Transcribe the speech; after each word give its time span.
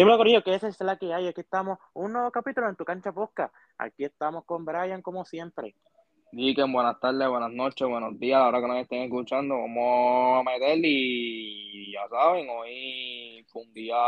Dímelo, 0.00 0.16
Corillo, 0.16 0.42
que 0.42 0.54
esa 0.54 0.66
es 0.66 0.80
la 0.80 0.96
que 0.96 1.12
hay. 1.12 1.26
Aquí 1.26 1.42
estamos, 1.42 1.78
un 1.92 2.14
nuevo 2.14 2.30
capítulo 2.30 2.70
en 2.70 2.74
tu 2.74 2.86
cancha 2.86 3.12
posca. 3.12 3.52
Aquí 3.76 4.02
estamos 4.04 4.46
con 4.46 4.64
Brian, 4.64 5.02
como 5.02 5.26
siempre. 5.26 5.74
Diken, 6.32 6.72
buenas 6.72 6.98
tardes, 6.98 7.28
buenas 7.28 7.52
noches, 7.52 7.86
buenos 7.86 8.18
días. 8.18 8.40
Ahora 8.40 8.62
que 8.62 8.66
nos 8.66 8.78
estén 8.78 9.02
escuchando, 9.02 9.58
vamos 9.58 10.40
a 10.40 10.42
meterle 10.42 10.88
y 10.88 11.92
ya 11.92 12.08
saben, 12.08 12.48
hoy 12.48 13.44
fue 13.52 13.60
un 13.60 13.74
día 13.74 13.98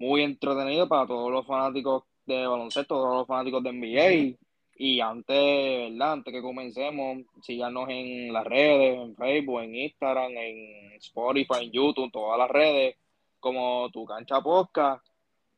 muy 0.00 0.22
entretenido 0.22 0.88
para 0.88 1.06
todos 1.06 1.30
los 1.30 1.46
fanáticos 1.46 2.02
de 2.24 2.48
baloncesto, 2.48 2.96
todos 2.96 3.18
los 3.18 3.28
fanáticos 3.28 3.62
de 3.62 3.72
NBA. 3.72 4.36
Y 4.78 5.00
antes, 5.00 5.92
¿verdad? 5.92 6.14
Antes 6.14 6.34
que 6.34 6.42
comencemos, 6.42 7.18
síganos 7.42 7.88
en 7.90 8.32
las 8.32 8.44
redes, 8.44 8.98
en 8.98 9.14
Facebook, 9.14 9.60
en 9.60 9.76
Instagram, 9.76 10.32
en 10.32 10.94
Spotify, 10.94 11.66
en 11.66 11.70
YouTube, 11.70 12.10
todas 12.10 12.36
las 12.40 12.50
redes 12.50 12.96
como 13.40 13.90
tu 13.90 14.04
cancha 14.04 14.40
posca 14.40 15.02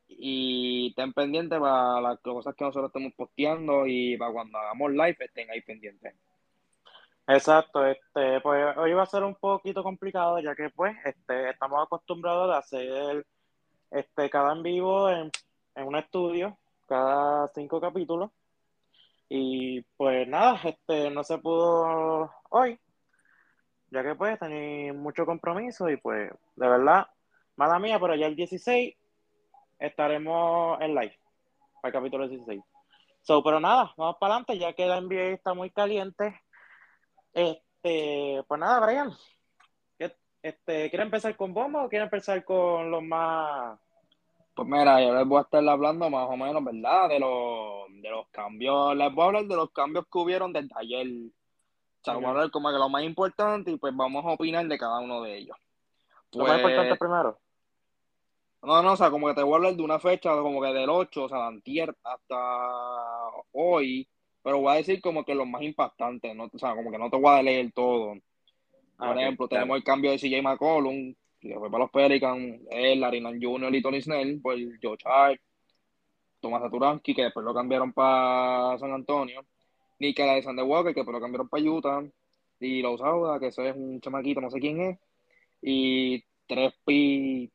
y 0.08 0.88
estén 0.88 1.12
pendientes 1.12 1.58
para 1.58 2.00
las 2.00 2.18
cosas 2.20 2.54
que 2.54 2.64
nosotros 2.64 2.88
estemos 2.88 3.12
posteando 3.14 3.86
y 3.86 4.16
para 4.16 4.32
cuando 4.32 4.58
hagamos 4.58 4.92
live 4.92 5.16
estén 5.20 5.50
ahí 5.50 5.60
pendientes. 5.60 6.14
Exacto, 7.26 7.84
este, 7.84 8.40
pues 8.40 8.76
hoy 8.78 8.94
va 8.94 9.02
a 9.02 9.06
ser 9.06 9.22
un 9.22 9.34
poquito 9.34 9.82
complicado 9.82 10.40
ya 10.40 10.54
que 10.54 10.70
pues 10.70 10.96
este, 11.04 11.50
estamos 11.50 11.84
acostumbrados 11.84 12.50
a 12.50 12.58
hacer 12.58 13.26
este, 13.90 14.30
cada 14.30 14.52
en 14.52 14.62
vivo 14.62 15.10
en, 15.10 15.30
en 15.74 15.86
un 15.86 15.96
estudio, 15.96 16.58
cada 16.86 17.48
cinco 17.48 17.80
capítulos. 17.80 18.30
Y 19.28 19.82
pues 19.96 20.26
nada, 20.26 20.58
este, 20.64 21.10
no 21.10 21.22
se 21.22 21.36
pudo 21.38 22.30
hoy, 22.48 22.80
ya 23.90 24.02
que 24.02 24.14
pues 24.14 24.38
tenía 24.38 24.94
mucho 24.94 25.26
compromiso 25.26 25.90
y 25.90 25.98
pues 25.98 26.30
de 26.56 26.68
verdad 26.68 27.08
Mala 27.58 27.80
mía, 27.80 27.98
pero 27.98 28.14
ya 28.14 28.26
el 28.26 28.36
16 28.36 28.96
estaremos 29.80 30.80
en 30.80 30.94
live 30.94 31.18
para 31.82 31.88
el 31.88 31.92
capítulo 31.92 32.28
16. 32.28 32.62
So, 33.22 33.42
pero 33.42 33.58
nada, 33.58 33.92
vamos 33.96 34.16
para 34.20 34.34
adelante, 34.34 34.58
ya 34.58 34.72
que 34.72 34.86
la 34.86 35.00
NBA 35.00 35.34
está 35.34 35.54
muy 35.54 35.70
caliente. 35.70 36.40
Este, 37.32 38.44
pues 38.46 38.60
nada, 38.60 38.86
Brian. 38.86 39.12
Este, 40.40 40.88
¿Quiere 40.88 41.02
empezar 41.02 41.36
con 41.36 41.52
bomba 41.52 41.84
o 41.84 41.88
quiere 41.88 42.04
empezar 42.04 42.44
con 42.44 42.92
los 42.92 43.02
más 43.02 43.76
pues 44.54 44.68
mira, 44.68 45.00
yo 45.00 45.14
les 45.14 45.26
voy 45.26 45.38
a 45.38 45.42
estar 45.42 45.68
hablando 45.68 46.10
más 46.10 46.28
o 46.28 46.36
menos, 46.36 46.64
¿verdad? 46.64 47.08
De 47.08 47.20
los, 47.20 48.02
de 48.02 48.10
los 48.10 48.28
cambios. 48.30 48.96
Les 48.96 49.12
voy 49.14 49.22
a 49.22 49.26
hablar 49.26 49.44
de 49.44 49.54
los 49.54 49.70
cambios 49.70 50.06
que 50.10 50.18
hubieron 50.18 50.52
desde 50.52 50.70
ayer. 50.74 51.06
O 51.06 52.04
sea, 52.04 52.14
vamos 52.14 52.26
a 52.26 52.30
hablar 52.30 52.50
como 52.50 52.70
que 52.70 52.76
lo 52.76 52.88
más 52.88 53.04
importante 53.04 53.70
y 53.70 53.76
pues 53.78 53.94
vamos 53.94 54.24
a 54.24 54.30
opinar 54.30 54.66
de 54.66 54.76
cada 54.76 54.98
uno 54.98 55.22
de 55.22 55.38
ellos. 55.38 55.56
lo 56.32 56.44
más 56.44 56.56
importante 56.56 56.88
pues, 56.88 56.98
primero. 56.98 57.38
No, 58.62 58.82
no, 58.82 58.92
o 58.92 58.96
sea, 58.96 59.10
como 59.10 59.28
que 59.28 59.34
te 59.34 59.42
voy 59.42 59.52
a 59.52 59.56
hablar 59.56 59.76
de 59.76 59.82
una 59.82 60.00
fecha 60.00 60.30
como 60.36 60.60
que 60.60 60.68
del 60.68 60.90
8, 60.90 61.24
o 61.24 61.28
sea, 61.28 61.38
de 61.38 61.46
antier 61.46 61.96
hasta 62.02 62.36
hoy, 63.52 64.08
pero 64.42 64.58
voy 64.60 64.72
a 64.72 64.76
decir 64.76 65.00
como 65.00 65.24
que 65.24 65.34
los 65.34 65.46
más 65.46 65.62
impactantes, 65.62 66.34
¿no? 66.34 66.50
O 66.52 66.58
sea, 66.58 66.74
como 66.74 66.90
que 66.90 66.98
no 66.98 67.08
te 67.08 67.16
voy 67.16 67.38
a 67.38 67.42
leer 67.42 67.72
todo. 67.72 68.14
Por 68.96 69.16
ah, 69.16 69.22
ejemplo, 69.22 69.48
tenemos 69.48 69.76
el 69.76 69.84
cambio 69.84 70.10
de 70.10 70.18
CJ 70.18 70.42
McCollum, 70.42 71.14
que 71.40 71.54
fue 71.54 71.70
para 71.70 71.84
los 71.84 71.90
Pelicans, 71.90 72.60
él, 72.70 73.00
Larinan 73.00 73.40
Jr. 73.40 73.74
y 73.74 73.82
Tony 73.82 74.02
Snell, 74.02 74.40
por 74.40 74.56
Joe 74.82 74.98
Hart, 75.04 75.40
Tomás 76.40 76.62
Saturanski, 76.62 77.14
que 77.14 77.22
después 77.22 77.44
lo 77.44 77.54
cambiaron 77.54 77.92
para 77.92 78.76
San 78.78 78.92
Antonio, 78.92 79.44
Nick 80.00 80.18
Alexander 80.20 80.64
Walker, 80.64 80.92
que 80.92 81.00
después 81.00 81.14
lo 81.14 81.20
cambiaron 81.20 81.48
para 81.48 81.62
Utah, 81.62 82.02
y 82.60 82.82
los 82.82 83.00
Sauda, 83.00 83.38
que 83.38 83.48
eso 83.48 83.62
es 83.62 83.76
un 83.76 84.00
chamaquito, 84.00 84.40
no 84.40 84.50
sé 84.50 84.58
quién 84.58 84.80
es, 84.80 84.98
y 85.62 86.24
tres 86.46 86.74
pi 86.84 87.52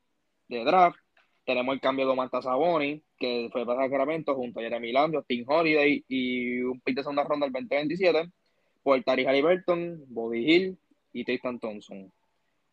de 0.48 0.64
draft. 0.64 0.98
Tenemos 1.44 1.74
el 1.74 1.80
cambio 1.80 2.06
de 2.06 2.12
Omar 2.12 2.30
Saboni, 2.30 3.02
que 3.18 3.48
fue 3.52 3.66
para 3.66 3.82
Sacramento 3.82 4.34
junto 4.34 4.60
a 4.60 4.62
Jeremy 4.62 4.92
Lamb, 4.92 5.24
Tim 5.26 5.44
Holiday 5.46 6.04
y 6.08 6.60
un 6.62 6.80
pick 6.80 6.96
de 6.96 7.02
segunda 7.02 7.24
ronda 7.24 7.46
del 7.46 7.52
2027 7.52 8.30
por 8.82 9.02
Tari 9.02 9.26
Halliburton, 9.26 10.04
Bobby 10.08 10.50
Hill 10.50 10.78
y 11.12 11.24
Tristan 11.24 11.58
Thompson. 11.58 12.12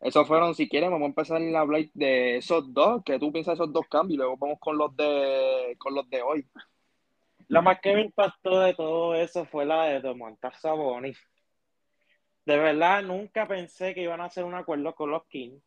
Esos 0.00 0.26
fueron, 0.26 0.54
si 0.54 0.68
quieren, 0.68 0.90
vamos 0.90 1.06
a 1.06 1.08
empezar 1.08 1.40
a 1.40 1.60
hablar 1.60 1.84
de 1.94 2.38
esos 2.38 2.72
dos, 2.72 3.02
que 3.04 3.18
tú 3.18 3.30
piensas 3.30 3.54
esos 3.54 3.72
dos 3.72 3.86
cambios, 3.88 4.18
luego 4.18 4.36
vamos 4.36 4.58
con 4.58 4.76
los 4.76 4.96
de 4.96 5.76
con 5.78 5.94
los 5.94 6.08
de 6.10 6.22
hoy. 6.22 6.46
Lo 7.48 7.62
más 7.62 7.80
que 7.80 7.94
me 7.94 8.02
impactó 8.02 8.60
de 8.60 8.74
todo 8.74 9.14
eso 9.14 9.44
fue 9.44 9.64
la 9.64 9.84
de 9.84 10.00
Domantas 10.00 10.60
Saboni. 10.60 11.12
De 12.44 12.56
verdad, 12.56 13.02
nunca 13.02 13.46
pensé 13.46 13.94
que 13.94 14.02
iban 14.02 14.20
a 14.20 14.24
hacer 14.24 14.44
un 14.44 14.54
acuerdo 14.54 14.94
con 14.94 15.10
los 15.10 15.24
Kings. 15.26 15.62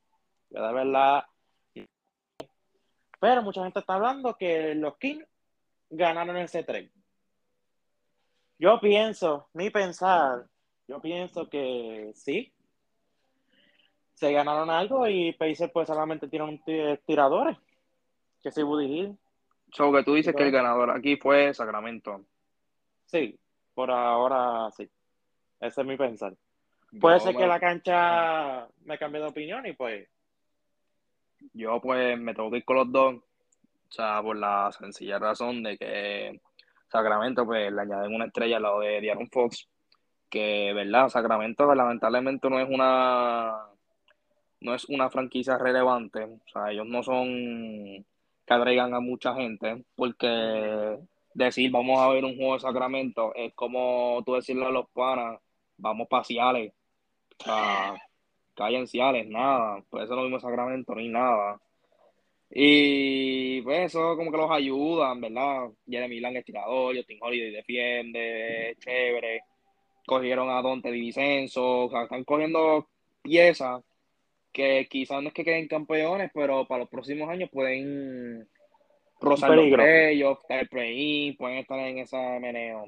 de 0.50 0.60
verdad, 0.60 1.24
pero 3.20 3.42
mucha 3.42 3.64
gente 3.64 3.80
está 3.80 3.96
hablando 3.96 4.36
que 4.36 4.76
los 4.76 4.98
Kings 4.98 5.26
ganaron 5.90 6.38
ese 6.38 6.64
trade. 6.64 6.92
Yo 8.58 8.80
pienso, 8.80 9.48
ni 9.54 9.70
pensar, 9.70 10.46
yo 10.88 11.02
pienso 11.02 11.50
que 11.50 12.12
sí. 12.14 12.52
Se 14.14 14.32
ganaron 14.32 14.70
algo 14.70 15.08
y 15.08 15.34
Pacers 15.34 15.72
pues 15.74 15.88
solamente 15.88 16.28
tienen 16.28 16.62
tiradores. 17.06 17.58
Que 18.42 18.52
sí, 18.52 18.64
Buddy 18.64 18.86
Hill. 18.86 19.18
So 19.74 19.92
que 19.92 20.04
tú 20.04 20.14
dices 20.14 20.34
que 20.34 20.44
el 20.44 20.52
ganador 20.52 20.92
aquí 20.92 21.18
fue 21.18 21.54
Sacramento. 21.54 22.24
Sí, 23.06 23.38
por 23.74 23.92
ahora 23.92 24.72
sí. 24.72 24.90
Ese 25.60 25.82
es 25.82 25.88
mi 25.88 25.98
pensar. 25.98 26.34
Puede 27.00 27.20
ser 27.20 27.36
que 27.36 27.46
la 27.46 27.60
cancha 27.60 28.68
me 28.86 28.98
cambie 28.98 29.20
de 29.20 29.28
opinión 29.28 29.66
y 29.66 29.74
pues 29.74 30.08
yo 31.54 31.80
pues 31.82 32.20
me 32.20 32.34
tengo 32.34 32.52
que 32.52 32.58
ir 32.58 32.66
con 32.66 32.78
los 32.78 32.92
dos, 32.92 33.16
o 33.16 33.92
sea, 33.92 34.22
por 34.22 34.38
la 34.38 34.72
sencilla 34.72 35.20
razón 35.20 35.64
de 35.64 35.78
que 35.78 36.42
Sacramento 36.88 37.46
pues 37.46 37.72
le 37.72 37.82
añaden 37.82 38.14
una 38.14 38.26
estrella 38.26 38.58
al 38.58 38.64
lado 38.64 38.80
de 38.82 39.02
Diaron 39.02 39.30
Fox, 39.30 39.68
que 40.30 40.74
verdad, 40.74 41.10
Sacramento 41.10 41.74
lamentablemente 41.74 42.50
no 42.50 42.60
es 42.60 42.70
una 42.70 43.56
no 44.62 44.74
es 44.74 44.86
una 44.90 45.10
franquicia 45.10 45.58
relevante, 45.58 46.24
o 46.24 46.40
sea, 46.52 46.72
ellos 46.72 46.88
no 46.88 47.04
son 47.04 48.06
que 48.46 48.54
atraigan 48.54 48.94
a 48.94 49.00
mucha 49.00 49.34
gente, 49.36 49.84
porque 49.96 51.00
decir 51.34 51.72
vamos 51.72 52.00
a 52.00 52.10
ver 52.10 52.24
un 52.26 52.36
juego 52.36 52.54
de 52.54 52.60
Sacramento 52.62 53.34
es 53.36 53.54
como 53.54 54.22
tú 54.26 54.36
decirle 54.36 54.66
a 54.66 54.70
los 54.70 54.90
panas, 54.90 55.40
vamos 55.78 56.08
paseales, 56.08 56.74
o 57.40 57.44
sea, 57.44 57.96
cayenciales, 58.56 59.28
nada. 59.28 59.84
Por 59.90 60.02
eso 60.02 60.16
no 60.16 60.24
vimos 60.24 60.42
Sacramento 60.42 60.96
ni 60.96 61.10
nada. 61.10 61.60
Y 62.50 63.62
pues 63.62 63.88
eso 63.88 64.16
como 64.16 64.32
que 64.32 64.38
los 64.38 64.52
ayudan, 64.52 65.20
¿verdad? 65.20 65.70
Jeremy 65.88 66.20
Lang 66.20 66.38
es 66.38 66.46
tirador, 66.46 66.96
Justin 66.96 67.20
Holiday 67.22 67.52
defiende, 67.52 68.76
chévere. 68.80 69.42
Cogieron 70.06 70.50
a 70.50 70.62
Dante 70.62 70.92
Di 70.92 71.02
Vicenzo, 71.02 71.86
o 71.86 71.90
sea, 71.90 72.04
están 72.04 72.24
cogiendo 72.24 72.88
piezas 73.22 73.84
que 74.54 74.88
quizás 74.90 75.22
no 75.22 75.30
es 75.30 75.34
que 75.34 75.44
queden 75.44 75.68
campeones, 75.68 76.32
pero 76.34 76.66
para 76.66 76.82
los 76.82 76.90
próximos 76.90 77.28
años 77.28 77.50
pueden 77.52 78.48
rozar 79.20 79.56
los 79.56 79.80
ellos, 79.86 80.38
el 80.48 80.70
play 80.70 81.34
pueden 81.34 81.58
estar 81.58 81.80
en 81.80 81.98
esa 81.98 82.40
meneo. 82.40 82.86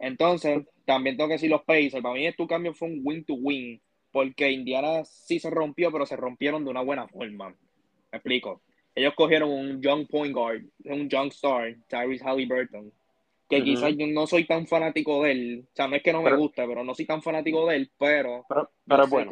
Entonces, 0.00 0.66
también 0.84 1.16
tengo 1.16 1.28
que 1.28 1.34
decir 1.34 1.50
los 1.50 1.62
Pacers, 1.62 2.02
para 2.02 2.14
mí 2.14 2.32
tu 2.32 2.46
cambio 2.48 2.74
fue 2.74 2.88
un 2.88 3.00
win-to-win 3.04 3.80
porque 4.14 4.52
Indiana 4.52 5.04
sí 5.04 5.40
se 5.40 5.50
rompió, 5.50 5.90
pero 5.90 6.06
se 6.06 6.14
rompieron 6.14 6.64
de 6.64 6.70
una 6.70 6.82
buena 6.82 7.08
forma. 7.08 7.48
Me 7.48 8.18
explico. 8.18 8.62
Ellos 8.94 9.12
cogieron 9.16 9.50
un 9.50 9.82
young 9.82 10.06
point 10.06 10.32
guard, 10.32 10.62
un 10.84 11.08
young 11.08 11.32
star, 11.32 11.74
Tyrese 11.88 12.24
Halliburton, 12.24 12.92
que 13.50 13.64
quizás 13.64 13.92
yo 13.96 14.06
no 14.06 14.28
soy 14.28 14.46
tan 14.46 14.68
fanático 14.68 15.24
de 15.24 15.32
él. 15.32 15.64
O 15.64 15.74
sea, 15.74 15.88
no 15.88 15.96
es 15.96 16.02
que 16.04 16.12
no 16.12 16.22
me 16.22 16.32
guste, 16.36 16.64
pero 16.64 16.84
no 16.84 16.94
soy 16.94 17.06
tan 17.06 17.22
fanático 17.22 17.66
de 17.66 17.74
él, 17.74 17.90
pero... 17.98 18.46
Pero, 18.86 19.02
es 19.02 19.10
bueno. 19.10 19.30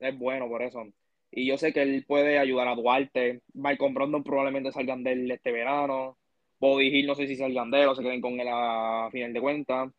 Es 0.00 0.18
bueno, 0.18 0.48
por 0.48 0.62
eso. 0.62 0.86
Y 1.30 1.46
yo 1.46 1.58
sé 1.58 1.74
que 1.74 1.82
él 1.82 2.02
puede 2.08 2.38
ayudar 2.38 2.68
a 2.68 2.74
Duarte. 2.74 3.42
Michael 3.52 3.92
Brandon 3.92 4.24
probablemente 4.24 4.72
salgan 4.72 5.04
de 5.04 5.12
él 5.12 5.30
este 5.30 5.52
verano. 5.52 6.16
Bobby 6.58 6.86
Hill 6.86 7.06
no 7.06 7.14
sé 7.14 7.26
si 7.26 7.36
salgan 7.36 7.70
de 7.70 7.82
él 7.82 7.88
o 7.88 7.94
se 7.94 8.02
queden 8.02 8.22
con 8.22 8.40
él 8.40 8.48
a 8.50 9.10
final 9.12 9.34
de 9.34 9.40
cuentas. 9.42 9.92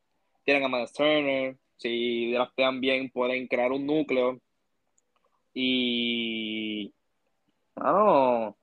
Tienen 0.44 0.64
a 0.64 0.70
Miles 0.70 0.92
Turner 0.92 1.56
si 1.78 2.32
draftean 2.32 2.82
bien, 2.82 3.10
pueden 3.10 3.48
crear 3.48 3.72
un 3.72 3.86
núcleo 3.86 4.40
y 5.54 6.94
no, 7.76 8.58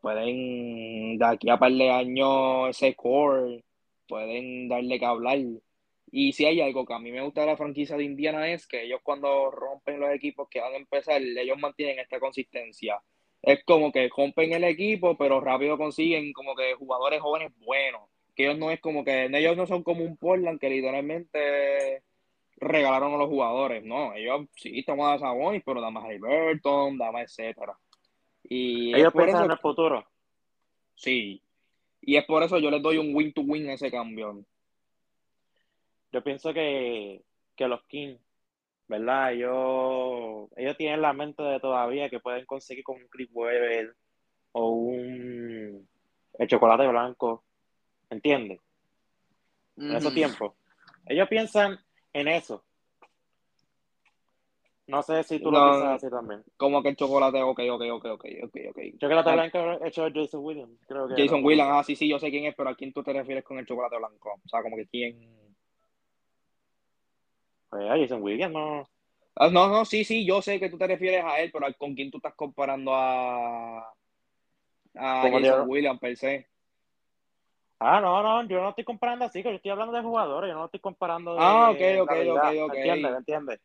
pueden 0.00 1.18
de 1.18 1.24
aquí 1.26 1.50
a 1.50 1.58
par 1.58 1.72
de 1.72 1.90
años 1.90 2.70
ese 2.70 2.94
core, 2.94 3.64
pueden 4.08 4.68
darle 4.68 4.98
que 4.98 5.04
hablar. 5.06 5.38
Y 6.10 6.32
si 6.32 6.44
hay 6.46 6.60
algo 6.60 6.84
que 6.84 6.94
a 6.94 6.98
mí 6.98 7.10
me 7.12 7.22
gusta 7.22 7.42
de 7.42 7.48
la 7.48 7.56
franquicia 7.56 7.96
de 7.96 8.04
Indiana 8.04 8.48
es 8.52 8.66
que 8.66 8.82
ellos 8.84 9.00
cuando 9.02 9.50
rompen 9.50 10.00
los 10.00 10.10
equipos 10.10 10.48
que 10.50 10.60
van 10.60 10.74
a 10.74 10.76
empezar, 10.76 11.22
ellos 11.22 11.58
mantienen 11.58 11.98
esta 11.98 12.20
consistencia. 12.20 13.02
Es 13.42 13.64
como 13.64 13.90
que 13.92 14.08
rompen 14.16 14.52
el 14.52 14.64
equipo, 14.64 15.16
pero 15.16 15.40
rápido 15.40 15.78
consiguen 15.78 16.32
como 16.32 16.54
que 16.54 16.74
jugadores 16.74 17.20
jóvenes 17.20 17.52
buenos. 17.58 18.02
Que 18.34 18.44
ellos 18.44 18.58
no 18.58 18.70
es 18.70 18.80
como 18.80 19.04
que, 19.04 19.26
ellos 19.26 19.56
no 19.56 19.66
son 19.66 19.82
como 19.82 20.04
un 20.04 20.16
Portland 20.16 20.60
que 20.60 20.70
literalmente 20.70 22.02
regalaron 22.62 23.14
a 23.14 23.16
los 23.18 23.28
jugadores. 23.28 23.84
No, 23.84 24.14
ellos 24.14 24.46
sí, 24.56 24.78
estamos 24.78 25.08
a 25.10 25.18
Sabonis, 25.18 25.62
pero 25.64 25.80
dame 25.80 26.00
a 26.00 26.12
Hilberton, 26.14 26.96
dame 26.98 27.22
etcétera. 27.22 27.76
Y 28.44 28.94
Ellos 28.94 29.12
por 29.12 29.24
piensan 29.24 29.44
eso, 29.44 29.44
en 29.44 29.50
el 29.52 29.58
futuro. 29.58 30.06
sí. 30.94 31.42
Y 32.04 32.16
es 32.16 32.24
por 32.24 32.42
eso 32.42 32.58
yo 32.58 32.68
les 32.70 32.82
doy 32.82 32.98
un 32.98 33.14
win 33.14 33.32
to 33.32 33.42
win 33.42 33.68
a 33.68 33.74
ese 33.74 33.90
cambio. 33.90 34.44
Yo 36.12 36.22
pienso 36.24 36.52
que, 36.52 37.22
que 37.56 37.68
los 37.68 37.84
Kings, 37.84 38.20
¿verdad? 38.88 39.32
Ellos, 39.32 40.50
ellos 40.56 40.76
tienen 40.76 41.00
la 41.00 41.12
mente 41.12 41.42
de 41.44 41.60
todavía 41.60 42.10
que 42.10 42.18
pueden 42.20 42.44
conseguir 42.44 42.82
con 42.84 42.96
un 42.96 43.08
Chris 43.08 43.28
Webber 43.32 43.94
o 44.52 44.70
un 44.70 45.88
el 46.38 46.48
chocolate 46.48 46.88
blanco, 46.88 47.44
¿entiendes? 48.10 48.60
En 49.76 49.94
esos 49.94 50.12
tiempos. 50.12 50.54
Ellos 51.06 51.28
piensan 51.28 51.78
en 52.12 52.28
eso. 52.28 52.64
No 54.88 55.02
sé 55.02 55.22
si 55.22 55.38
tú 55.38 55.50
lo 55.50 55.58
piensas 55.58 55.96
así 55.96 56.10
también. 56.10 56.42
Como 56.56 56.82
que 56.82 56.90
el 56.90 56.96
chocolate, 56.96 57.42
ok, 57.42 57.60
ok, 57.70 57.82
ok, 57.92 58.04
ok, 58.04 58.24
ok, 58.44 58.56
ok. 58.70 58.78
Chocolate 58.98 59.30
Ah, 59.30 59.34
blanco 59.34 59.86
hecho 59.86 60.06
Jason 60.12 60.44
Williams, 60.44 60.78
creo 60.86 61.08
que 61.08 61.14
Jason. 61.16 61.44
Williams, 61.44 61.70
ah, 61.72 61.82
sí, 61.84 61.96
sí, 61.96 62.08
yo 62.08 62.18
sé 62.18 62.30
quién 62.30 62.46
es, 62.46 62.54
pero 62.54 62.68
¿a 62.68 62.74
quién 62.74 62.92
tú 62.92 63.02
te 63.02 63.12
refieres 63.12 63.44
con 63.44 63.58
el 63.58 63.66
chocolate 63.66 63.96
blanco? 63.96 64.34
O 64.44 64.48
sea, 64.48 64.62
como 64.62 64.76
que 64.76 64.86
quién... 64.86 65.18
Pues 67.70 67.88
a 67.88 67.96
Jason 67.96 68.22
Williams, 68.22 68.52
no. 68.52 68.88
Ah, 69.36 69.48
no, 69.48 69.68
no, 69.68 69.84
sí, 69.86 70.04
sí, 70.04 70.26
yo 70.26 70.42
sé 70.42 70.60
que 70.60 70.68
tú 70.68 70.76
te 70.76 70.86
refieres 70.86 71.24
a 71.24 71.40
él, 71.40 71.50
pero 71.50 71.66
¿con 71.78 71.94
quién 71.94 72.10
tú 72.10 72.18
estás 72.18 72.34
comparando 72.34 72.92
a, 72.94 73.78
a 74.94 75.30
Jason 75.30 75.66
Williams 75.66 75.98
per 75.98 76.16
se? 76.16 76.51
Ah, 77.84 78.00
no, 78.00 78.22
no, 78.22 78.48
yo 78.48 78.62
no 78.62 78.68
estoy 78.68 78.84
comparando 78.84 79.24
así, 79.24 79.42
que 79.42 79.50
yo 79.50 79.56
estoy 79.56 79.72
hablando 79.72 79.92
de 79.92 80.02
jugadores, 80.02 80.50
yo 80.50 80.54
no 80.54 80.66
estoy 80.66 80.78
comparando 80.78 81.34
de, 81.34 81.40
Ah, 81.40 81.70
ok, 81.70 81.80
ok, 82.02 82.12
ok, 82.30 82.44
ok. 82.62 82.74
¿entiendes? 82.74 83.16
¿Entiendes? 83.16 83.60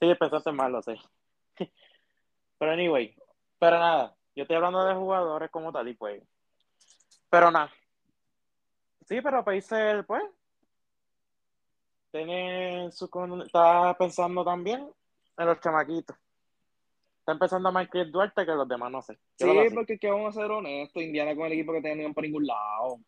Sí, 0.00 0.14
pensaste 0.14 0.52
mal, 0.52 0.72
lo 0.72 0.82
sé. 0.82 0.96
Pero 2.58 2.72
anyway, 2.72 3.14
pero 3.60 3.78
nada, 3.78 4.16
yo 4.34 4.42
estoy 4.42 4.56
hablando 4.56 4.84
de 4.84 4.94
jugadores 4.94 5.50
como 5.50 5.70
tal 5.70 5.86
y 5.88 5.94
pues. 5.94 6.22
Pero 7.30 7.50
nada. 7.52 7.70
Sí, 9.06 9.20
pero 9.22 9.44
Pacers, 9.44 10.04
pues, 10.06 10.24
tiene 12.10 12.90
su, 12.90 13.08
está 13.44 13.94
pensando 13.96 14.44
también 14.44 14.90
en 15.36 15.46
los 15.46 15.60
chamaquitos. 15.60 16.16
Está 17.20 17.32
empezando 17.32 17.68
a 17.68 17.72
Michael 17.72 18.10
Duarte 18.10 18.44
que 18.44 18.52
los 18.52 18.68
demás 18.68 18.90
no 18.90 19.02
sé. 19.02 19.18
Yo 19.38 19.52
Sí, 19.52 19.74
porque 19.74 19.98
que 19.98 20.10
vamos 20.10 20.36
a 20.36 20.40
ser 20.40 20.50
honestos, 20.50 21.02
Indiana 21.02 21.36
con 21.36 21.46
el 21.46 21.52
equipo 21.52 21.72
que 21.72 21.82
tenían 21.82 22.14
por 22.14 22.24
ningún 22.24 22.46
lado. 22.46 23.00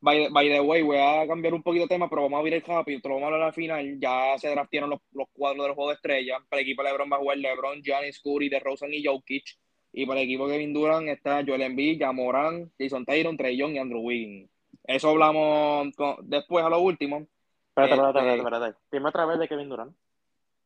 By, 0.00 0.28
by 0.30 0.48
the 0.48 0.60
way, 0.60 0.82
voy 0.82 0.96
a 0.98 1.26
cambiar 1.28 1.54
un 1.54 1.62
poquito 1.62 1.84
de 1.84 1.88
tema, 1.88 2.08
pero 2.10 2.22
vamos 2.22 2.40
a 2.40 2.42
ver 2.42 2.54
el 2.54 2.62
rápido, 2.62 3.00
te 3.00 3.08
lo 3.08 3.14
vamos 3.14 3.30
a 3.30 3.34
hablar 3.34 3.48
al 3.48 3.54
final. 3.54 4.00
Ya 4.00 4.36
se 4.36 4.48
draftearon 4.50 4.90
los, 4.90 5.00
los 5.12 5.28
cuadros 5.32 5.64
del 5.64 5.74
juego 5.74 5.90
de 5.90 5.94
estrella. 5.94 6.38
Para 6.48 6.60
el 6.60 6.66
equipo 6.66 6.82
de 6.82 6.88
LeBron 6.90 7.12
va 7.12 7.16
a 7.16 7.20
jugar 7.20 7.38
LeBron, 7.38 7.82
Giannis, 7.82 8.20
Curry, 8.20 8.48
DeRozan 8.48 8.92
y 8.92 9.04
Jokic. 9.04 9.44
Y 9.92 10.04
para 10.06 10.20
el 10.20 10.24
equipo 10.24 10.48
de 10.48 10.54
Kevin 10.54 10.72
Durant 10.74 11.06
está 11.08 11.44
Joel 11.46 11.62
Embiid, 11.62 12.00
Jamoran, 12.00 12.72
Jason 12.78 13.04
Taylor, 13.04 13.36
Trey 13.36 13.56
Young 13.56 13.74
y 13.74 13.78
Andrew 13.78 14.00
Wiggins. 14.00 14.50
Eso 14.84 15.10
hablamos 15.10 15.94
con- 15.94 16.16
después 16.28 16.64
a 16.64 16.68
lo 16.70 16.80
último. 16.80 17.26
Espérate, 17.68 17.94
espérate, 17.94 18.18
Este- 18.18 18.36
espérate, 18.38 18.54
espérate. 18.66 18.78
Dime 18.90 19.08
otra 19.08 19.26
vez 19.26 19.38
de 19.38 19.48
Kevin 19.48 19.68
Durant. 19.68 19.94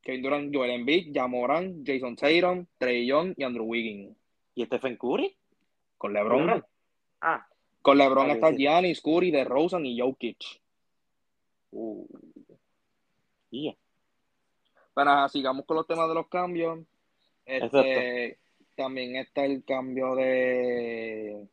Kevin 0.00 0.22
Durant, 0.22 0.54
Joel 0.54 0.70
Embiid, 0.70 1.12
Jamoran, 1.14 1.84
Jason 1.84 2.16
Taylor, 2.16 2.64
Trey 2.78 3.04
Young 3.06 3.34
y 3.36 3.42
Andrew 3.42 3.64
Wiggins. 3.66 4.16
¿Y 4.54 4.64
Stephen 4.64 4.96
Curry? 4.96 5.36
Con 5.98 6.14
LeBron. 6.14 6.46
LeBron. 6.46 6.64
Ah, 7.20 7.46
Con 7.86 7.98
LeBron 7.98 8.30
está. 8.30 8.50
Giannis, 8.50 9.00
Curry, 9.00 9.30
DeRozan 9.30 9.86
y 9.86 10.00
Jokic. 10.00 10.60
uh. 11.70 12.04
Yeah. 13.50 13.76
Bueno, 14.92 15.28
sigamos 15.28 15.64
con 15.64 15.76
los 15.76 15.86
temas 15.86 16.08
de 16.08 16.14
los 16.16 16.26
cambios. 16.26 16.80
Este, 17.44 18.40
también 18.74 19.14
está 19.14 19.44
el 19.44 19.62
cambio 19.62 20.16
de, 20.16 21.46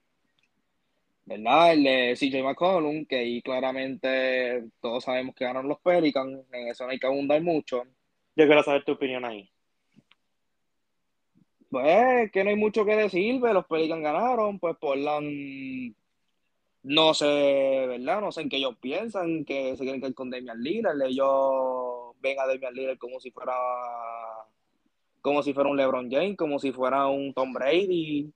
¿verdad? 1.25 1.73
El 1.73 1.83
de 1.83 2.15
CJ 2.17 2.41
McCollum, 2.41 3.05
que 3.05 3.17
ahí 3.17 3.41
claramente 3.43 4.69
todos 4.81 5.03
sabemos 5.03 5.35
que 5.35 5.45
ganaron 5.45 5.69
los 5.69 5.81
Pelicans, 5.81 6.45
en 6.51 6.67
eso 6.67 6.85
no 6.85 6.89
hay 6.89 6.99
que 6.99 7.05
abundar 7.05 7.43
mucho. 7.43 7.83
Yo 8.35 8.47
quiero 8.47 8.63
saber 8.63 8.83
tu 8.83 8.93
opinión 8.93 9.23
ahí. 9.23 9.47
Pues 11.69 12.31
que 12.31 12.43
no 12.43 12.49
hay 12.49 12.55
mucho 12.55 12.83
que 12.85 12.95
decir, 12.95 13.39
pero 13.39 13.53
los 13.53 13.67
Pelicans 13.67 14.01
ganaron, 14.01 14.57
pues 14.57 14.75
Portland, 14.77 15.93
no 16.83 17.13
sé, 17.13 17.85
¿verdad? 17.87 18.21
No 18.21 18.31
sé 18.31 18.41
en 18.41 18.49
qué 18.49 18.57
ellos 18.57 18.75
piensan, 18.79 19.45
que 19.45 19.75
se 19.75 19.83
quieren 19.83 20.01
quedar 20.01 20.13
con 20.13 20.29
Damian 20.29 20.61
Lillard, 20.61 21.01
ellos 21.01 22.15
ven 22.19 22.39
a 22.39 22.47
Damian 22.47 22.73
Lillard 22.73 22.97
como 22.97 23.19
si 23.19 23.31
fuera, 23.31 23.53
como 25.21 25.41
si 25.43 25.53
fuera 25.53 25.69
un 25.69 25.77
LeBron 25.77 26.11
James, 26.11 26.37
como 26.37 26.59
si 26.59 26.71
fuera 26.71 27.07
un 27.07 27.33
Tom 27.33 27.53
Brady, 27.53 28.31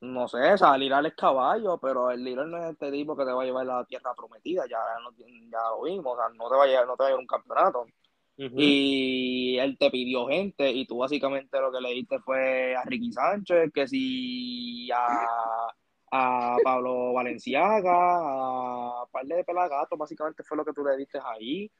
no 0.00 0.28
sé, 0.28 0.52
o 0.52 0.58
sea, 0.58 0.76
Lillard 0.76 1.06
es 1.06 1.14
caballo, 1.14 1.78
pero 1.78 2.10
el 2.10 2.22
Lillard 2.22 2.48
no 2.48 2.58
es 2.58 2.72
este 2.72 2.90
tipo 2.92 3.16
que 3.16 3.24
te 3.24 3.32
va 3.32 3.42
a 3.42 3.46
llevar 3.46 3.68
a 3.70 3.78
la 3.78 3.84
tierra 3.84 4.14
prometida, 4.14 4.64
ya, 4.68 4.78
no- 5.02 5.12
ya 5.50 5.58
lo 5.70 5.82
vimos, 5.82 6.06
o 6.06 6.16
sea, 6.16 6.28
no 6.36 6.48
te 6.48 6.56
va 6.56 6.64
a 6.64 6.66
llevar, 6.66 6.86
no 6.86 6.96
te 6.96 7.02
va 7.02 7.06
a 7.06 7.10
llevar 7.10 7.20
un 7.22 7.26
campeonato. 7.26 7.86
Y 8.62 9.56
él 9.58 9.78
te 9.78 9.90
pidió 9.90 10.26
gente 10.26 10.70
y 10.70 10.86
tú 10.86 10.98
básicamente 10.98 11.58
lo 11.60 11.72
que 11.72 11.80
le 11.80 11.90
diste 11.90 12.18
fue 12.20 12.76
a 12.76 12.82
Ricky 12.84 13.12
Sánchez, 13.12 13.72
que 13.72 13.88
si 13.88 14.90
a, 14.92 15.68
a 16.10 16.56
Pablo 16.62 17.12
Valenciaga, 17.12 19.02
a 19.02 19.06
par 19.10 19.26
de 19.26 19.44
pelagatos, 19.44 19.98
básicamente 19.98 20.42
fue 20.42 20.56
lo 20.56 20.64
que 20.64 20.72
tú 20.72 20.84
le 20.84 20.96
diste 20.96 21.18
ahí. 21.22 21.70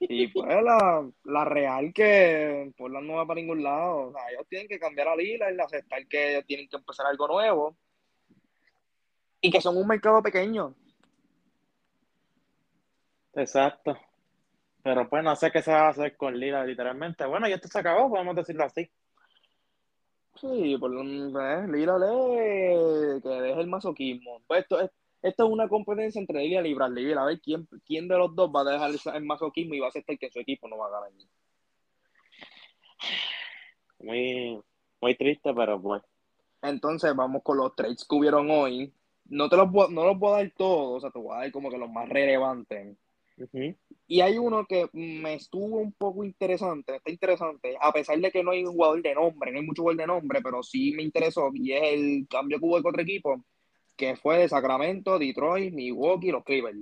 Y 0.00 0.28
pues 0.28 0.46
la, 0.64 1.08
la 1.24 1.44
real 1.44 1.92
que 1.92 2.72
Portland 2.76 3.06
no 3.06 3.14
va 3.14 3.26
para 3.26 3.40
ningún 3.40 3.62
lado. 3.62 4.08
O 4.08 4.12
sea, 4.12 4.30
ellos 4.30 4.46
tienen 4.48 4.68
que 4.68 4.78
cambiar 4.78 5.08
a 5.08 5.16
Lila 5.16 5.52
y 5.52 5.60
aceptar 5.60 6.06
que 6.06 6.32
ellos 6.32 6.46
tienen 6.46 6.68
que 6.68 6.76
empezar 6.76 7.06
algo 7.06 7.28
nuevo. 7.28 7.76
Y 9.40 9.50
que 9.50 9.60
son 9.60 9.76
un 9.76 9.86
mercado 9.86 10.22
pequeño. 10.22 10.74
Exacto. 13.34 13.96
Pero 14.82 15.08
pues 15.08 15.22
no 15.22 15.36
sé 15.36 15.50
qué 15.50 15.62
se 15.62 15.72
va 15.72 15.86
a 15.86 15.90
hacer 15.90 16.16
con 16.16 16.38
Lila 16.38 16.64
literalmente. 16.64 17.24
Bueno, 17.26 17.48
y 17.48 17.52
esto 17.52 17.68
se 17.68 17.78
acabó, 17.78 18.08
podemos 18.08 18.34
decirlo 18.34 18.64
así. 18.64 18.90
Sí, 20.40 20.76
por 20.78 20.92
eh, 20.94 21.66
Lila 21.68 21.98
le 21.98 23.20
que 23.20 23.28
deje 23.28 23.60
el 23.60 23.66
masoquismo. 23.66 24.42
Pues 24.46 24.62
esto 24.62 24.80
es, 24.80 24.90
esto 25.22 25.46
es 25.46 25.50
una 25.50 25.68
competencia 25.68 26.20
entre 26.20 26.40
Lila 26.40 26.66
y 26.66 26.74
Bradley 26.74 27.06
Beal. 27.06 27.18
A 27.18 27.24
ver 27.24 27.40
quién, 27.40 27.68
quién 27.84 28.06
de 28.06 28.16
los 28.16 28.34
dos 28.36 28.50
va 28.54 28.60
a 28.60 28.72
dejar 28.72 28.90
el, 29.16 29.24
masoquismo 29.24 29.74
y 29.74 29.80
va 29.80 29.86
a 29.86 29.88
aceptar 29.88 30.18
que 30.18 30.30
su 30.30 30.38
equipo 30.38 30.68
no 30.68 30.78
va 30.78 30.86
a 30.86 30.90
ganar. 30.90 31.10
Muy, 34.00 34.60
muy 35.00 35.16
triste, 35.16 35.52
pero 35.54 35.80
pues. 35.80 36.02
Entonces 36.62 37.14
vamos 37.14 37.42
con 37.42 37.56
los 37.58 37.74
trades 37.74 38.04
que 38.08 38.14
hubieron 38.14 38.50
hoy. 38.50 38.92
No 39.26 39.48
te 39.48 39.56
los 39.56 39.70
no 39.90 40.06
los 40.06 40.18
voy 40.18 40.32
a 40.34 40.36
dar 40.42 40.52
todos, 40.56 40.98
o 40.98 41.00
sea, 41.00 41.10
te 41.10 41.18
voy 41.18 41.36
a 41.36 41.40
dar 41.40 41.52
como 41.52 41.70
que 41.70 41.78
los 41.78 41.90
más 41.90 42.08
relevantes. 42.08 42.96
Ujú. 43.38 43.76
Y 44.06 44.20
hay 44.20 44.38
uno 44.38 44.66
que 44.66 44.88
me 44.92 45.34
estuvo 45.34 45.78
un 45.78 45.92
poco 45.92 46.24
interesante, 46.24 46.96
está 46.96 47.10
interesante, 47.10 47.76
a 47.80 47.92
pesar 47.92 48.18
de 48.18 48.30
que 48.30 48.42
no 48.42 48.50
hay 48.50 48.64
un 48.64 48.72
jugador 48.72 49.02
de 49.02 49.14
nombre, 49.14 49.52
no 49.52 49.58
hay 49.58 49.66
mucho 49.66 49.82
jugador 49.82 50.00
de 50.00 50.06
nombre, 50.06 50.40
pero 50.42 50.62
sí 50.62 50.92
me 50.92 51.02
interesó, 51.02 51.50
y 51.54 51.72
es 51.72 51.82
el 51.82 52.26
cambio 52.28 52.58
que 52.58 52.64
hubo 52.64 52.82
con 52.82 52.90
otro 52.90 53.02
equipo, 53.02 53.44
que 53.96 54.16
fue 54.16 54.38
de 54.38 54.48
Sacramento, 54.48 55.18
Detroit, 55.18 55.72
Milwaukee 55.72 56.28
y 56.28 56.32
los 56.32 56.44
Clippers, 56.44 56.78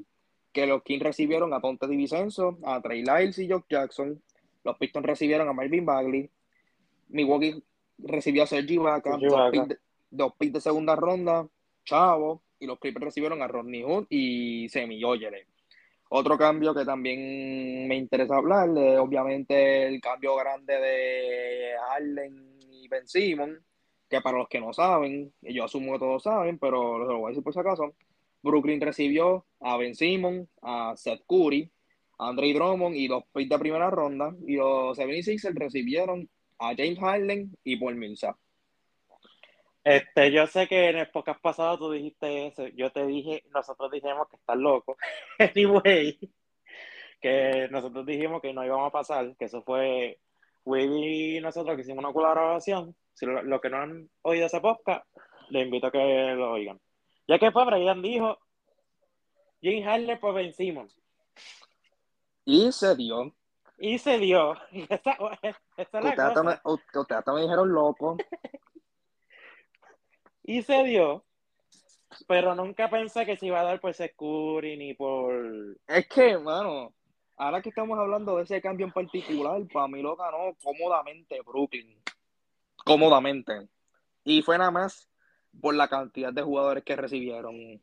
que 0.53 0.67
los 0.67 0.83
Kings 0.83 1.03
recibieron 1.03 1.53
a 1.53 1.61
Ponte 1.61 1.87
DiVincenzo, 1.87 2.59
a 2.65 2.81
Trey 2.81 3.03
Lyles 3.03 3.39
y 3.39 3.51
Jock 3.51 3.67
Jackson, 3.69 4.23
los 4.65 4.77
Pistons 4.79 5.07
recibieron 5.07 5.49
a 5.49 5.53
Marvin 5.53 5.85
Bagley, 5.85 6.31
Milwaukee 7.09 7.63
recibió 7.99 8.45
a 8.45 8.47
Sergi 8.47 8.77
Serge 8.77 9.77
dos 10.11 10.33
picks 10.39 10.53
de, 10.53 10.59
de 10.59 10.61
segunda 10.61 10.97
ronda, 10.97 11.49
Chavo, 11.85 12.43
y 12.59 12.67
los 12.67 12.79
Clippers 12.79 13.07
recibieron 13.07 13.43
a 13.43 13.49
Rodney 13.49 13.83
Hood 13.83 14.07
y 14.09 14.69
Semi 14.69 15.03
Ojeley. 15.05 15.43
Otro 16.09 16.39
cambio 16.39 16.73
que 16.73 16.85
también 16.85 17.89
me 17.89 17.97
interesa 17.97 18.37
hablar 18.37 18.69
obviamente 18.69 19.87
el 19.87 20.01
cambio 20.01 20.37
grande 20.37 20.75
de 20.75 21.75
Harden 21.89 22.59
y 22.71 22.89
Ben 22.89 23.09
Simon, 23.09 23.59
que 24.09 24.21
para 24.21 24.39
los 24.39 24.49
que 24.49 24.61
no 24.61 24.73
saben, 24.73 25.33
yo 25.43 25.65
asumo 25.65 25.95
que 25.95 25.99
todos 25.99 26.23
saben, 26.23 26.59
pero 26.59 26.99
lo 26.99 27.19
voy 27.19 27.27
a 27.27 27.29
decir 27.31 27.43
por 27.43 27.53
si 27.53 27.59
acaso, 27.59 27.95
Brooklyn 28.43 28.81
recibió 28.81 29.47
a 29.61 29.77
Ben 29.77 29.97
Simon, 29.97 30.49
a 30.63 30.95
Seth 30.97 31.25
Curry, 31.27 31.71
a 32.19 32.29
Andre 32.29 32.55
Drummond 32.55 32.95
y 32.95 33.09
dos 33.09 33.25
picks 33.33 33.51
de 33.51 33.59
primera 33.59 33.91
ronda, 33.91 34.33
y 34.47 34.55
los 34.55 34.97
76ers 34.97 35.55
recibieron 35.55 36.29
a 36.59 36.75
James 36.77 36.99
Harden 37.01 37.57
y 37.65 37.77
Paul 37.77 37.97
Millsap. 37.97 38.37
Este, 39.87 40.33
yo 40.33 40.49
sé 40.49 40.67
que 40.67 40.89
en 40.89 40.97
el 40.97 41.11
podcast 41.13 41.41
pasado 41.41 41.79
tú 41.79 41.93
dijiste 41.93 42.49
eso. 42.49 42.67
Yo 42.75 42.91
te 42.91 43.07
dije, 43.07 43.45
nosotros 43.55 43.89
dijimos 43.93 44.27
que 44.29 44.35
estás 44.35 44.57
loco. 44.57 44.97
Anyway, 45.39 46.19
que 47.21 47.69
nosotros 47.71 48.05
dijimos 48.05 48.43
que 48.43 48.53
no 48.53 48.65
íbamos 48.65 48.89
a 48.89 48.91
pasar, 48.91 49.37
que 49.37 49.45
eso 49.45 49.63
fue 49.63 50.19
Will 50.65 50.93
y 50.93 51.41
nosotros 51.41 51.77
que 51.77 51.83
hicimos 51.83 52.05
una 52.05 52.13
colaboración. 52.13 52.97
Si 53.15 53.27
lo, 53.27 53.45
lo 53.45 53.61
que 53.61 53.71
no 53.71 53.77
han 53.77 54.11
oído 54.23 54.47
ese 54.47 54.61
podcast, 54.61 55.07
les 55.51 55.65
invito 55.65 55.87
a 55.87 55.93
que 55.93 56.35
lo 56.35 56.51
oigan. 56.51 56.81
Ya 57.29 57.39
que 57.39 57.53
pues 57.53 57.67
Brian 57.67 58.03
dijo, 58.03 58.41
James 59.63 59.85
Harden 59.85 60.19
por 60.19 60.35
Ben 60.35 60.53
Simmons. 60.53 61.01
Y 62.45 62.73
se 62.73 62.97
dio. 62.97 63.33
Y 63.79 63.99
se 63.99 64.19
dio. 64.19 64.55
Esa, 64.73 65.13
es 65.77 65.93
la 65.93 66.01
me, 66.43 66.59
hasta 67.09 67.33
me 67.33 67.43
dijeron 67.43 67.73
loco. 67.73 68.17
Y 70.49 70.63
se 70.63 70.85
dio, 70.85 71.25
pero 72.29 72.55
nunca 72.55 72.89
pensé 72.89 73.27
que 73.27 73.37
se 73.37 73.47
iba 73.47 73.61
a 73.61 73.65
dar 73.65 73.81
por 73.81 73.93
Securi 73.93 74.77
ni 74.77 74.95
por... 74.95 75.77
Es 75.89 76.07
que, 76.07 76.39
mano, 76.39 76.95
ahora 77.37 77.61
que 77.61 77.71
estamos 77.71 77.99
hablando 77.99 78.37
de 78.37 78.45
ese 78.45 78.61
cambio 78.61 78.87
en 78.87 78.93
particular, 78.93 79.61
para 79.73 79.89
mí 79.89 80.01
lo 80.01 80.15
ganó 80.15 80.57
cómodamente 80.63 81.41
Brooklyn. 81.43 82.01
Cómodamente. 82.77 83.67
Y 84.23 84.41
fue 84.43 84.57
nada 84.57 84.71
más 84.71 85.11
por 85.61 85.75
la 85.75 85.89
cantidad 85.89 86.33
de 86.33 86.43
jugadores 86.43 86.85
que 86.85 86.95
recibieron. 86.95 87.83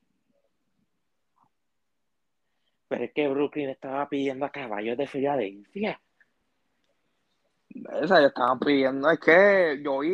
Pero 2.88 3.04
es 3.04 3.12
que 3.12 3.28
Brooklyn 3.28 3.72
estaba 3.72 4.08
pidiendo 4.08 4.46
a 4.46 4.52
caballos 4.52 4.98
de 4.98 5.08
Filadelfia. 5.08 6.00
Esa 8.02 8.22
ya 8.22 8.28
estaban 8.28 8.60
pidiendo, 8.60 9.10
es 9.10 9.20
que 9.20 9.82
yo 9.84 10.00
vi 10.00 10.14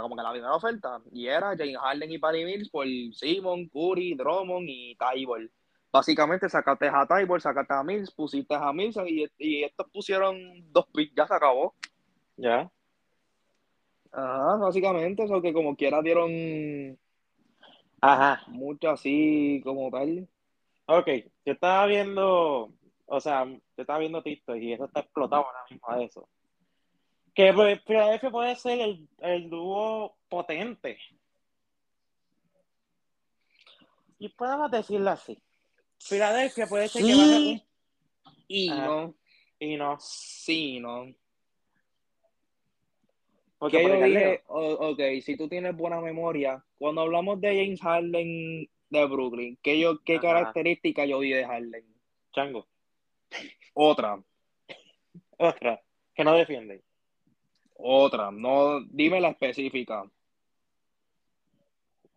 como 0.00 0.16
que 0.16 0.22
la 0.22 0.30
primera 0.30 0.54
oferta 0.54 1.00
y 1.12 1.26
era 1.26 1.54
James 1.56 1.76
Harden 1.76 2.10
y 2.10 2.18
Patty 2.18 2.44
Mills 2.44 2.70
por 2.70 2.86
Simon, 3.12 3.68
Curry, 3.68 4.14
Drummond 4.14 4.66
y 4.68 4.96
Tybor. 4.96 5.50
Básicamente 5.92 6.48
sacaste 6.48 6.88
a 6.88 7.06
Tybor, 7.06 7.40
sacaste 7.40 7.74
a 7.74 7.82
Mills, 7.82 8.10
pusiste 8.10 8.54
a 8.54 8.72
Mills 8.72 8.96
y, 9.06 9.26
y 9.38 9.64
estos 9.64 9.90
pusieron 9.90 10.38
dos 10.72 10.86
picks, 10.92 11.14
ya 11.14 11.26
se 11.26 11.34
acabó. 11.34 11.74
Ya. 12.36 12.70
Ajá, 14.12 14.56
básicamente, 14.56 15.24
eso 15.24 15.42
que 15.42 15.52
como 15.52 15.76
quiera 15.76 16.00
dieron 16.00 16.98
Ajá. 18.00 18.42
mucho 18.46 18.90
así 18.90 19.60
como 19.64 19.90
tal. 19.90 20.26
Ok, 20.86 21.08
yo 21.44 21.52
estaba 21.52 21.86
viendo, 21.86 22.72
o 23.04 23.20
sea, 23.20 23.44
yo 23.44 23.60
estaba 23.76 23.98
viendo 23.98 24.22
TikTok 24.22 24.56
y 24.56 24.72
eso 24.72 24.86
está 24.86 25.00
explotado 25.00 25.44
ahora 25.44 25.58
mismo 25.70 25.94
de 25.94 26.04
eso. 26.04 26.28
Que 27.36 27.52
Philadelphia 27.86 28.30
puede 28.30 28.56
ser 28.56 28.80
el, 28.80 29.08
el 29.18 29.50
dúo 29.50 30.16
potente. 30.26 30.98
Y 34.18 34.30
podemos 34.30 34.70
decirlo 34.70 35.10
así. 35.10 35.38
Philadelphia 35.98 36.66
puede 36.66 36.88
ser 36.88 37.04
que 37.04 37.14
vaya 37.14 37.62
Y 38.48 38.70
no, 38.70 39.14
y 39.58 39.76
no. 39.76 39.98
sí, 40.00 40.80
no. 40.80 41.14
Porque 43.58 43.78
Que 43.78 43.82
por 43.82 43.98
yo 43.98 44.04
dije, 44.06 44.42
ok, 44.46 45.00
si 45.22 45.36
tú 45.36 45.46
tienes 45.46 45.76
buena 45.76 46.00
memoria, 46.00 46.64
cuando 46.78 47.02
hablamos 47.02 47.38
de 47.42 47.48
James 47.48 47.80
Harden 47.82 48.66
de 48.88 49.06
Brooklyn, 49.06 49.58
¿qué, 49.62 49.78
yo, 49.78 50.02
qué 50.04 50.14
Ajá. 50.14 50.22
característica 50.22 51.04
yo 51.04 51.20
di 51.20 51.32
de 51.34 51.44
Harden? 51.44 51.84
Chango. 52.32 52.66
Otra, 53.74 54.22
Otra. 55.36 55.82
Que 56.14 56.24
no 56.24 56.32
defiende. 56.34 56.85
Otra, 57.78 58.30
no, 58.30 58.80
dime 58.90 59.20
la 59.20 59.28
específica. 59.28 60.04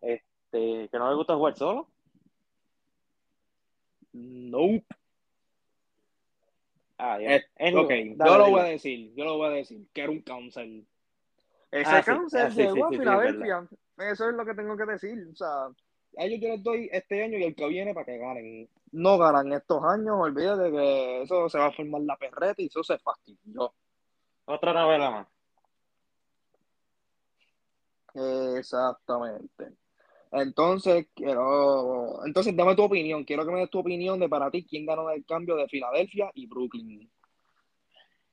Este, 0.00 0.88
que 0.88 0.98
no 0.98 1.10
le 1.10 1.16
gusta 1.16 1.36
jugar 1.36 1.56
solo. 1.56 1.88
Nope. 4.12 4.84
Ah, 6.98 7.18
ya. 7.18 7.36
Eh, 7.36 7.74
ok, 7.74 7.88
dale, 8.16 8.30
yo 8.30 8.38
lo 8.38 8.50
voy 8.50 8.60
a 8.60 8.64
decir, 8.64 9.14
yo 9.14 9.24
lo 9.24 9.38
voy 9.38 9.46
a 9.46 9.50
decir, 9.50 9.86
que 9.92 10.02
era 10.02 10.10
un 10.10 10.20
cáncer. 10.20 10.68
Ese 11.70 11.90
Ah, 11.90 12.02
sí, 12.02 12.10
ah, 12.36 12.50
sí, 12.50 12.56
llegó 12.56 12.74
sí, 12.74 12.82
a 12.82 12.88
sí, 12.88 12.94
sí, 12.94 12.98
Filadelfia. 12.98 13.68
Eso 13.98 14.28
es 14.28 14.34
lo 14.34 14.44
que 14.44 14.54
tengo 14.54 14.76
que 14.76 14.86
decir. 14.86 15.28
O 15.32 15.36
sea, 15.36 15.66
a 16.18 16.24
ellos 16.24 16.40
yo 16.40 16.48
les 16.48 16.62
doy 16.62 16.88
este 16.92 17.22
año 17.22 17.38
y 17.38 17.44
el 17.44 17.54
que 17.54 17.68
viene 17.68 17.94
para 17.94 18.06
que 18.06 18.18
ganen. 18.18 18.68
No 18.92 19.18
ganan 19.18 19.52
estos 19.52 19.82
años, 19.84 20.16
olvídate 20.18 20.70
que 20.70 21.22
eso 21.22 21.48
se 21.48 21.58
va 21.58 21.66
a 21.66 21.72
formar 21.72 22.02
la 22.02 22.16
perreta 22.16 22.60
y 22.60 22.66
eso 22.66 22.82
se 22.82 22.98
fastidió. 22.98 23.72
Otra 24.46 24.72
novela 24.72 25.10
más. 25.10 25.26
Exactamente. 28.14 29.72
Entonces, 30.32 31.08
quiero. 31.14 32.24
Entonces, 32.24 32.56
dame 32.56 32.76
tu 32.76 32.84
opinión. 32.84 33.24
Quiero 33.24 33.44
que 33.44 33.52
me 33.52 33.60
des 33.60 33.70
tu 33.70 33.80
opinión 33.80 34.18
de 34.20 34.28
para 34.28 34.50
ti 34.50 34.64
quién 34.64 34.86
ganó 34.86 35.10
el 35.10 35.24
cambio 35.24 35.56
de 35.56 35.68
Filadelfia 35.68 36.30
y 36.34 36.46
Brooklyn. 36.46 37.10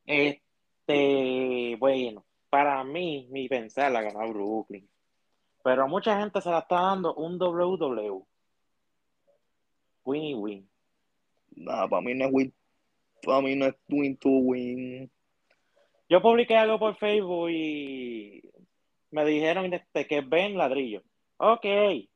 Este, 0.06 1.76
bueno, 1.80 2.26
para 2.50 2.84
mí, 2.84 3.28
mi 3.32 3.48
pensar 3.48 3.92
la 3.92 4.02
ganó 4.02 4.32
Brooklyn. 4.32 4.88
Pero 5.64 5.84
a 5.84 5.88
mucha 5.88 6.20
gente 6.20 6.40
se 6.40 6.50
la 6.50 6.60
está 6.60 6.82
dando 6.82 7.16
un 7.16 7.38
WW. 7.38 8.26
Win 10.06 10.24
y 10.24 10.34
win. 10.36 10.70
Nada, 11.56 11.88
para 11.90 12.02
mí 12.02 12.14
no 12.14 12.26
es 12.26 12.32
win. 12.34 12.54
Para 13.24 13.42
mí 13.42 13.56
no 13.56 13.66
es 13.66 13.76
win 13.90 14.18
to 14.18 14.30
win. 14.30 15.12
Yo 16.10 16.22
publiqué 16.22 16.56
algo 16.56 16.80
por 16.80 16.96
Facebook 16.96 17.50
y 17.50 18.42
me 19.12 19.26
dijeron 19.26 19.74
este, 19.74 20.08
que 20.08 20.22
ven 20.22 20.58
ladrillo. 20.58 21.02
Ok, 21.38 21.66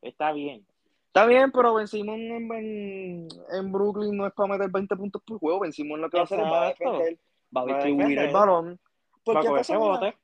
está 0.00 0.32
bien. 0.32 0.66
Está 1.06 1.26
bien, 1.26 1.52
pero 1.52 1.74
Ben 1.74 1.86
Simon 1.86 2.20
en, 2.20 2.52
en, 2.52 3.28
en 3.52 3.72
Brooklyn 3.72 4.16
no 4.16 4.26
es 4.26 4.32
para 4.32 4.54
meter 4.54 4.70
20 4.70 4.96
puntos 4.96 5.22
por 5.26 5.38
juego. 5.38 5.60
Ben 5.60 5.72
Simon 5.72 6.00
lo 6.00 6.08
que 6.08 6.16
va 6.16 6.22
a 6.22 6.24
hacer 6.24 6.40
es 6.40 6.46
va 6.46 6.62
a 6.62 6.68
defender, 6.68 7.18
va 7.54 7.60
a 7.60 7.66
distribuir 7.66 8.18
el 8.18 8.32
balón. 8.32 8.80
Porque 9.22 9.48
bote. 9.48 10.16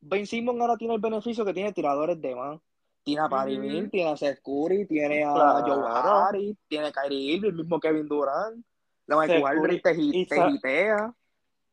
Ben 0.00 0.26
Simon 0.26 0.60
ahora 0.60 0.76
tiene 0.76 0.94
el 0.94 1.00
beneficio 1.00 1.44
que 1.44 1.54
tiene 1.54 1.72
tiradores 1.72 2.20
de 2.20 2.34
más. 2.34 2.60
Tiene 3.04 3.22
a 3.22 3.26
Ujú. 3.26 3.60
Mills, 3.60 3.90
tiene 3.90 4.10
a 4.10 4.16
Seth 4.16 4.40
Curry, 4.42 4.86
tiene 4.86 5.24
a 5.24 5.32
Claro. 5.32 5.66
Joe 5.66 5.84
Harris, 5.88 6.56
tiene 6.68 6.88
a 6.88 6.92
Kyrie 6.92 7.36
Irving, 7.36 7.50
el 7.50 7.54
mismo 7.54 7.80
Kevin 7.80 8.06
Durant. 8.06 8.64
La 9.06 9.16
Michael 9.16 9.40
Seth 9.40 9.46
Aldridge 9.46 9.82
te, 9.82 9.94
y 9.96 10.26
te. 10.60 10.96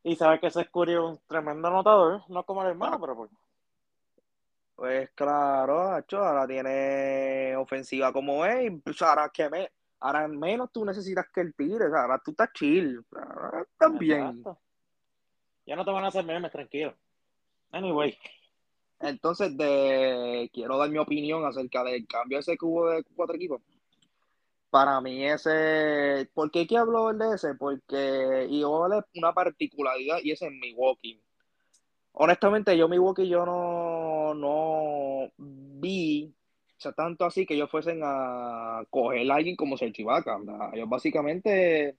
Y 0.04 0.16
sabes 0.16 0.40
que 0.40 0.48
ese 0.48 0.70
Curry 0.70 0.94
es 0.94 1.00
un 1.00 1.20
tremendo 1.28 1.68
anotador, 1.68 2.22
no 2.30 2.44
como 2.44 2.62
el 2.62 2.70
hermano, 2.70 3.00
pero 3.02 3.16
pues. 3.18 3.32
Pues 4.76 5.10
claro, 5.12 5.94
Hacho, 5.94 6.18
ahora 6.18 6.46
tiene 6.46 7.56
ofensiva 7.56 8.12
como 8.12 8.46
es. 8.46 8.66
y, 8.66 8.72
pues, 8.72 9.02
ahora 9.02 9.30
que 9.34 9.50
me, 9.50 9.72
ahora 10.02 10.28
menos 10.28 10.72
tú 10.72 10.84
necesitas 10.84 11.28
que 11.34 11.42
él 11.42 11.54
tire. 11.56 11.86
ahora 11.86 12.22
tú 12.24 12.32
estás 12.32 12.52
chill. 12.54 13.04
Ahora. 13.14 13.66
Exacto. 13.80 14.60
Ya 15.66 15.76
no 15.76 15.86
te 15.86 15.92
van 15.92 16.04
a 16.04 16.08
hacer 16.08 16.26
memes, 16.26 16.52
tranquilo. 16.52 16.94
Anyway, 17.72 18.18
Entonces, 19.00 19.58
de, 19.58 20.50
quiero 20.54 20.78
dar 20.78 20.90
mi 20.90 20.98
opinión 20.98 21.46
acerca 21.46 21.84
del 21.84 22.06
cambio 22.08 22.40
ese 22.40 22.58
que 22.58 22.66
hubo 22.66 22.90
de 22.90 23.04
cuatro 23.16 23.36
equipos. 23.36 23.62
Para 24.70 25.00
mí 25.00 25.26
ese, 25.26 26.30
¿por 26.34 26.52
qué 26.52 26.68
que 26.68 26.78
hablo 26.78 27.14
de 27.14 27.36
ese? 27.36 27.56
Porque 27.56 28.46
igual 28.50 28.94
es 28.94 29.22
una 29.22 29.34
particularidad 29.34 30.18
y 30.22 30.32
es 30.32 30.42
en 30.42 30.60
Milwaukee. 30.60 31.22
Honestamente, 32.12 32.78
yo 32.78 32.88
Milwaukee 32.88 33.28
yo 33.28 33.46
no, 33.46 34.05
no 34.34 35.32
vi, 35.38 36.34
o 36.78 36.80
sea, 36.82 36.94
tanto 36.94 37.26
así 37.26 37.46
que 37.46 37.54
ellos 37.54 37.70
fuesen 37.70 38.02
a 38.04 38.84
coger 38.90 39.30
a 39.32 39.36
alguien 39.36 39.56
como. 39.56 39.78
¿verdad? 39.78 40.72
Ellos 40.74 40.90
básicamente, 40.90 41.98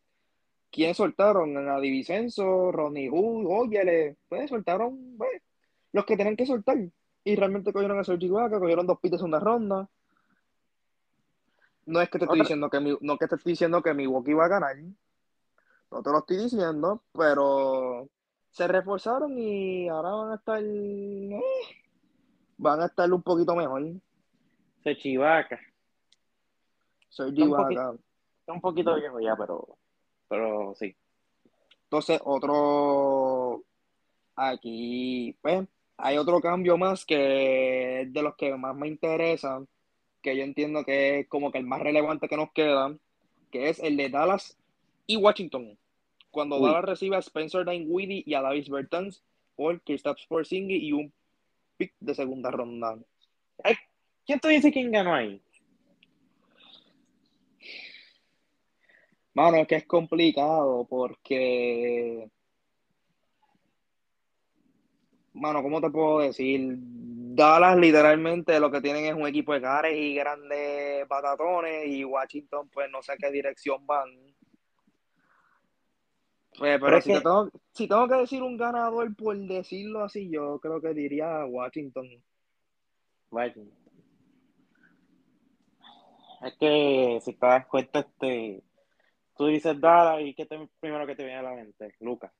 ¿quién 0.71 0.95
soltaron? 0.95 1.56
A 1.68 1.78
Divisenso, 1.80 2.73
Ronnie 2.73 3.09
Hood, 3.11 3.47
Oyele, 3.47 4.16
pues 4.28 4.49
soltaron, 4.50 5.14
pues, 5.16 5.42
los 5.92 6.04
que 6.04 6.16
tenían 6.16 6.37
que 6.37 6.47
soltar. 6.47 6.76
Y 7.25 7.37
realmente 7.37 7.73
cogieron 7.73 7.99
a 7.99 8.04
Serge 8.04 8.26
Ibaka, 8.26 8.59
cogieron 8.61 8.87
dos 8.87 9.00
pites 9.00 9.21
en 9.21 9.26
una 9.26 9.40
ronda. 9.40 9.88
No 11.87 12.00
es 12.00 12.09
que 12.09 12.18
te 12.18 12.25
estoy 12.25 12.40
Otra- 12.40 12.45
diciendo 12.45 12.71
que 12.71 12.80
mi- 12.80 12.99
no 13.00 13.16
que 13.16 13.28
te 13.28 13.37
estoy 13.37 13.52
diciendo 13.52 13.83
que 13.83 13.95
Milwaukee 13.95 14.33
va 14.35 14.47
a 14.47 14.49
ganar. 14.49 14.76
No 15.90 16.02
te 16.02 16.11
lo 16.11 16.18
estoy 16.18 16.37
diciendo, 16.38 17.02
pero 17.12 18.09
se 18.50 18.66
reforzaron 18.66 19.38
y 19.38 19.88
ahora 19.88 20.11
van 20.11 20.33
a 20.33 20.35
estar 20.37 20.61
eh, 20.62 21.40
van 22.56 22.80
a 22.80 22.86
estar 22.86 23.12
un 23.12 23.22
poquito 23.22 23.54
mejor. 23.54 23.82
se 24.82 24.96
chivaca. 24.96 25.60
Ibaka. 27.18 27.94
Está 28.40 28.52
un 28.52 28.60
poquito 28.60 28.94
viejo 28.94 29.20
ya, 29.20 29.34
pero, 29.36 29.76
pero 30.28 30.75
sí. 30.76 30.94
Entonces, 31.84 32.20
otro 32.25 33.64
aquí, 34.36 35.36
pues, 35.40 35.66
hay 35.96 36.18
otro 36.18 36.40
cambio 36.40 36.76
más 36.76 37.04
que 37.04 38.02
es 38.02 38.12
de 38.12 38.22
los 38.22 38.36
que 38.36 38.54
más 38.54 38.76
me 38.76 38.88
interesan, 38.88 39.66
que 40.22 40.36
yo 40.36 40.44
entiendo 40.44 40.84
que 40.84 41.20
es 41.20 41.28
como 41.28 41.50
que 41.50 41.58
el 41.58 41.66
más 41.66 41.80
relevante 41.80 42.28
que 42.28 42.36
nos 42.36 42.52
queda, 42.52 42.94
que 43.50 43.70
es 43.70 43.78
el 43.80 43.96
de 43.96 44.10
Dallas 44.10 44.58
y 45.06 45.16
Washington. 45.16 45.78
Cuando 46.30 46.58
Uy. 46.58 46.66
Dallas 46.66 46.84
recibe 46.84 47.16
a 47.16 47.20
Spencer 47.20 47.64
Dinwiddie 47.64 48.25
y 48.26 48.34
a 48.34 48.42
Davis 48.42 48.68
Bertans 48.68 49.25
por 49.56 49.80
Kristaps 49.82 50.26
Porzingis 50.26 50.82
y 50.82 50.92
un 50.92 51.12
pick 51.76 51.95
de 52.00 52.14
segunda 52.14 52.50
ronda. 52.50 52.97
¿Quién 54.25 54.40
tú 54.40 54.49
dices 54.49 54.73
quién 54.73 54.90
ganó 54.90 55.14
ahí? 55.14 55.40
Mano, 59.35 59.59
es 59.59 59.68
que 59.68 59.76
es 59.76 59.87
complicado 59.87 60.87
porque, 60.88 62.28
mano, 65.35 65.62
¿cómo 65.62 65.80
te 65.80 65.90
puedo 65.90 66.21
decir? 66.21 66.76
Dallas 67.37 67.76
literalmente 67.76 68.59
lo 68.59 68.71
que 68.71 68.80
tienen 68.80 69.04
es 69.04 69.14
un 69.14 69.28
equipo 69.28 69.52
de 69.52 69.61
cares 69.61 69.95
y 69.95 70.14
grandes 70.14 71.06
batatones 71.06 71.87
y 71.87 72.02
Washington 72.02 72.71
pues 72.71 72.90
no 72.90 73.02
sé 73.02 73.12
a 73.12 73.16
qué 73.16 73.30
dirección 73.30 73.87
van. 73.87 74.09
Pues, 76.58 76.80
pero 76.80 76.86
Pero 76.86 77.00
si, 77.02 77.08
que- 77.10 77.16
te 77.16 77.22
tengo, 77.22 77.50
si 77.72 77.88
tengo 77.88 78.08
que 78.08 78.14
decir 78.14 78.42
un 78.42 78.56
ganador 78.56 79.14
por 79.14 79.36
decirlo 79.36 80.04
así, 80.04 80.30
yo 80.30 80.58
creo 80.60 80.80
que 80.80 80.94
diría 80.94 81.44
Washington. 81.44 82.08
Vaya. 83.30 83.54
Es 86.42 86.54
que 86.58 87.18
si 87.22 87.32
te 87.34 87.46
das 87.46 87.66
cuenta, 87.66 88.00
este, 88.00 88.62
tú 89.36 89.46
dices 89.46 89.78
Dallas 89.80 90.22
y 90.22 90.34
¿qué 90.34 90.46
te, 90.46 90.68
primero 90.80 91.06
que 91.06 91.16
te 91.16 91.25
viene 91.25 91.38
a 91.38 91.42
la 91.42 91.54
mente? 91.54 91.94
Lucas. 92.00 92.32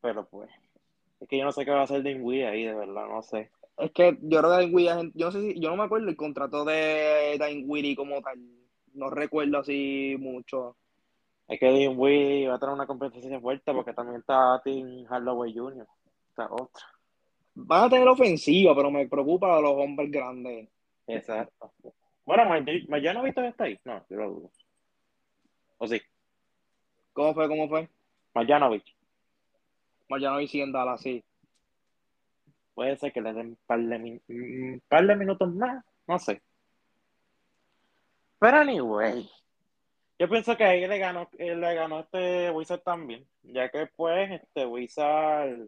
Pero 0.00 0.26
pues, 0.28 0.50
es 1.20 1.28
que 1.28 1.38
yo 1.38 1.44
no 1.44 1.52
sé 1.52 1.64
qué 1.64 1.70
va 1.70 1.80
a 1.80 1.84
hacer 1.84 2.02
Dinwiddie 2.02 2.46
ahí, 2.46 2.64
de 2.64 2.74
verdad, 2.74 3.06
no 3.08 3.22
sé. 3.22 3.50
Es 3.78 3.90
que 3.92 4.18
yo 4.22 4.38
creo 4.40 4.56
que 4.56 4.66
Dinwiddie, 4.66 5.12
yo 5.14 5.26
no 5.26 5.32
sé 5.32 5.40
si, 5.40 5.60
yo 5.60 5.70
no 5.70 5.76
me 5.76 5.84
acuerdo 5.84 6.08
el 6.08 6.16
contrato 6.16 6.64
de 6.64 7.38
Dinwiddie 7.38 7.96
como 7.96 8.20
tal. 8.20 8.38
No 8.94 9.10
recuerdo 9.10 9.58
así 9.58 10.16
mucho. 10.18 10.76
Es 11.46 11.60
que 11.60 11.70
Dinwiddie 11.70 12.48
va 12.48 12.54
a 12.54 12.58
tener 12.58 12.74
una 12.74 12.86
competencia 12.86 13.40
fuerte 13.40 13.72
porque 13.72 13.92
también 13.92 14.20
está 14.20 14.60
Tim 14.64 15.04
Hardaway 15.06 15.54
Jr. 15.54 15.86
Está 16.30 16.48
otra. 16.50 16.86
Van 17.54 17.84
a 17.84 17.90
tener 17.90 18.08
ofensiva, 18.08 18.74
pero 18.74 18.90
me 18.90 19.06
preocupa 19.06 19.56
a 19.56 19.60
los 19.60 19.72
hombres 19.72 20.10
grandes. 20.10 20.68
Exacto. 21.06 21.72
Bueno, 22.24 22.44
Marjanovic 22.88 23.34
todavía 23.34 23.50
está 23.50 23.64
ahí. 23.64 23.78
No, 23.84 24.04
yo 24.08 24.16
lo 24.16 24.30
dudo. 24.30 24.50
¿O 25.78 25.86
sí? 25.86 26.00
¿Cómo 27.12 27.34
fue? 27.34 27.48
¿Cómo 27.48 27.68
fue? 27.68 27.88
Marjanovic. 28.34 28.84
Marjanovic 30.08 30.48
sigue 30.48 30.64
en 30.64 30.72
Dallas, 30.72 31.00
sí. 31.00 31.22
Puede 32.74 32.96
ser 32.96 33.12
que 33.12 33.20
le 33.20 33.32
den 33.32 33.48
un 33.48 33.58
par 33.66 33.78
de, 33.78 34.20
un 34.28 34.82
par 34.88 35.06
de 35.06 35.16
minutos 35.16 35.54
más. 35.54 35.84
No 36.06 36.18
sé. 36.18 36.42
Pero 38.44 38.58
anyway. 38.58 39.26
Yo 40.18 40.28
pienso 40.28 40.54
que 40.54 40.64
ahí 40.64 40.86
le 40.86 40.98
ganó, 40.98 41.30
le 41.38 41.74
ganó 41.74 42.00
este 42.00 42.50
Wizard 42.50 42.82
también. 42.82 43.26
Ya 43.42 43.70
que 43.70 43.86
pues 43.96 44.32
este 44.32 44.66
Wizard 44.66 45.66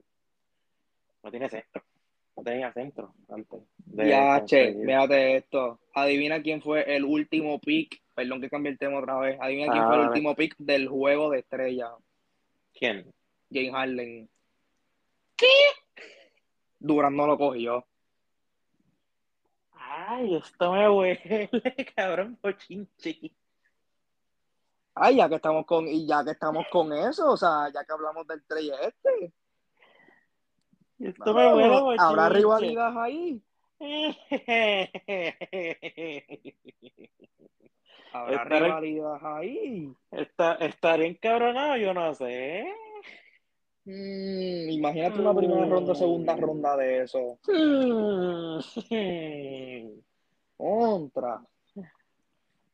no 1.22 1.30
tiene 1.30 1.48
centro. 1.48 1.82
No 2.36 2.42
tenía 2.42 2.70
centro 2.74 3.14
antes. 3.30 3.62
ya, 3.94 4.44
che, 4.44 4.74
véate 4.74 5.36
esto. 5.36 5.80
Adivina 5.94 6.42
quién 6.42 6.60
fue 6.60 6.82
el 6.94 7.06
último 7.06 7.58
pick. 7.60 8.02
Perdón 8.14 8.42
que 8.42 8.50
cambié 8.50 8.72
el 8.72 8.78
tema 8.78 8.98
otra 8.98 9.20
vez. 9.20 9.38
Adivina 9.40 9.72
quién 9.72 9.86
fue 9.86 9.94
el 9.94 10.08
último 10.08 10.34
pick 10.34 10.54
del 10.58 10.86
juego 10.86 11.30
de 11.30 11.38
estrella. 11.38 11.92
¿Quién? 12.74 13.10
James 13.50 13.72
Harden. 13.72 14.28
¿Qué? 15.34 15.46
Durán 16.78 17.16
no 17.16 17.26
lo 17.26 17.38
cogió. 17.38 17.86
Ay, 19.88 20.36
esto 20.36 20.72
me 20.72 20.88
huele, 20.88 21.48
cabrón, 21.96 22.36
pochinche. 22.40 23.32
Ay, 24.94 25.16
ya 25.16 25.28
que 25.28 25.36
estamos 25.36 25.64
con, 25.64 25.86
y 25.86 26.06
ya 26.06 26.24
que 26.24 26.32
estamos 26.32 26.66
con 26.70 26.92
eso, 26.92 27.30
o 27.30 27.36
sea, 27.36 27.70
ya 27.72 27.84
que 27.84 27.92
hablamos 27.92 28.26
del 28.26 28.44
trade 28.44 28.72
este. 28.88 29.32
Esto 30.98 31.34
me 31.34 31.54
huele, 31.54 31.96
¿Habrá 31.98 32.28
rivalidad 32.30 32.98
ahí? 32.98 33.40
¿Habrá 38.12 38.44
rivalidad 38.44 39.36
ahí? 39.36 39.94
Está, 40.10 40.54
estaría 40.54 41.06
encabronado, 41.06 41.76
yo 41.76 41.94
no 41.94 42.12
sé. 42.14 42.66
Mm, 43.86 44.70
imagínate 44.70 45.20
una 45.20 45.32
primera 45.32 45.64
ronda, 45.64 45.94
segunda 45.94 46.34
ronda 46.34 46.76
de 46.76 47.04
eso. 47.04 47.38
Contra. 50.56 51.40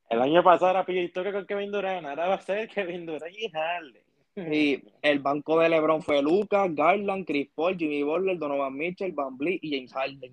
El 0.08 0.20
año 0.20 0.42
pasado 0.42 0.70
era 0.70 1.12
Toque 1.12 1.32
con 1.32 1.46
Kevin 1.46 1.70
Durant, 1.70 2.06
ahora 2.06 2.28
va 2.28 2.34
a 2.34 2.40
ser 2.40 2.68
Kevin 2.68 3.04
Durant 3.04 3.34
y 3.34 3.50
Harley. 3.54 4.02
Sí, 4.34 4.82
el 5.02 5.18
banco 5.18 5.60
de 5.60 5.68
LeBron 5.68 6.02
fue 6.02 6.22
Lucas, 6.22 6.74
Garland, 6.74 7.26
Chris 7.26 7.50
Paul, 7.54 7.76
Jimmy 7.76 8.02
Butler, 8.02 8.38
Donovan 8.38 8.74
Mitchell, 8.74 9.12
Van 9.12 9.36
Vliet 9.36 9.58
y 9.62 9.76
James 9.76 9.92
Harden. 9.92 10.32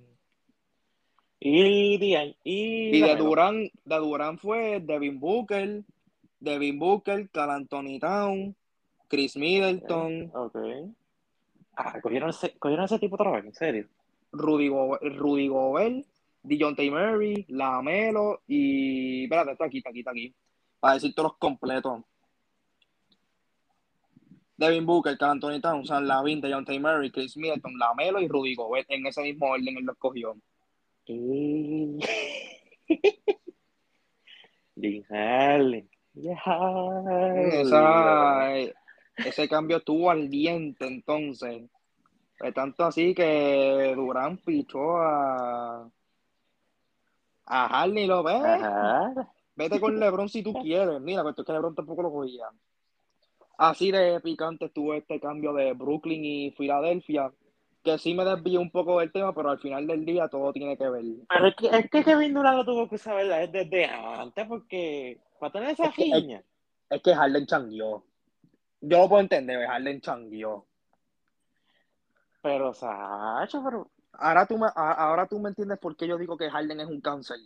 Y, 1.42 1.96
y, 1.96 2.36
y 2.44 3.02
de 3.02 3.16
Durant, 3.18 3.70
de 3.84 3.96
Durant 3.98 4.40
fue 4.40 4.80
Devin 4.80 5.20
Booker, 5.20 5.84
Devin 6.40 6.80
Booker, 6.80 7.30
Cal 7.30 7.50
Anthony 7.50 8.00
Town, 8.00 8.56
Chris 9.10 9.36
Middleton. 9.36 10.32
Ok. 10.34 10.58
Ah, 11.76 12.00
cogieron 12.02 12.30
ese, 12.30 12.58
cogieron 12.58 12.86
ese 12.86 13.00
tipo 13.00 13.18
de 13.18 13.24
trabajo, 13.24 13.48
en 13.48 13.54
serio. 13.54 13.88
Rudy, 14.32 14.68
Go 14.68 14.98
Rudy 14.98 15.48
Gobert, 15.48 16.06
T. 16.48 16.92
Murray, 16.92 17.46
Lamelo 17.50 18.42
y. 18.48 19.24
Espérate, 19.24 19.52
está 19.52 19.66
aquí, 19.66 19.78
está 19.80 19.90
aquí, 19.90 20.00
está 20.00 20.12
aquí. 20.12 20.36
Para 20.80 20.94
decirte 20.94 21.22
los 21.22 21.38
completos. 21.38 22.02
Devin 24.56 24.86
Booker, 24.86 25.18
Carl 25.18 25.32
Anthony 25.32 25.62
Towns, 25.62 25.88
San 25.88 26.06
Lavin, 26.06 26.42
T. 26.42 26.80
Murray, 26.80 27.12
Chris 27.12 27.38
Middleton, 27.38 27.78
Lamelo 27.78 28.20
y 28.20 28.28
Rudy 28.28 28.56
Gobert. 28.56 28.90
En 28.90 29.08
ese 29.08 29.22
mismo 29.22 29.48
orden 29.48 29.78
él 29.78 29.86
lo 29.86 29.94
escogió. 29.94 30.36
Esa, 37.52 38.54
ese 39.26 39.48
cambio 39.48 39.78
estuvo 39.78 40.10
al 40.10 40.30
diente 40.30 40.88
entonces. 40.88 41.64
Es 42.40 42.54
tanto 42.54 42.86
así 42.86 43.14
que 43.14 43.94
Durán 43.96 44.38
pichó 44.38 44.98
a. 44.98 45.90
A 47.52 47.82
Harley 47.82 48.06
lo 48.06 48.24
ves. 48.24 48.42
Vete 49.56 49.80
con 49.80 50.00
LeBron 50.00 50.30
si 50.30 50.44
tú 50.44 50.54
quieres. 50.54 51.02
Mira, 51.02 51.24
pero 51.24 51.36
es 51.38 51.46
que 51.46 51.52
LeBron 51.52 51.76
tampoco 51.76 52.04
lo 52.04 52.12
cogía. 52.12 52.46
Así 53.58 53.92
de 53.92 54.22
picante 54.22 54.66
estuvo 54.66 54.94
este 54.94 55.20
cambio 55.20 55.52
de 55.54 55.74
Brooklyn 55.74 56.24
y 56.24 56.52
Filadelfia. 56.52 57.32
Que 57.84 57.98
sí 57.98 58.14
me 58.14 58.24
desvió 58.24 58.62
un 58.62 58.72
poco 58.72 59.00
del 59.00 59.12
tema, 59.12 59.34
pero 59.34 59.50
al 59.50 59.60
final 59.60 59.88
del 59.88 60.06
día 60.06 60.28
todo 60.28 60.54
tiene 60.54 60.78
que 60.78 60.90
ver. 60.90 61.04
Pero 61.28 61.48
es 61.48 61.56
que, 61.56 61.68
es 61.68 61.90
que 61.90 62.04
Kevin 62.04 62.34
Durant 62.34 62.58
lo 62.58 62.66
tuvo 62.66 62.90
que 62.90 62.98
saber 62.98 63.50
desde 63.50 63.86
antes, 63.86 64.48
porque 64.48 65.20
para 65.40 65.52
tener 65.54 65.70
esa 65.72 65.86
es 65.86 65.98
es, 66.90 67.02
que 67.02 67.16
Harden 67.16 67.46
changueó. 67.46 68.04
Yo 68.82 68.98
lo 68.98 69.10
puedo 69.10 69.22
entender, 69.22 69.68
Harden 69.68 70.02
changueó. 70.02 70.66
Pero, 72.42 72.74
Sacha, 72.74 73.62
pero... 73.64 73.90
Ahora 74.14 74.46
tú, 74.46 74.58
me, 74.58 74.68
ahora 74.76 75.28
tú 75.28 75.40
me 75.40 75.50
entiendes 75.50 75.80
por 75.80 75.96
qué 75.96 76.08
yo 76.08 76.18
digo 76.18 76.36
que 76.36 76.50
Harden 76.50 76.82
es 76.82 76.88
un 76.88 77.00
cáncer. 77.00 77.38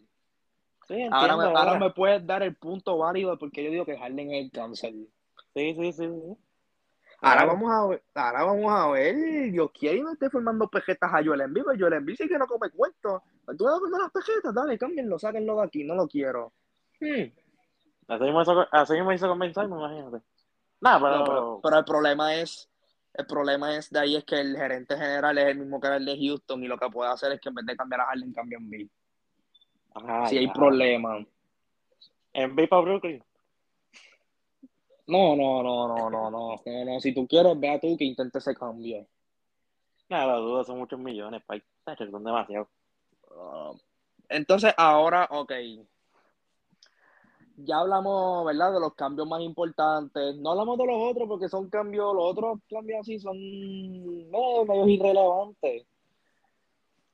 Sí, 0.88 0.93
entiendo, 0.93 1.15
ahora, 1.15 1.38
me, 1.38 1.43
ahora 1.43 1.80
me 1.80 1.91
puedes 1.91 2.26
dar 2.26 2.41
el 2.41 2.56
punto 2.56 2.98
válido 2.98 3.32
de 3.32 3.38
por 3.38 3.52
qué 3.52 3.63
yo 3.63 3.69
digo 3.69 3.86
que 3.86 3.98
Harden 3.98 4.32
es 4.32 4.46
el 4.46 4.52
cáncer. 4.52 4.93
Sí, 5.54 5.76
sí, 5.76 5.93
sí. 5.93 6.38
Ahora 7.22 7.46
vamos 7.46 7.72
a 7.72 7.88
ver, 7.88 8.04
ahora 8.15 8.43
vamos 8.43 8.72
a 8.72 8.88
ver, 8.89 9.15
Dios 9.50 9.72
quiere 9.72 10.00
y 10.00 10.02
no 10.02 10.12
esté 10.12 10.30
formando 10.30 10.67
pejetas 10.67 11.10
a 11.13 11.24
Joel 11.24 11.41
Embiid, 11.41 11.63
pero 11.63 11.80
Joel 11.80 11.93
Embiid 11.93 12.17
sí 12.17 12.28
que 12.28 12.38
no 12.38 12.48
come 12.48 12.69
cuentos. 12.69 13.22
Tú 13.58 13.63
vas 13.63 13.76
a 13.76 14.02
las 14.02 14.12
pejetas, 14.12 14.54
dale, 14.54 14.78
cámbienlo, 14.78 15.17
sáquenlo 15.17 15.56
de 15.56 15.63
aquí, 15.63 15.86
no 15.86 15.96
lo 15.96 16.06
quiero. 16.08 16.52
Hmm. 17.00 17.32
Así 18.10 18.24
mismo 18.26 18.41
hizo, 18.41 18.67
así 18.72 18.93
mismo 18.93 19.13
hizo 19.13 19.34
imagínate. 19.34 20.22
Nah, 20.84 21.00
pero... 21.00 21.60
pero... 21.63 21.78
el 21.78 21.86
problema 21.86 22.36
es, 22.36 22.69
el 23.13 23.26
problema 23.26 23.76
es 23.76 23.89
de 23.89 24.00
ahí 24.00 24.15
es 24.17 24.26
que 24.26 24.39
el 24.39 24.58
gerente 24.58 24.98
general 24.98 25.38
es 25.38 25.46
el 25.46 25.58
mismo 25.60 25.80
que 25.80 25.88
el 25.88 26.06
de 26.06 26.17
Houston 26.17 26.62
y 26.62 26.67
lo 26.67 26.78
que 26.78 26.89
puede 26.89 27.10
hacer 27.10 27.32
es 27.32 27.39
que 27.39 27.50
en 27.50 27.56
vez 27.56 27.65
de 27.65 27.78
cambiar 27.78 28.02
a 28.02 28.06
Harden, 28.08 28.34
cambia 28.34 28.58
a 28.58 28.62
Embiid. 28.62 28.89
Si 30.28 30.38
hay 30.38 30.48
problema. 30.50 31.26
Embiid 32.34 32.67
para 32.67 32.82
Brooklyn. 32.82 33.24
No, 35.08 35.36
no, 35.36 35.63
no, 35.63 35.88
no, 35.88 36.10
no, 36.10 36.30
no, 36.30 36.56
no, 36.62 37.00
Si 37.00 37.13
tú 37.13 37.28
quieres, 37.28 37.58
vea 37.58 37.80
tú 37.80 37.96
que 37.96 38.04
intente 38.04 38.39
ese 38.39 38.54
cambio. 38.54 39.06
Nada, 40.10 40.34
la 40.34 40.36
duda 40.36 40.63
son 40.63 40.80
muchos 40.80 41.00
millones, 41.00 41.41
Pai. 41.46 41.63
Son 41.98 42.24
demasiado. 42.24 42.67
Ah, 43.32 43.72
entonces, 44.30 44.74
ahora, 44.78 45.28
ok. 45.30 45.52
Ya 47.56 47.80
hablamos, 47.80 48.46
¿verdad? 48.46 48.74
De 48.74 48.80
los 48.80 48.96
cambios 48.96 49.28
más 49.28 49.42
importantes. 49.42 50.36
No 50.38 50.52
hablamos 50.52 50.78
de 50.78 50.86
los 50.88 51.12
otros 51.12 51.28
porque 51.28 51.50
son 51.50 51.70
cambios, 51.70 52.13
los 52.16 52.26
otros 52.26 52.60
cambios 52.70 53.02
así 53.02 53.20
son 53.20 53.38
no, 54.32 54.66
medio 54.66 54.88
irrelevantes. 54.88 55.86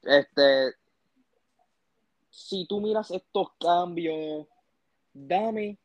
Este, 0.04 0.74
si 2.30 2.66
tú 2.68 2.80
miras 2.80 3.12
estos 3.12 3.50
cambios, 3.60 4.48
dame 5.14 5.78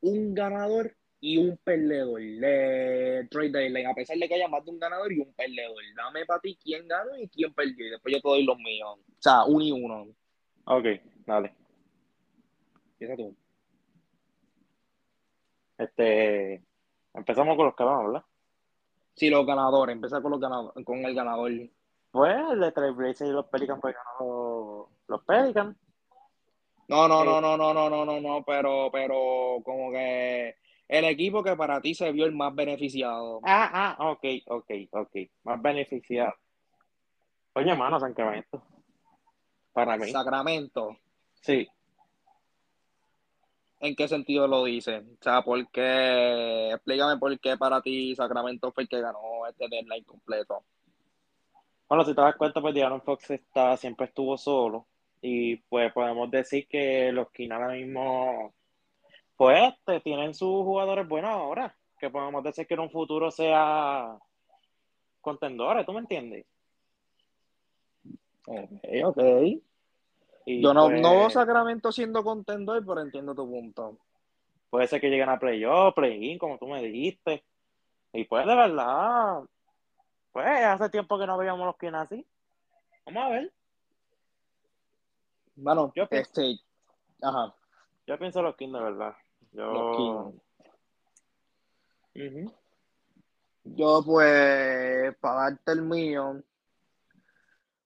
un 0.00 0.34
ganador 0.34 0.96
y 1.20 1.36
un 1.36 1.56
perdedor 1.58 2.20
de 2.20 3.26
Trade 3.30 3.50
Deadline, 3.50 3.86
a 3.88 3.94
pesar 3.94 4.16
de 4.16 4.28
que 4.28 4.34
haya 4.34 4.48
más 4.48 4.64
de 4.64 4.70
un 4.70 4.78
ganador 4.78 5.12
y 5.12 5.20
un 5.20 5.32
perdedor. 5.34 5.82
Dame 5.96 6.24
para 6.24 6.40
ti 6.40 6.56
quién 6.62 6.86
ganó 6.86 7.16
y 7.18 7.28
quién 7.28 7.52
perdió, 7.52 7.86
y 7.86 7.90
después 7.90 8.14
yo 8.14 8.20
te 8.20 8.28
doy 8.28 8.44
los 8.44 8.56
míos. 8.58 8.98
O 8.98 9.22
sea, 9.22 9.44
uno 9.44 9.64
y 9.64 9.72
uno. 9.72 10.06
Ok, 10.64 10.84
dale. 11.26 11.54
Empieza 12.92 13.16
tú. 13.16 13.36
Este, 15.78 16.64
empezamos 17.14 17.56
con 17.56 17.66
los 17.66 17.76
ganadores, 17.76 18.12
¿verdad? 18.12 18.26
Sí, 19.14 19.30
los 19.30 19.46
ganadores, 19.46 19.94
empezar 19.94 20.20
con 20.22 20.32
los 20.32 20.40
ganadores, 20.40 20.84
con 20.84 20.98
el 20.98 21.14
ganador. 21.14 21.52
Pues 22.10 22.36
el 22.52 22.60
de 22.60 22.72
Trailblazer 22.72 23.28
y 23.28 23.32
los 23.32 23.46
Pelicans, 23.46 23.80
pues 23.80 23.94
ganó 23.94 24.88
los 25.06 25.24
Pelicans. 25.24 25.76
No, 26.88 27.06
no, 27.06 27.24
no, 27.24 27.40
no, 27.40 27.56
no, 27.56 27.74
no, 27.74 27.90
no, 27.90 28.04
no, 28.04 28.20
no, 28.20 28.44
pero, 28.44 28.90
pero 28.90 29.58
como 29.64 29.90
que 29.90 30.56
el 30.88 31.04
equipo 31.04 31.42
que 31.42 31.54
para 31.54 31.80
ti 31.80 31.94
se 31.94 32.10
vio 32.12 32.24
el 32.24 32.32
más 32.32 32.54
beneficiado. 32.54 33.40
Ah, 33.44 33.96
ah, 33.98 34.10
ok, 34.10 34.24
ok, 34.46 34.70
ok. 34.92 35.16
Más 35.44 35.60
beneficiado. 35.60 36.34
Oye, 37.54 37.74
mano, 37.74 38.00
San 38.00 38.14
Clemente. 38.14 38.58
para 39.72 39.96
mí. 39.98 40.10
Sacramento. 40.10 40.96
Sí. 41.42 41.68
¿En 43.80 43.94
qué 43.94 44.08
sentido 44.08 44.48
lo 44.48 44.64
dice? 44.64 44.98
O 44.98 45.22
sea, 45.22 45.42
¿por 45.42 45.70
qué? 45.70 46.70
Explícame 46.72 47.16
por 47.18 47.38
qué 47.38 47.56
para 47.56 47.80
ti 47.80 48.14
Sacramento 48.14 48.72
fue 48.72 48.84
el 48.84 48.88
que 48.88 49.00
ganó 49.00 49.46
este 49.48 49.68
deadline 49.68 50.04
completo. 50.04 50.64
Bueno, 51.88 52.04
si 52.04 52.14
te 52.14 52.20
das 52.20 52.36
cuenta, 52.36 52.60
pues 52.60 52.74
Diana 52.74 53.00
Fox 53.00 53.30
está, 53.30 53.76
siempre 53.76 54.06
estuvo 54.06 54.36
solo. 54.36 54.86
Y 55.22 55.56
pues 55.56 55.92
podemos 55.92 56.30
decir 56.30 56.66
que 56.68 57.10
los 57.12 57.30
Kings 57.30 57.52
ahora 57.52 57.68
mismo, 57.74 58.52
pues, 59.36 59.72
este, 59.72 60.00
tienen 60.00 60.34
sus 60.34 60.64
jugadores 60.64 61.08
buenos 61.08 61.30
ahora. 61.30 61.74
Que 61.98 62.10
podemos 62.10 62.42
decir 62.44 62.66
que 62.66 62.74
en 62.74 62.80
un 62.80 62.90
futuro 62.90 63.30
sea 63.30 64.18
contendores, 65.20 65.86
¿tú 65.86 65.92
me 65.92 66.00
entiendes? 66.00 66.46
Ok, 68.46 68.70
ok. 69.04 69.18
Yo 70.48 70.72
no, 70.72 70.86
pues, 70.86 71.00
no 71.00 71.10
veo 71.10 71.30
Sacramento 71.30 71.92
siendo 71.92 72.24
contendor, 72.24 72.84
pero 72.86 73.02
entiendo 73.02 73.34
tu 73.34 73.48
punto. 73.48 73.98
Puede 74.70 74.86
ser 74.86 75.00
que 75.00 75.10
lleguen 75.10 75.28
a 75.28 75.38
playoff, 75.38 75.94
play-in, 75.94 76.38
como 76.38 76.58
tú 76.58 76.66
me 76.66 76.82
dijiste. 76.82 77.44
Y 78.12 78.24
pues 78.24 78.46
de 78.46 78.54
verdad, 78.54 79.42
pues 80.32 80.46
hace 80.46 80.88
tiempo 80.88 81.18
que 81.18 81.26
no 81.26 81.36
veíamos 81.36 81.66
los 81.66 81.76
Kings 81.76 81.94
así. 81.94 82.26
Vamos 83.04 83.24
a 83.24 83.28
ver. 83.28 83.52
Bueno, 85.56 85.92
yo 85.94 86.08
pienso, 86.08 86.30
este, 86.40 86.60
ajá. 87.20 87.54
Yo 88.06 88.18
pienso 88.18 88.42
los 88.42 88.56
Kings 88.56 88.72
de 88.72 88.80
verdad. 88.80 89.14
Yo... 89.52 90.32
Yo 93.64 94.02
pues, 94.04 95.14
para 95.18 95.50
darte 95.50 95.72
el 95.72 95.82
mío, 95.82 96.42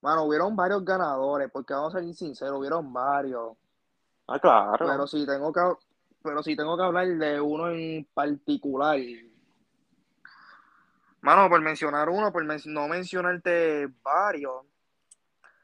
bueno, 0.03 0.25
hubieron 0.25 0.57
varios 0.57 0.85
ganadores, 0.85 1.49
porque 1.53 1.73
vamos 1.73 1.95
a 1.95 2.01
ser 2.01 2.13
sinceros, 2.13 2.59
hubieron 2.59 2.93
varios. 2.93 3.57
Ah, 4.27 4.39
claro. 4.41 4.85
Pero 4.85 5.07
si 5.07 5.25
tengo 5.25 5.53
que, 5.53 5.61
pero 6.21 6.43
si 6.43 6.57
tengo 6.57 6.77
que 6.77 6.83
hablar 6.83 7.07
de 7.07 7.41
uno 7.41 7.71
en 7.71 8.05
particular. 8.13 8.99
Mano, 11.21 11.49
por 11.49 11.61
mencionar 11.61 12.09
uno, 12.09 12.33
por 12.33 12.45
no 12.45 12.89
mencionarte 12.89 13.89
varios. 14.03 14.67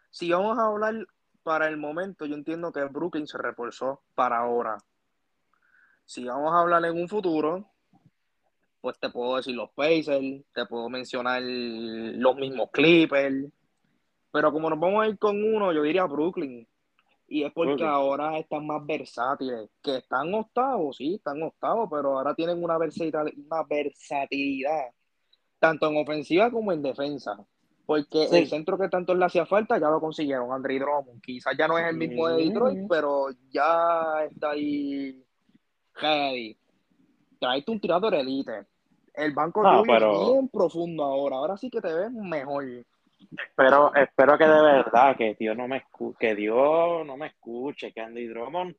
Si 0.09 0.31
vamos 0.31 0.57
a 0.57 0.67
hablar 0.67 0.95
para 1.43 1.67
el 1.67 1.77
momento, 1.77 2.25
yo 2.25 2.37
entiendo 2.37 2.71
que 2.71 2.85
Brooklyn 2.85 3.27
se 3.27 3.39
reforzó 3.39 4.03
para 4.15 4.39
ahora. 4.39 4.79
Si 6.05 6.25
vamos 6.25 6.55
a 6.55 6.61
hablar 6.61 6.85
en 6.85 6.97
un 6.97 7.09
futuro, 7.09 7.69
pues 8.81 9.01
te 9.01 9.11
puedo 9.11 9.37
decir 9.37 9.57
los 9.57 9.71
Pacers, 9.71 10.45
te 10.53 10.65
puedo 10.67 10.89
mencionar 10.89 11.43
los 11.43 12.37
mismos 12.37 12.71
Clippers 12.73 13.53
pero 14.31 14.53
como 14.53 14.71
nos 14.71 14.79
vamos 14.79 15.05
a 15.05 15.09
ir 15.09 15.19
con 15.19 15.43
uno, 15.43 15.73
yo 15.73 15.83
diría 15.83 16.05
Brooklyn. 16.05 16.67
Y 17.31 17.45
es 17.45 17.53
porque 17.53 17.85
ahora 17.85 18.39
están 18.39 18.67
más 18.67 18.85
versátiles. 18.87 19.69
Que 19.83 19.99
están 19.99 20.33
octavos, 20.33 20.97
sí, 20.97 21.17
están 21.17 21.43
octavos, 21.43 21.89
pero 21.91 22.17
ahora 22.17 22.35
tienen 22.35 22.63
una 22.63 22.79
versatilidad, 22.79 23.27
una 23.37 23.63
versatilidad 23.69 24.89
tanto 25.59 25.89
en 25.89 25.97
ofensiva 25.97 26.51
como 26.51 26.73
en 26.73 26.83
defensa. 26.83 27.37
Porque 27.87 28.25
el 28.25 28.47
centro 28.49 28.77
que 28.79 28.89
tanto 28.89 29.15
le 29.15 29.25
hacía 29.25 29.47
falta 29.47 29.79
ya 29.79 29.89
lo 29.89 30.01
consiguieron, 30.01 30.53
Andre 30.53 30.79
Drummond. 30.79 31.23
Quizás 31.23 31.57
ya 31.57 31.67
no 31.67 31.79
es 31.79 31.87
el 31.87 31.97
mismo 31.97 32.29
de 32.29 32.45
Detroit, 32.45 32.87
pero 32.87 33.29
ya 33.51 34.25
está 34.31 34.51
ahí 34.51 35.25
heavy. 35.95 36.59
Traiste 37.41 37.71
un 37.71 37.81
tirador 37.81 38.15
elite. 38.15 38.67
El 39.15 39.33
banco 39.33 39.63
ah, 39.65 39.83
es 39.87 40.29
bien 40.29 40.49
profundo 40.49 41.03
ahora. 41.03 41.37
Ahora 41.37 41.57
sí 41.57 41.71
que 41.71 41.81
te 41.81 41.93
ves 41.93 42.13
mejor. 42.13 42.65
Espero, 43.31 43.95
espero 43.95 44.39
que 44.39 44.45
de 44.45 44.63
verdad 44.63 45.17
que 45.17 45.37
Dios 45.39 45.57
no 45.57 45.69
me 45.69 45.79
escuche, 45.79 46.17
que 46.19 46.35
Dios 46.35 47.05
no 47.07 47.17
me 47.17 47.27
escuche, 47.27 47.93
que 47.93 48.01
Andy 48.01 48.27
Drummond 48.27 48.75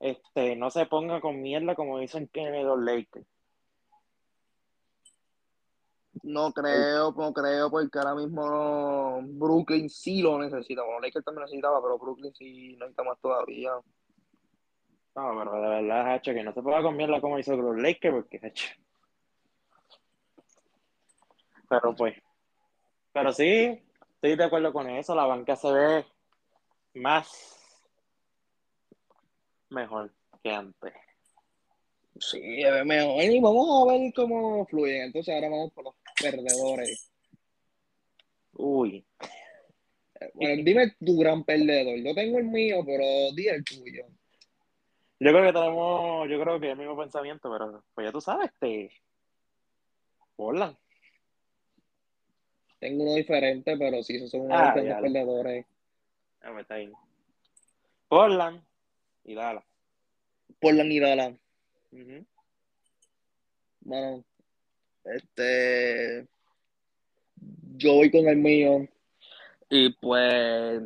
este, 0.00 0.54
no 0.56 0.70
se 0.70 0.86
ponga 0.86 1.20
con 1.20 1.40
mierda 1.40 1.74
como 1.74 1.98
dicen 1.98 2.28
que 2.28 2.48
los 2.62 2.78
Lakers. 2.80 3.26
No 6.22 6.52
creo, 6.52 7.12
no 7.12 7.32
creo, 7.32 7.70
porque 7.70 7.98
ahora 7.98 8.14
mismo 8.14 9.20
Brooklyn 9.22 9.88
sí 9.88 10.20
lo 10.20 10.38
necesita. 10.38 10.82
Bueno, 10.82 11.00
Lakers 11.00 11.24
también 11.24 11.44
necesitaba, 11.44 11.80
pero 11.80 11.98
Brooklyn 11.98 12.34
sí 12.34 12.76
no 12.76 12.86
necesita 12.86 13.04
más 13.04 13.18
todavía. 13.20 13.72
No, 15.14 15.38
pero 15.38 15.52
de 15.60 15.68
verdad, 15.68 16.16
hecho 16.16 16.32
que 16.32 16.42
no 16.42 16.52
se 16.52 16.62
ponga 16.62 16.82
con 16.82 16.96
mierda 16.96 17.20
como 17.20 17.38
hizo 17.38 17.56
los 17.56 17.76
Lakers, 17.76 18.14
porque 18.14 18.40
hecho. 18.46 18.68
Pero 21.68 21.94
pues, 21.94 22.14
pero 23.18 23.32
sí, 23.32 23.82
estoy 24.14 24.36
de 24.36 24.44
acuerdo 24.44 24.72
con 24.72 24.88
eso. 24.88 25.14
La 25.14 25.26
banca 25.26 25.56
se 25.56 25.72
ve 25.72 26.04
más 26.94 27.28
mejor 29.70 30.12
que 30.42 30.50
antes. 30.50 30.92
Sí, 32.20 32.40
ve 32.40 32.84
mejor. 32.84 33.22
Y 33.24 33.40
vamos 33.40 33.88
a 33.88 33.92
ver 33.92 34.12
cómo 34.14 34.66
fluye. 34.66 35.04
Entonces 35.04 35.34
ahora 35.34 35.48
vamos 35.48 35.72
por 35.72 35.84
los 35.84 35.94
perdedores. 36.20 37.12
Uy. 38.52 39.06
Bueno, 40.34 40.62
dime 40.64 40.96
tu 41.04 41.18
gran 41.18 41.44
perdedor. 41.44 41.96
Yo 41.98 42.14
tengo 42.14 42.38
el 42.38 42.44
mío, 42.44 42.82
pero 42.84 43.04
di 43.34 43.48
el 43.48 43.64
tuyo. 43.64 44.06
Yo 45.20 45.32
creo 45.32 45.42
que 45.42 45.52
tenemos, 45.52 46.28
yo 46.28 46.40
creo 46.40 46.60
que 46.60 46.66
es 46.66 46.72
el 46.72 46.78
mismo 46.78 46.96
pensamiento, 46.96 47.50
pero 47.50 47.84
pues 47.94 48.06
ya 48.06 48.12
tú 48.12 48.20
sabes, 48.20 48.50
este. 48.52 48.90
Portland. 50.36 50.76
Tengo 52.78 53.04
uno 53.04 53.14
diferente, 53.14 53.76
pero 53.76 54.02
sí, 54.02 54.16
esos 54.16 54.30
son 54.30 54.42
unos 54.42 54.58
ah, 54.60 54.72
perdedores. 54.74 55.66
Ah, 56.40 56.50
pues 56.52 56.62
está 56.62 56.74
ahí. 56.74 56.92
Portland 58.08 58.62
y 59.24 59.34
Dallas. 59.34 59.64
Portland 60.60 60.92
y 60.92 61.00
Dallas. 61.00 61.34
Bueno, 63.80 64.24
este. 65.04 66.26
Yo 67.76 67.94
voy 67.94 68.10
con 68.10 68.28
el 68.28 68.36
mío. 68.36 68.88
Y 69.68 69.90
pues. 69.94 70.82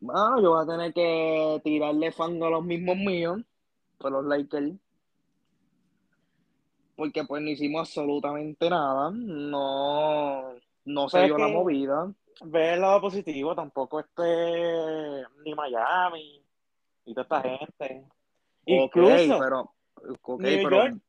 Bueno, 0.00 0.42
yo 0.42 0.50
voy 0.50 0.62
a 0.62 0.66
tener 0.66 0.92
que 0.92 1.60
tirarle 1.64 2.12
fango 2.12 2.46
a 2.46 2.50
los 2.50 2.64
mismos 2.64 2.96
míos. 2.96 3.40
Por 3.98 4.12
los 4.12 4.24
Lakers 4.24 4.74
porque 7.00 7.24
pues 7.24 7.42
no 7.42 7.48
hicimos 7.48 7.88
absolutamente 7.88 8.68
nada. 8.68 9.10
No, 9.10 10.52
no 10.92 11.08
se 11.08 11.24
dio 11.24 11.38
la 11.38 11.48
movida. 11.48 12.12
Ve 12.42 12.74
el 12.74 12.80
lado 12.80 13.00
positivo, 13.02 13.54
tampoco 13.54 14.00
este 14.00 15.22
ni 15.44 15.54
Miami 15.54 16.42
y 17.04 17.14
toda 17.14 17.22
esta 17.22 17.42
gente. 17.42 18.04
Incluso. 18.66 19.38
pero, 19.38 19.74
okay, 20.22 20.64
pero... 20.64 21.00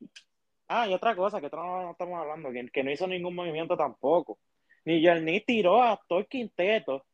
Ah, 0.67 0.87
y 0.87 0.93
otra 0.93 1.15
cosa 1.15 1.41
que 1.41 1.49
no, 1.49 1.91
estamos 1.91 2.19
hablando, 2.19 2.49
que, 2.71 2.83
no 2.83 2.91
hizo 2.91 3.05
ningún 3.07 3.35
movimiento 3.35 3.75
tampoco. 3.75 4.39
Ni 4.85 5.01
Yerni 5.01 5.41
tiró 5.41 5.83
a 5.83 5.99
todo 6.07 6.19
el 6.19 6.27
quinteto 6.27 7.05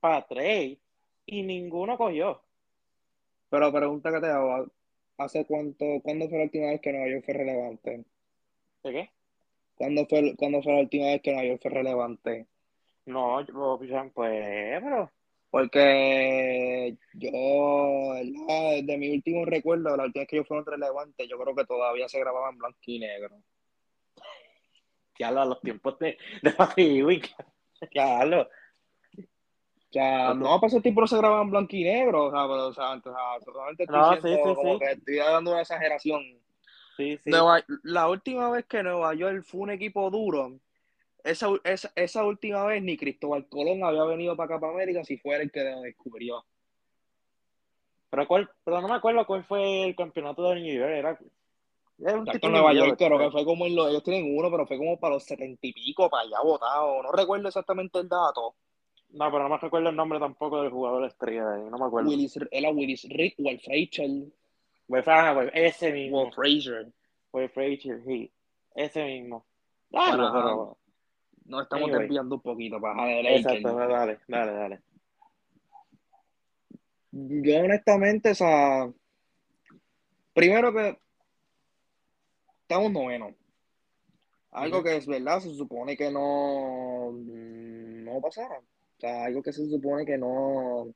para 0.00 0.26
trade 0.26 0.78
y 1.26 1.42
ninguno 1.42 1.98
cogió. 1.98 2.42
Pero 3.50 3.72
pregunta 3.72 4.10
que 4.10 4.20
te 4.20 4.26
hago, 4.28 4.66
¿hace 5.18 5.44
cuánto, 5.46 5.84
cuándo 6.02 6.28
fue 6.28 6.38
la 6.38 6.44
última 6.44 6.66
vez 6.68 6.80
que 6.80 6.92
Nueva 6.92 7.10
York 7.10 7.24
fue 7.24 7.34
relevante? 7.34 8.04
¿De 8.82 8.92
qué? 8.92 9.10
¿Cuándo 9.78 10.06
fue, 10.06 10.34
¿Cuándo 10.36 10.62
fue 10.62 10.72
la 10.74 10.80
última 10.80 11.06
vez 11.06 11.22
que 11.22 11.32
Nueva 11.32 11.48
York 11.48 11.62
fue 11.62 11.70
relevante? 11.70 12.46
No, 13.06 13.40
yo, 13.40 13.78
pues, 14.12 14.82
pero... 14.82 15.10
Porque 15.50 16.94
yo, 17.14 18.12
de 18.82 18.98
mi 18.98 19.14
último 19.14 19.46
recuerdo, 19.46 19.96
la 19.96 20.04
última 20.04 20.20
vez 20.20 20.28
que 20.28 20.36
yo 20.36 20.44
fui 20.44 20.60
relevante, 20.62 21.26
yo 21.26 21.38
creo 21.38 21.54
que 21.54 21.64
todavía 21.64 22.06
se 22.06 22.20
grababa 22.20 22.50
en 22.50 22.58
blanco 22.58 22.78
y 22.84 22.98
negro. 22.98 23.34
Ya 25.18 25.28
a 25.28 25.44
los 25.44 25.60
tiempos 25.62 25.98
de, 25.98 26.18
de 26.42 26.50
Papi 26.52 27.02
Ya 27.94 28.24
lo. 28.26 28.42
O 28.42 28.46
sea, 29.90 30.34
no, 30.34 30.60
para 30.60 30.66
ese 30.66 30.82
tiempo 30.82 31.00
no 31.00 31.06
se 31.06 31.16
grababa 31.16 31.40
en 31.40 31.50
blanco 31.50 31.74
y 31.74 31.82
negro, 31.82 32.26
o 32.26 32.30
sea, 32.30 32.42
pero, 32.42 32.66
o 32.66 32.72
sea, 32.74 33.00
solamente 33.42 33.84
estoy 33.84 33.98
no, 33.98 34.14
sí, 34.16 34.20
sí, 34.22 34.54
como 34.54 34.78
que 34.78 34.90
estoy 34.90 35.16
dando 35.16 35.52
una 35.52 35.62
exageración. 35.62 36.22
Sí, 36.98 37.16
sí. 37.22 37.30
la 37.84 38.08
última 38.08 38.50
vez 38.50 38.66
que 38.66 38.82
Nueva 38.82 39.14
York 39.14 39.44
fue 39.44 39.60
un 39.60 39.70
equipo 39.70 40.10
duro, 40.10 40.58
esa, 41.22 41.46
esa, 41.62 41.92
esa, 41.94 42.24
última 42.24 42.64
vez 42.64 42.82
ni 42.82 42.96
Cristóbal 42.96 43.48
Colón 43.48 43.84
había 43.84 44.02
venido 44.02 44.36
para 44.36 44.46
acá 44.56 44.60
para 44.60 44.72
América 44.72 45.04
si 45.04 45.16
fuera 45.16 45.44
el 45.44 45.52
que 45.52 45.62
lo 45.62 45.82
descubrió. 45.82 46.44
Pero, 48.10 48.26
cuál, 48.26 48.50
pero 48.64 48.80
no 48.80 48.88
me 48.88 48.94
acuerdo 48.94 49.24
cuál 49.26 49.44
fue 49.44 49.84
el 49.84 49.94
campeonato 49.94 50.42
de 50.50 50.56
New 50.56 50.74
York. 50.74 50.90
Era, 50.90 51.18
era 51.98 52.18
un 52.18 52.52
Nueva 52.52 52.72
York, 52.72 52.96
pero 52.98 53.16
que 53.16 53.30
fue 53.30 53.44
como 53.44 53.66
ellos 53.66 54.02
tienen 54.02 54.36
uno, 54.36 54.50
pero 54.50 54.66
fue 54.66 54.76
como 54.76 54.98
para 54.98 55.14
los 55.14 55.24
setenta 55.24 55.68
y 55.68 55.72
pico, 55.72 56.10
para 56.10 56.24
allá 56.24 56.40
votado. 56.42 57.00
No 57.04 57.12
recuerdo 57.12 57.46
exactamente 57.46 58.00
el 58.00 58.08
dato. 58.08 58.56
No, 59.10 59.30
pero 59.30 59.44
no 59.44 59.50
me 59.50 59.58
recuerdo 59.58 59.90
el 59.90 59.96
nombre 59.96 60.18
tampoco 60.18 60.62
del 60.62 60.72
jugador 60.72 61.04
estrella, 61.04 61.44
no 61.70 61.78
me 61.78 61.86
acuerdo. 61.86 62.10
Willis, 62.10 62.38
era 62.50 62.70
Willis 62.70 63.06
Rick, 63.08 63.36
Ese 65.54 65.92
mismo. 65.92 66.24
Will 66.24 66.32
Frazier. 66.32 66.92
Will 67.32 67.48
Frazier, 67.50 68.02
sí. 68.04 68.32
Ese 68.74 69.04
mismo. 69.04 69.46
Bueno, 69.90 70.30
pero 70.32 70.78
nos 71.44 71.62
estamos 71.62 71.90
desviando 71.90 72.36
un 72.36 72.42
poquito 72.42 72.80
para 72.80 73.20
Exacto, 73.20 73.74
dale, 73.74 74.18
dale, 74.28 74.52
dale. 74.52 74.80
yo 77.10 77.60
honestamente, 77.60 78.30
o 78.30 78.34
sea, 78.34 78.90
primero 80.34 80.72
que 80.72 80.98
estamos 82.62 82.92
novenos. 82.92 83.34
Algo 84.50 84.82
que 84.82 84.96
es 84.96 85.06
verdad, 85.06 85.40
se 85.40 85.54
supone 85.54 85.96
que 85.96 86.10
no, 86.10 87.12
no 87.12 88.20
pasara. 88.20 88.58
O 88.58 89.00
sea, 89.00 89.24
algo 89.24 89.42
que 89.42 89.52
se 89.52 89.68
supone 89.68 90.04
que 90.04 90.18
no. 90.18 90.92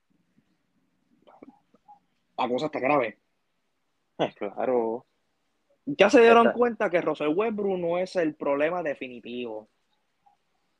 La 2.36 2.48
cosa 2.48 2.66
está 2.66 2.80
grave. 2.80 3.21
Claro. 4.38 5.06
Ya 5.84 6.08
se 6.08 6.20
dieron 6.20 6.52
cuenta 6.52 6.88
que 6.90 7.00
Russell 7.00 7.34
Westbrook 7.34 7.78
no 7.78 7.98
es 7.98 8.14
el 8.16 8.36
problema 8.36 8.82
definitivo. 8.82 9.68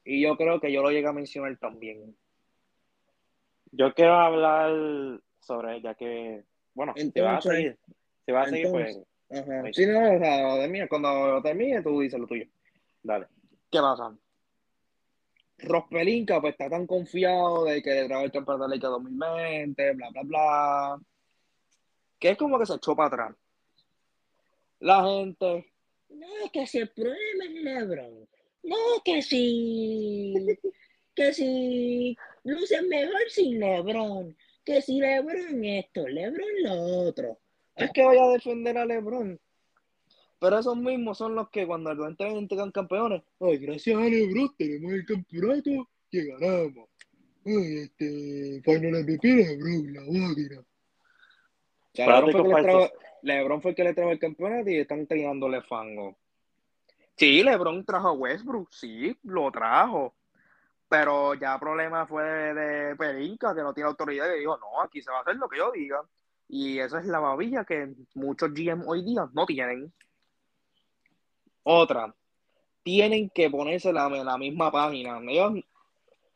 Y 0.05 0.23
yo 0.23 0.37
creo 0.37 0.61
que 0.61 0.71
yo 0.71 0.83
lo 0.83 0.91
llegué 0.91 1.09
a 1.09 1.13
mencionar 1.13 1.57
también. 1.59 2.17
Yo 3.73 3.93
quiero 3.95 4.15
hablar 4.15 5.21
sobre 5.41 5.77
ella 5.77 5.95
que, 5.95 6.45
bueno, 6.75 6.93
si 6.97 7.21
va 7.21 7.37
a 7.37 7.41
seguir, 7.41 7.79
si 8.25 8.33
va 8.33 8.43
a 8.43 8.47
seguir, 8.47 8.71
pues. 8.71 9.01
Ajá. 9.31 9.63
Sí, 9.73 9.87
no, 9.87 10.15
o 10.15 10.19
sea, 10.19 10.89
cuando 10.89 11.43
termine, 11.43 11.83
tú 11.83 12.01
dices 12.01 12.21
lo 12.21 12.27
tuyo. 12.27 12.47
Dale. 13.03 13.27
¿Qué 13.71 13.81
pasa? 13.81 14.15
Rospelinka 15.59 16.41
pues 16.41 16.53
está 16.53 16.69
tan 16.69 16.87
confiado 16.87 17.65
de 17.65 17.83
que 17.83 17.91
le 17.91 18.07
trae 18.07 18.25
el 18.25 18.33
campeonato 18.33 18.69
de 18.69 18.79
la 18.79 18.89
2020, 18.89 19.93
bla, 19.95 20.11
bla, 20.11 20.23
bla, 20.23 21.01
que 22.23 22.31
es 22.31 22.39
como 22.39 22.57
que 22.57 22.67
se 22.67 22.77
echó 22.77 22.95
para 22.95 23.09
atrás. 23.09 23.37
La 24.79 25.03
gente, 25.05 25.73
no, 26.11 26.29
que 26.53 26.69
se 26.69 26.87
problema 26.87 27.45
es 27.47 27.53
LeBron. 27.53 28.29
No, 28.63 28.77
que 29.05 29.23
si, 29.23 30.33
que 31.17 31.33
si 31.33 32.17
luce 32.45 32.81
mejor 32.83 33.29
sin 33.29 33.59
LeBron, 33.59 34.37
que 34.65 34.81
si 34.81 35.01
LeBron 35.01 35.65
esto, 35.65 36.07
LeBron 36.07 36.63
lo 36.63 37.09
otro. 37.09 37.41
Es 37.75 37.91
que 37.91 38.05
voy 38.05 38.17
a 38.17 38.29
defender 38.29 38.79
a 38.79 38.87
LeBron. 38.87 39.41
Pero 40.39 40.59
esos 40.61 40.77
mismos 40.77 41.19
son 41.19 41.35
los 41.35 41.51
que 41.51 41.67
cuando 41.67 41.91
entran 42.07 42.37
entregan 42.37 42.71
campeones, 42.71 43.23
ay, 43.41 43.59
gracias 43.59 43.97
a 43.97 44.05
Lebron 44.05 44.55
tenemos 44.57 44.93
el 44.93 45.05
campeonato 45.07 45.89
que 46.09 46.25
ganamos. 46.27 46.89
Ay, 47.45 47.79
este, 47.79 48.63
Final 48.65 49.03
MVP 49.03 49.27
Lebron, 49.27 49.93
la 49.93 50.03
máquina. 50.03 50.65
Lebron, 51.95 53.63
fue 53.63 53.71
el 53.71 53.77
que 53.77 53.85
le 53.85 53.95
trajo 53.95 54.11
el 54.11 54.19
campeonato 54.19 54.71
y 54.71 54.79
están 54.79 55.07
tirándole 55.07 55.63
fango. 55.63 56.17
Sí, 57.17 57.43
Lebron 57.43 57.85
trajo 57.85 58.09
a 58.09 58.13
Westbrook, 58.13 58.73
sí, 58.73 59.17
lo 59.25 59.51
trajo. 59.51 60.15
Pero 60.89 61.35
ya 61.35 61.55
el 61.55 61.61
problema 61.61 62.07
fue 62.07 62.23
de, 62.25 62.55
de 62.55 62.97
Perinca, 62.97 63.55
que 63.55 63.63
no 63.63 63.73
tiene 63.73 63.89
autoridad, 63.89 64.35
y 64.35 64.41
dijo, 64.41 64.59
no, 64.59 64.83
aquí 64.83 65.01
se 65.01 65.11
va 65.11 65.19
a 65.19 65.21
hacer 65.23 65.37
lo 65.37 65.49
que 65.49 65.59
yo 65.59 65.71
diga. 65.73 66.03
Y 66.49 66.79
esa 66.79 66.99
es 66.99 67.07
la 67.07 67.19
babilla 67.19 67.65
que 67.65 67.95
muchos 68.15 68.53
GM 68.53 68.85
hoy 68.87 69.03
día 69.03 69.27
no 69.33 69.47
tienen. 69.47 69.93
Otra, 71.63 72.15
tienen 72.83 73.31
que 73.31 73.49
ponerse 73.49 73.93
la, 73.93 74.09
la 74.09 74.37
misma 74.37 74.71
página. 74.71 75.19
Ellos 75.27 75.65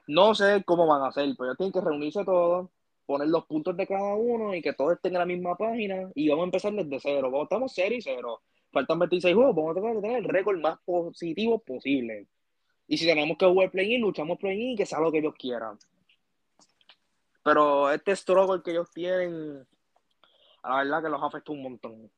no 0.07 0.35
sé 0.35 0.62
cómo 0.64 0.87
van 0.87 1.03
a 1.03 1.09
hacer, 1.09 1.29
pero 1.37 1.51
ellos 1.51 1.59
tienen 1.59 1.73
que 1.73 1.81
reunirse 1.81 2.25
todos, 2.25 2.71
poner 3.07 3.29
los 3.29 3.47
puntos 3.47 3.77
de 3.77 3.87
cada 3.87 4.14
uno 4.14 4.55
y 4.55 4.61
que 4.61 4.73
todos 4.73 4.95
estén 4.95 5.12
en 5.12 5.21
la 5.21 5.27
misma 5.27 5.57
página 5.57 6.11
y 6.14 6.29
vamos 6.29 6.42
a 6.42 6.47
empezar 6.47 6.73
desde 6.73 7.01
cero. 7.01 7.31
Vamos, 7.31 7.45
estamos 7.45 7.73
cero 7.75 7.95
y 7.95 8.03
cero. 8.03 8.42
Faltan 8.73 8.99
26 8.99 9.35
juegos, 9.35 9.55
vamos 9.55 9.71
a 9.71 9.75
tratar 9.81 9.95
de 9.97 10.03
tener 10.03 10.19
el 10.19 10.25
récord 10.25 10.59
más 10.59 10.79
positivo 10.85 11.59
posible. 11.61 12.27
Y 12.88 12.99
si 12.99 13.07
tenemos 13.07 13.38
que 13.38 13.47
jugar 13.47 13.71
play-in, 13.71 14.01
luchamos 14.01 14.38
play-in 14.38 14.73
y 14.73 14.77
que 14.77 14.87
sea 14.87 15.01
lo 15.01 15.11
que 15.11 15.19
ellos 15.19 15.35
quieran. 15.38 15.79
Pero 17.42 17.90
este 17.92 18.14
struggle 18.14 18.62
que 18.62 18.73
ellos 18.73 18.90
tienen, 18.92 19.66
la 20.64 20.77
verdad 20.79 21.03
que 21.03 21.09
los 21.09 21.23
afecta 21.23 21.53
un 21.53 21.62
montón. 21.62 22.11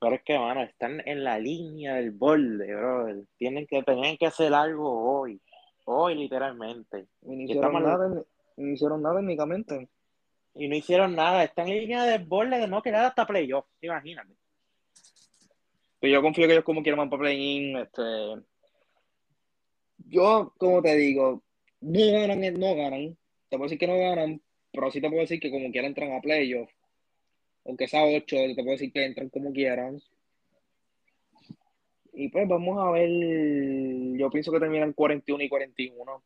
Pero 0.00 0.14
es 0.14 0.22
que, 0.22 0.38
mano, 0.38 0.62
están 0.62 1.02
en 1.06 1.22
la 1.22 1.38
línea 1.38 1.96
del 1.96 2.10
borde, 2.10 2.74
bro. 2.74 3.22
Tienen 3.36 3.66
que, 3.66 3.82
tener 3.82 4.16
que 4.16 4.26
hacer 4.26 4.54
algo 4.54 5.20
hoy. 5.20 5.38
Hoy, 5.84 6.14
literalmente. 6.14 7.06
Y 7.22 7.36
no 7.36 7.42
hicieron, 7.42 7.82
nada, 7.82 8.24
no 8.56 8.72
hicieron 8.72 9.02
nada 9.02 9.20
únicamente. 9.20 9.88
Y 10.54 10.68
no 10.68 10.76
hicieron 10.76 11.14
nada. 11.14 11.44
Están 11.44 11.68
en 11.68 11.78
línea 11.78 12.04
del 12.04 12.24
borde 12.24 12.58
de 12.58 12.68
no 12.68 12.82
quedar 12.82 13.04
hasta 13.04 13.26
playoff. 13.26 13.66
Imagínate. 13.80 14.34
Pues 16.00 16.12
yo 16.12 16.22
confío 16.22 16.46
que 16.46 16.54
ellos 16.54 16.64
como 16.64 16.82
quieran 16.82 17.10
para 17.10 17.20
play-in. 17.20 17.76
Este... 17.76 18.02
Yo, 19.98 20.54
como 20.58 20.82
te 20.82 20.96
digo, 20.96 21.42
no 21.80 22.12
ganan, 22.12 22.40
no 22.54 22.74
ganan. 22.74 23.16
Te 23.48 23.56
puedo 23.56 23.64
decir 23.64 23.78
que 23.78 23.86
no 23.86 23.98
ganan, 23.98 24.40
pero 24.72 24.90
sí 24.90 25.00
te 25.00 25.08
puedo 25.08 25.20
decir 25.20 25.40
que 25.40 25.50
como 25.50 25.70
quieran 25.70 25.90
entran 25.90 26.12
a 26.12 26.20
playoff 26.20 26.70
aunque 27.64 27.88
sea 27.88 28.04
8, 28.04 28.24
te 28.26 28.54
puedo 28.54 28.70
decir 28.72 28.92
que 28.92 29.04
entran 29.04 29.28
como 29.28 29.52
quieran. 29.52 30.00
Y 32.12 32.28
pues 32.28 32.48
vamos 32.48 32.78
a 32.78 32.90
ver, 32.90 33.08
yo 34.18 34.30
pienso 34.30 34.50
que 34.50 34.60
terminan 34.60 34.92
41 34.92 35.44
y 35.44 35.48
41. 35.48 36.12
O 36.12 36.22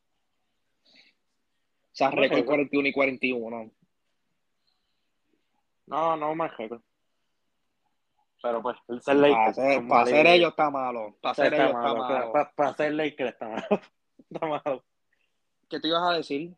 sea, 1.92 2.10
récord 2.10 2.44
41 2.44 2.88
y 2.88 2.92
41. 2.92 3.70
No, 5.86 6.16
no 6.16 6.34
récord. 6.46 6.80
Pero 8.42 8.62
pues, 8.62 8.76
el 8.88 9.00
ser 9.00 9.16
para, 9.16 10.02
hacer, 10.02 10.26
ellos 10.26 10.50
está 10.50 10.70
malo. 10.70 11.16
Para 11.22 11.32
hacer 11.32 11.54
ellos 11.54 11.66
está 11.66 11.94
malo. 11.94 12.32
Para, 12.54 12.70
hacer 12.70 12.92
Lakers 12.92 13.32
está 13.32 13.48
malo. 13.48 13.66
está 14.30 14.46
malo. 14.46 14.84
¿Qué 15.70 15.80
te 15.80 15.88
ibas 15.88 16.02
a 16.02 16.16
decir? 16.16 16.54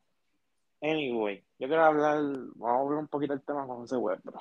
Anyway, 0.83 1.45
yo 1.59 1.69
quiero 1.69 1.85
hablar, 1.85 2.19
vamos 2.57 2.79
a 2.79 2.81
hablar 2.81 2.99
un 2.99 3.09
poquito 3.09 3.33
del 3.33 3.45
tema 3.45 3.67
con 3.67 3.85
ese 3.85 3.97
web, 3.97 4.21
bro. 4.25 4.39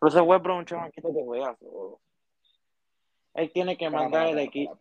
Pero 0.00 0.08
ese 0.08 0.20
Westbrook 0.20 0.56
es 0.56 0.58
un 0.58 0.66
chamaquito 0.66 1.14
que 1.14 1.22
juega 1.24 1.56
solo. 1.56 2.00
Él 3.34 3.52
tiene 3.52 3.76
que 3.76 3.88
mandar 3.88 4.26
el 4.26 4.40
equipo. 4.40 4.76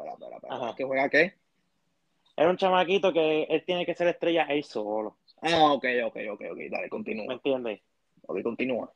¿Que 0.75 0.83
juega 0.83 1.09
qué? 1.09 1.35
Es 2.35 2.47
un 2.47 2.57
chamaquito 2.57 3.13
que 3.13 3.43
él 3.43 3.63
tiene 3.65 3.85
que 3.85 3.93
ser 3.93 4.07
estrella 4.07 4.45
él 4.49 4.63
solo. 4.63 5.17
Ah, 5.43 5.73
ok, 5.73 5.85
ok, 6.05 6.17
ok, 6.31 6.41
ok. 6.51 6.59
Dale, 6.71 6.89
continúa. 6.89 7.27
¿Me 7.27 7.35
entiendes? 7.35 7.81
Ok, 8.31 8.43
continúa. 8.43 8.91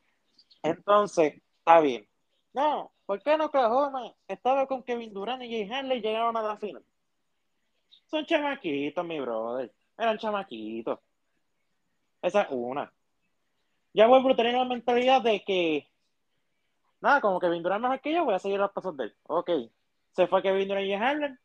Entonces, 0.64 1.42
está 1.60 1.82
bien. 1.82 2.08
No, 2.54 2.94
¿por 3.06 3.22
qué 3.22 3.38
no 3.38 3.48
Oklahoma 3.48 4.16
estaba 4.30 4.66
con 4.66 4.82
Kevin 4.84 5.14
Durant 5.14 5.44
y 5.44 5.50
Jay 5.50 5.70
Hanley 5.70 5.98
y 5.98 6.02
llegaron 6.02 6.38
a 6.38 6.42
la 6.42 6.58
final? 6.58 6.86
Son 8.06 8.26
chamaquitos, 8.26 9.06
mi 9.06 9.20
brother. 9.20 9.74
Eran 9.98 10.18
chamaquitos. 10.18 11.00
Esa 12.22 12.44
es 12.44 12.48
una. 12.52 12.94
Ya 13.94 14.08
vuelvo 14.08 14.30
a 14.30 14.44
la 14.44 14.66
mentalidad 14.66 15.22
de 15.22 15.44
que 15.44 15.92
nada, 17.02 17.20
como 17.20 17.40
que 17.40 17.48
Durant 17.48 17.82
mejor 17.82 18.00
que 18.00 18.14
yo, 18.14 18.24
voy 18.24 18.36
a 18.36 18.40
seguir 18.40 18.60
los 18.60 18.72
pasos 18.72 18.96
de 18.96 19.06
él. 19.06 19.16
Ok. 19.24 19.50
Se 20.12 20.28
fue 20.28 20.42
Kevin 20.42 20.70
Durant 20.70 20.88
y 20.88 20.96
Harden. 20.96 21.40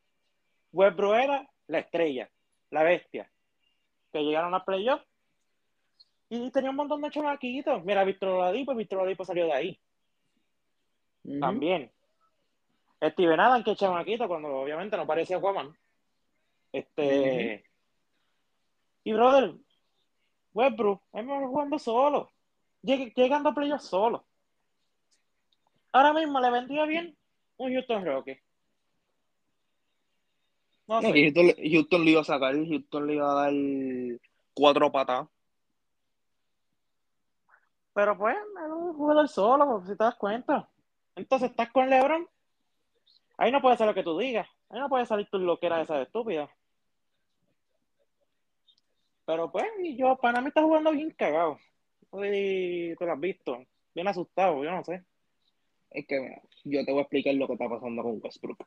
Westbrook 0.71 1.15
era 1.15 1.49
la 1.67 1.79
estrella, 1.79 2.31
la 2.69 2.83
bestia. 2.83 3.29
Que 4.13 4.23
llegaron 4.23 4.53
a 4.55 4.63
playoff. 4.63 5.01
Y 6.33 6.49
tenía 6.49 6.69
un 6.69 6.77
montón 6.77 7.01
de 7.01 7.09
chamaquitos. 7.09 7.83
Mira, 7.83 8.05
Víctor 8.05 8.29
Oladipo, 8.29 8.73
Víctor 8.73 8.99
Oladipo 8.99 9.25
salió 9.25 9.47
de 9.47 9.51
ahí. 9.51 9.79
También. 11.41 11.91
Steven 13.03 13.37
Adam, 13.37 13.61
que 13.65 13.75
chamaquito, 13.75 14.29
cuando 14.29 14.47
obviamente 14.47 14.95
no 14.95 15.05
parecía 15.05 15.35
Guaman. 15.35 15.77
Este. 16.71 17.65
Y 19.03 19.11
brother, 19.11 19.55
Westbrook, 20.53 21.01
es 21.11 21.25
mejor 21.25 21.47
jugando 21.49 21.77
solo. 21.77 22.31
llegando 22.81 23.49
a 23.49 23.53
playoff 23.53 23.81
solo. 23.81 24.25
Ahora 25.91 26.13
mismo 26.13 26.39
le 26.39 26.49
vendría 26.49 26.85
bien 26.85 27.17
un 27.57 27.73
Houston 27.73 28.05
Rocky. 28.05 28.37
No, 30.87 31.01
sé. 31.01 31.11
Houston, 31.11 31.55
Houston, 31.69 32.05
le 32.05 32.11
iba 32.11 32.21
a 32.21 32.23
sacar, 32.23 32.55
Houston 32.55 33.07
le 33.07 33.15
iba 33.15 33.31
a 33.31 33.51
dar 33.51 33.53
cuatro 34.53 34.89
patas. 34.93 35.27
Pero 37.93 38.17
pues, 38.17 38.35
es 38.35 38.71
un 38.71 38.93
jugador 38.93 39.27
solo, 39.27 39.67
pues, 39.67 39.89
si 39.89 39.97
te 39.97 40.03
das 40.03 40.15
cuenta. 40.15 40.69
Entonces 41.15 41.49
estás 41.49 41.71
con 41.71 41.89
LeBron. 41.89 42.27
Ahí 43.37 43.51
no 43.51 43.61
puede 43.61 43.77
ser 43.77 43.87
lo 43.87 43.93
que 43.93 44.03
tú 44.03 44.17
digas. 44.17 44.47
Ahí 44.69 44.79
no 44.79 44.89
puede 44.89 45.05
salir 45.05 45.27
tu 45.29 45.39
loquera 45.39 45.81
esa 45.81 45.97
de 45.97 46.03
estúpida. 46.03 46.49
Pero 49.25 49.51
pues, 49.51 49.65
yo, 49.97 50.15
para 50.17 50.41
mí 50.41 50.47
está 50.47 50.61
jugando 50.61 50.91
bien 50.91 51.11
cagado. 51.11 51.57
Y 52.13 52.95
tú 52.95 53.05
lo 53.05 53.13
has 53.13 53.19
visto. 53.19 53.57
Bien 53.93 54.07
asustado, 54.07 54.63
yo 54.63 54.71
no 54.71 54.83
sé 54.83 55.05
es 55.91 56.07
que 56.07 56.41
yo 56.63 56.85
te 56.85 56.91
voy 56.91 56.99
a 56.99 57.03
explicar 57.03 57.33
lo 57.35 57.47
que 57.47 57.53
está 57.53 57.69
pasando 57.69 58.01
con 58.01 58.19
Westbrook. 58.23 58.65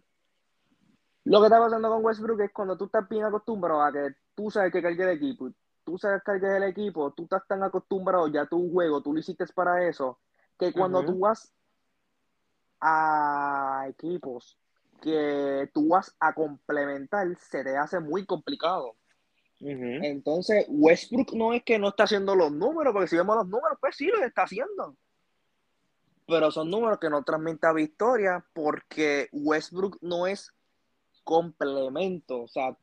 Lo 1.24 1.40
que 1.40 1.46
está 1.46 1.58
pasando 1.58 1.88
con 1.88 2.04
Westbrook 2.04 2.40
es 2.42 2.52
cuando 2.52 2.76
tú 2.76 2.84
estás 2.84 3.08
bien 3.08 3.24
acostumbrado 3.24 3.82
a 3.82 3.92
que 3.92 4.14
tú 4.34 4.50
sabes 4.50 4.72
que 4.72 4.82
cargue 4.82 5.02
el 5.04 5.16
equipo, 5.16 5.50
tú 5.85 5.99
sabes 5.99 6.23
cargar 6.23 6.57
el 6.57 6.68
equipo, 6.68 7.12
tú 7.12 7.25
estás 7.25 7.47
tan 7.47 7.62
acostumbrado 7.62 8.29
ya 8.29 8.42
a 8.42 8.49
tu 8.49 8.70
juego, 8.70 9.03
tú 9.03 9.12
lo 9.12 9.20
hiciste 9.20 9.47
para 9.55 9.87
eso, 9.87 10.18
que 10.59 10.73
cuando 10.73 11.05
tú 11.05 11.18
vas 11.18 11.53
a 12.81 13.87
equipos 13.88 14.59
que 15.05 15.70
tú 15.75 15.88
vas 15.88 16.16
a 16.18 16.33
complementar, 16.33 17.29
se 17.37 17.62
te 17.62 17.77
hace 17.77 18.01
muy 18.01 18.25
complicado. 18.25 18.97
Entonces, 19.61 20.66
Westbrook 20.68 21.33
no 21.35 21.53
es 21.53 21.62
que 21.62 21.79
no 21.79 21.88
está 21.88 22.05
haciendo 22.05 22.35
los 22.35 22.51
números, 22.51 22.92
porque 22.92 23.09
si 23.09 23.16
vemos 23.16 23.37
los 23.37 23.49
números, 23.49 23.79
pues 23.81 23.97
sí 23.97 24.07
los 24.07 24.23
está 24.23 24.42
haciendo. 24.42 24.97
Pero 26.27 26.51
son 26.51 26.70
números 26.70 26.99
que 26.99 27.11
no 27.11 27.23
transmiten 27.23 27.75
victoria 27.75 28.44
porque 28.55 29.29
Westbrook 29.33 29.99
no 30.01 30.27
es 30.27 30.51
complemento. 31.23 32.42
O 32.42 32.49
sea, 32.49 32.77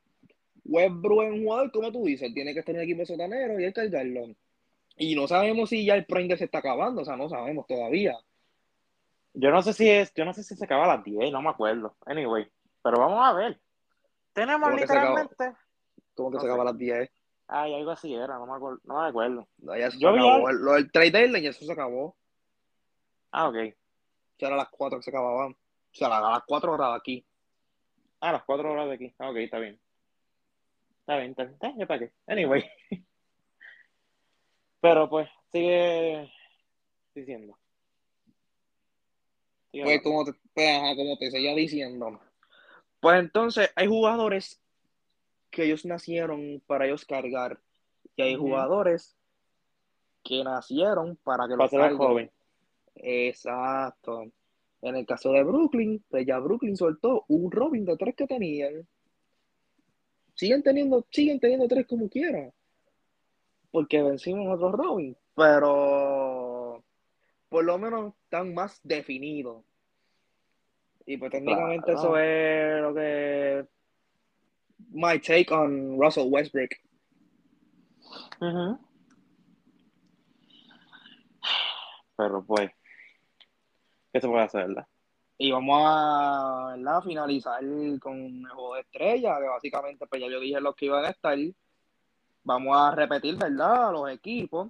Westbrook 0.63 1.23
es 1.23 1.31
un 1.31 1.43
jugador, 1.43 1.71
como 1.71 1.91
tú 1.91 2.05
dices, 2.05 2.33
tiene 2.33 2.53
que 2.53 2.59
estar 2.59 2.75
en 2.75 2.81
el 2.81 2.87
equipo 2.87 3.05
sotanero 3.05 3.59
y 3.59 3.65
hay 3.65 3.73
que 3.73 3.89
cargarlo. 3.89 4.35
Y 4.97 5.15
no 5.15 5.27
sabemos 5.27 5.69
si 5.69 5.85
ya 5.85 5.95
el 5.95 6.05
prime 6.05 6.37
se 6.37 6.45
está 6.45 6.59
acabando, 6.59 7.01
o 7.01 7.05
sea, 7.05 7.15
no 7.15 7.29
sabemos 7.29 7.65
todavía. 7.65 8.17
Yo 9.33 9.49
no 9.49 9.61
sé 9.61 9.73
si 9.73 9.89
es, 9.89 10.13
yo 10.13 10.25
no 10.25 10.33
sé 10.33 10.43
si 10.43 10.55
se 10.55 10.65
acaba 10.65 10.85
a 10.85 10.95
las 10.95 11.03
10, 11.03 11.31
no 11.31 11.41
me 11.41 11.49
acuerdo. 11.49 11.95
Anyway, 12.05 12.51
pero 12.83 12.99
vamos 12.99 13.19
a 13.23 13.33
ver. 13.33 13.59
Tenemos 14.33 14.73
literalmente. 14.73 15.53
¿Cómo 16.15 16.31
que 16.31 16.39
se 16.39 16.45
acaba 16.45 16.63
a 16.63 16.65
las 16.65 16.77
10? 16.77 17.09
Ay, 17.47 17.73
algo 17.73 17.91
así 17.91 18.13
era, 18.13 18.37
no 18.37 18.45
me 18.45 18.55
acuerdo. 18.55 18.79
No 18.83 19.01
me 19.01 19.07
acuerdo. 19.07 19.47
yo 19.57 20.13
vi 20.13 20.19
Lo 20.19 20.73
del 20.73 20.91
trade 20.91 21.11
deadline, 21.11 21.45
eso 21.45 21.65
se 21.65 21.71
acabó. 21.71 22.15
Ah, 23.31 23.49
ok. 23.49 23.55
Ya 24.37 24.47
era 24.47 24.55
a 24.55 24.59
las 24.59 24.69
4 24.69 24.99
que 24.99 25.03
se 25.03 25.09
acababan. 25.09 25.51
O 25.51 25.57
sea, 25.93 26.07
a 26.15 26.31
las 26.31 26.43
4 26.45 26.71
horas 26.71 26.91
de 26.91 26.97
aquí. 26.97 27.25
Ah, 28.19 28.29
a 28.29 28.33
las 28.33 28.43
4 28.43 28.71
horas 28.71 28.87
de 28.87 28.93
aquí. 28.93 29.13
Ah, 29.19 29.29
ok, 29.29 29.37
está 29.37 29.59
bien. 29.59 29.79
Está 31.01 31.17
bien, 31.17 31.31
está 31.31 31.43
bien. 31.43 31.77
¿Ya 31.79 31.85
para 31.85 31.99
qué? 31.99 32.13
Anyway. 32.27 32.63
Pero 34.81 35.09
pues, 35.09 35.29
sigue 35.51 36.31
diciendo. 37.13 37.57
pues 39.71 40.01
como 40.01 40.25
te, 40.25 40.33
pues, 40.53 40.95
como 40.95 41.17
te 41.17 41.31
seguía 41.31 41.53
diciendo. 41.55 42.19
Pues 42.99 43.19
entonces 43.19 43.71
hay 43.75 43.87
jugadores 43.87 44.61
que 45.49 45.63
ellos 45.63 45.85
nacieron 45.85 46.61
para 46.65 46.85
ellos 46.85 47.05
cargar. 47.05 47.59
Y 48.15 48.21
hay 48.23 48.35
jugadores 48.35 49.15
que 50.23 50.43
nacieron 50.43 51.17
para 51.17 51.47
que 51.47 51.55
los 51.55 51.71
carguen. 51.71 51.97
joven. 51.97 52.31
Exacto. 52.95 54.23
En 54.81 54.95
el 54.95 55.05
caso 55.05 55.31
de 55.31 55.43
Brooklyn, 55.43 56.03
pues 56.09 56.25
ya 56.25 56.39
Brooklyn 56.39 56.75
soltó 56.75 57.25
un 57.27 57.51
Robin 57.51 57.85
de 57.85 57.97
tres 57.97 58.15
que 58.15 58.27
tenían. 58.27 58.87
Siguen 60.41 60.63
teniendo, 60.63 61.05
siguen 61.11 61.39
teniendo 61.39 61.67
tres 61.67 61.85
como 61.85 62.09
quieran. 62.09 62.51
Porque 63.69 64.01
vencimos 64.01 64.51
otros 64.55 64.71
Robin. 64.71 65.15
Pero 65.35 66.83
por 67.47 67.63
lo 67.63 67.77
menos 67.77 68.15
están 68.23 68.51
más 68.55 68.79
definidos. 68.81 69.63
Y 71.05 71.17
pues 71.17 71.29
técnicamente 71.29 71.93
eso 71.93 72.17
es 72.17 72.81
lo 72.81 72.91
que 72.95 73.67
my 74.89 75.19
take 75.19 75.53
on 75.53 76.01
Russell 76.01 76.27
Westbrook. 76.27 76.71
Pero 82.17 82.43
pues, 82.47 82.71
¿qué 84.11 84.19
se 84.19 84.27
puede 84.27 84.41
hacer, 84.41 84.67
verdad? 84.69 84.87
Y 85.43 85.51
vamos 85.51 85.81
a 85.83 86.75
¿verdad? 86.77 87.01
finalizar 87.01 87.63
con 87.99 88.15
el 88.15 88.47
juego 88.47 88.75
de 88.75 88.81
estrella, 88.81 89.39
que 89.39 89.47
básicamente 89.47 90.05
pues 90.05 90.21
ya 90.21 90.29
yo 90.29 90.39
dije 90.39 90.61
lo 90.61 90.75
que 90.75 90.85
iban 90.85 91.03
a 91.03 91.09
estar. 91.09 91.35
Vamos 92.43 92.77
a 92.77 92.93
repetir, 92.93 93.37
¿verdad? 93.37 93.91
Los 93.91 94.07
equipos. 94.11 94.69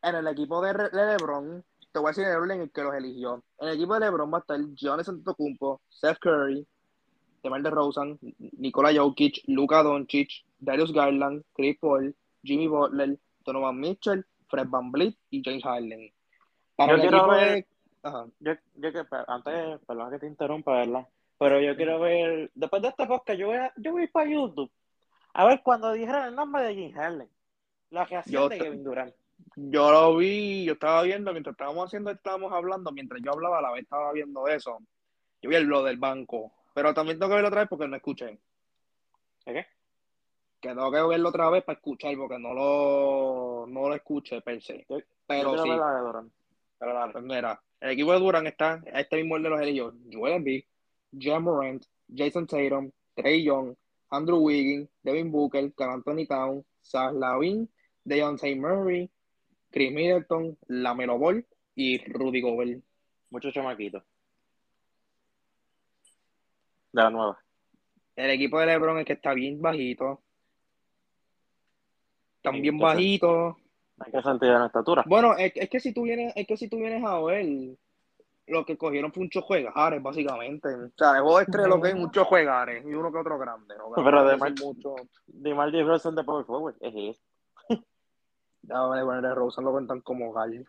En 0.00 0.14
el 0.14 0.28
equipo 0.28 0.62
de, 0.62 0.74
LeBron, 0.92 1.64
te 1.90 1.98
voy 1.98 2.06
a 2.06 2.10
decir 2.10 2.24
el 2.24 2.36
orden 2.36 2.58
en 2.58 2.62
el 2.62 2.70
que 2.70 2.82
los 2.84 2.94
eligió. 2.94 3.42
En 3.58 3.66
el 3.66 3.74
equipo 3.74 3.94
de 3.94 4.00
LeBron 4.06 4.32
va 4.32 4.38
a 4.38 4.40
estar 4.42 4.60
Giannis 4.76 5.08
Antetokounmpo, 5.08 5.80
Seth 5.88 6.20
Curry, 6.20 6.64
DeMar 7.42 7.62
DeRozan, 7.62 8.16
Nikola 8.56 8.94
Jokic, 8.94 9.42
Luka 9.48 9.82
Doncic, 9.82 10.44
Darius 10.60 10.92
Garland, 10.92 11.42
Chris 11.52 11.76
Paul, 11.80 12.14
Jimmy 12.44 12.68
Butler, 12.68 13.18
Donovan 13.44 13.80
Mitchell, 13.80 14.24
Fred 14.46 14.68
Van 14.68 14.92
Vliet 14.92 15.16
y 15.30 15.42
James 15.44 15.64
Harden. 15.64 16.12
yo 16.78 17.00
quiero 17.00 17.28
ver, 17.28 17.66
yo, 18.40 18.52
yo 18.74 18.92
que, 18.92 19.02
antes, 19.26 19.80
perdón 19.86 20.10
que 20.10 20.18
te 20.18 20.26
interrumpa, 20.26 20.72
¿verdad? 20.72 21.08
Pero 21.38 21.60
yo 21.60 21.76
quiero 21.76 21.98
ver, 22.00 22.50
después 22.54 22.82
de 22.82 22.88
esta 22.88 23.06
podcast, 23.06 23.38
yo 23.38 23.48
voy, 23.48 23.56
a, 23.56 23.72
yo 23.76 23.92
voy 23.92 24.06
para 24.06 24.30
YouTube 24.30 24.70
a 25.32 25.46
ver 25.46 25.62
cuando 25.64 25.92
dijeron 25.92 26.26
el 26.26 26.34
nombre 26.34 26.62
de 26.62 26.74
James 26.74 26.94
Harden, 26.94 27.28
la 27.90 28.04
reacción 28.04 28.48
de 28.48 28.58
Kevin 28.58 28.84
Durant. 28.84 29.14
Yo 29.56 29.90
lo 29.90 30.16
vi, 30.16 30.64
yo 30.64 30.74
estaba 30.74 31.02
viendo, 31.02 31.32
mientras 31.32 31.54
estábamos 31.54 31.86
haciendo, 31.86 32.10
estábamos 32.10 32.52
hablando, 32.52 32.92
mientras 32.92 33.20
yo 33.20 33.32
hablaba, 33.32 33.58
a 33.58 33.62
la 33.62 33.72
vez 33.72 33.82
estaba 33.82 34.12
viendo 34.12 34.46
eso. 34.46 34.78
Yo 35.42 35.50
vi 35.50 35.56
el 35.56 35.64
lo 35.64 35.82
del 35.82 35.98
banco 35.98 36.52
pero 36.74 36.92
también 36.92 37.18
tengo 37.18 37.30
que 37.30 37.34
verlo 37.36 37.48
otra 37.48 37.60
vez 37.60 37.68
porque 37.68 37.86
no 37.86 37.96
escuché. 37.96 38.38
¿Qué? 39.44 39.66
Que 40.60 40.68
tengo 40.68 40.90
que 40.90 41.02
verlo 41.02 41.28
otra 41.28 41.48
vez 41.48 41.62
para 41.62 41.76
escuchar 41.76 42.14
porque 42.16 42.38
no 42.38 42.52
lo, 42.52 43.66
no 43.68 43.88
lo 43.88 43.94
escuché 43.94 44.40
per 44.40 44.60
se. 44.60 44.84
Pero 45.26 45.62
sí. 45.62 45.70
Pero 46.84 46.98
la, 46.98 47.20
mira, 47.22 47.62
el 47.80 47.90
equipo 47.92 48.12
de 48.12 48.18
Duran 48.18 48.46
está, 48.46 48.82
este 48.92 49.16
mismo 49.16 49.36
el 49.36 49.42
de 49.42 49.48
los 49.48 49.60
elegidos, 49.60 49.94
Joel 50.12 50.34
Embiid, 50.34 50.64
John 51.18 51.42
Morant, 51.42 51.82
Jason 52.14 52.46
Tatum, 52.46 52.90
Trey 53.14 53.42
Young, 53.42 53.74
Andrew 54.10 54.36
Wiggins, 54.36 54.90
Devin 55.02 55.32
Booker, 55.32 55.72
Carl 55.72 55.94
Anthony 55.94 56.26
Town, 56.26 56.62
Zach 56.84 57.14
Lavin, 57.14 57.70
Deontay 58.04 58.56
Murray, 58.56 59.10
Chris 59.70 59.92
Middleton, 59.92 60.58
Lamelo 60.68 61.16
Ball 61.16 61.46
y 61.74 62.04
Rudy 62.04 62.42
Gobert. 62.42 62.82
Muchos 63.30 63.54
chamaquitos 63.54 64.02
de 66.92 67.02
la 67.02 67.10
nueva. 67.10 67.38
El 68.14 68.30
equipo 68.30 68.60
de 68.60 68.66
LeBron 68.66 68.98
es 68.98 69.06
que 69.06 69.14
está 69.14 69.32
bien 69.32 69.60
bajito. 69.60 70.22
Están 72.36 72.60
bien 72.60 72.76
bajitos. 72.76 73.56
Hay 74.00 74.10
que 74.12 74.22
sentir 74.22 74.48
la 74.50 74.66
estatura. 74.66 75.04
Bueno, 75.06 75.36
es, 75.36 75.52
que 75.52 75.80
si 75.80 75.92
tú 75.92 76.02
vienes, 76.02 76.32
es 76.36 76.46
que 76.46 76.56
si 76.56 76.68
tú 76.68 76.78
vienes 76.78 77.04
a 77.04 77.20
ver, 77.20 77.46
lo 78.46 78.64
que 78.64 78.76
cogieron 78.76 79.12
fue 79.12 79.22
un 79.22 79.30
juegares, 79.30 80.02
básicamente. 80.02 80.68
O 80.74 80.90
sea, 80.96 81.16
el 81.16 81.22
juego 81.22 81.38
de 81.40 81.68
lo 81.68 81.80
que 81.80 81.88
es 81.90 81.96
muchos 81.96 82.26
juegares 82.26 82.84
y 82.84 82.92
uno 82.92 83.12
que 83.12 83.18
otro 83.18 83.38
grande. 83.38 83.74
Pero 83.94 84.20
además, 84.20 84.52
mucho... 84.62 84.96
de 85.26 85.54
mal 85.54 85.70
de 85.70 85.82
Rosen 85.84 86.14
de 86.14 86.24
Power 86.24 86.44
Forward, 86.44 86.76
es 86.80 86.94
eso. 86.94 87.22
Ya, 88.66 88.80
vale, 88.80 89.02
bueno, 89.02 89.20
de 89.20 89.34
Rosen 89.34 89.62
lo 89.62 89.72
cuentan 89.72 90.00
como 90.00 90.32
gallo. 90.32 90.62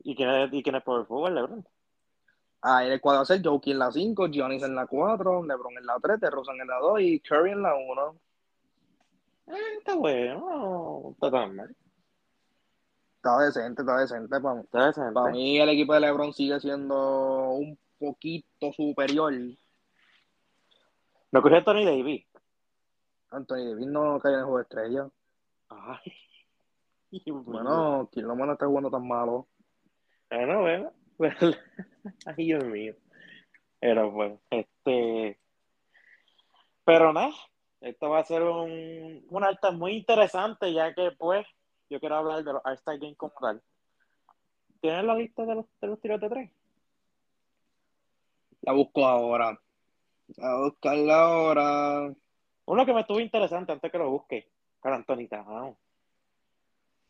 ¿Y 0.00 0.14
quién 0.14 0.28
es, 0.28 0.52
y 0.52 0.62
quién 0.62 0.76
es 0.76 0.82
Power 0.82 1.06
Forward, 1.06 1.32
LeBron? 1.32 1.66
Ah, 2.60 2.84
en 2.84 2.92
el 2.92 3.00
cuadro 3.00 3.24
ser 3.24 3.42
Jokic 3.42 3.72
en 3.72 3.78
la 3.78 3.90
5, 3.90 4.28
Giannis 4.28 4.62
en 4.62 4.74
la 4.74 4.86
4, 4.86 5.44
LeBron 5.44 5.78
en 5.78 5.86
la 5.86 5.98
3, 6.00 6.20
DeRozan 6.20 6.60
en 6.60 6.68
la 6.68 6.78
2 6.78 7.00
y 7.00 7.20
Curry 7.20 7.52
en 7.52 7.62
la 7.62 7.74
1. 7.74 8.20
Eh, 9.46 9.78
está 9.78 9.94
bueno, 9.94 11.10
está 11.12 11.30
tan 11.30 11.56
mal. 11.56 11.76
Está 13.16 13.38
decente, 13.38 13.82
está 13.82 13.98
decente. 13.98 14.40
Para, 14.40 14.60
está 14.60 14.86
decente. 14.86 15.12
para 15.12 15.30
mí 15.32 15.58
el 15.58 15.68
equipo 15.68 15.94
de 15.94 16.00
LeBron 16.00 16.32
sigue 16.32 16.60
siendo 16.60 17.50
un 17.50 17.78
poquito 17.98 18.72
superior. 18.72 19.32
¿Lo 21.30 21.42
cogió 21.42 21.58
Anthony 21.58 21.84
Davis? 21.84 22.26
Anthony 23.30 23.70
Davis 23.70 23.86
no 23.86 24.20
cae 24.20 24.32
en 24.32 24.38
el 24.38 24.44
juego 24.44 24.58
de 24.58 24.62
estrella. 24.62 25.08
Ay. 25.68 26.12
Bueno, 27.26 28.08
¿quién 28.12 28.26
no 28.26 28.52
está 28.52 28.66
jugando 28.66 28.90
tan 28.90 29.06
malo? 29.06 29.46
Bueno, 30.30 30.60
bueno. 30.60 30.92
Ay, 32.26 32.44
Dios 32.44 32.64
mío. 32.64 32.94
Pero 33.80 34.10
bueno, 34.10 34.40
este. 34.50 35.38
Pero 36.84 37.12
nada, 37.12 37.32
esto 37.84 38.10
va 38.10 38.20
a 38.20 38.24
ser 38.24 38.42
un, 38.42 39.24
un 39.28 39.44
alta 39.44 39.70
muy 39.70 39.92
interesante, 39.92 40.72
ya 40.72 40.94
que 40.94 41.10
pues 41.18 41.46
yo 41.90 42.00
quiero 42.00 42.16
hablar 42.16 42.42
de 42.42 42.52
los 42.52 42.62
All-Star 42.64 42.98
Games 42.98 43.16
como 43.16 43.34
tal. 43.40 43.62
¿Tienes 44.80 45.04
la 45.04 45.14
lista 45.14 45.44
de 45.44 45.54
los, 45.54 45.66
de 45.80 45.86
los 45.86 46.00
tiros 46.00 46.20
de 46.20 46.28
tres? 46.28 46.50
La 48.62 48.72
busco 48.72 49.06
ahora. 49.06 49.58
A 50.38 50.58
buscarla 50.62 51.20
ahora. 51.20 52.14
Uno 52.66 52.86
que 52.86 52.94
me 52.94 53.02
estuvo 53.02 53.20
interesante 53.20 53.72
antes 53.72 53.92
que 53.92 53.98
lo 53.98 54.10
busque. 54.10 54.48
Para 54.80 54.96
Antonita. 54.96 55.44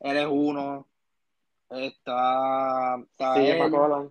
Eres 0.00 0.26
uno. 0.30 0.86
Está. 1.70 2.96
Está. 3.10 3.34
Sí, 3.34 3.46
está 3.46 4.08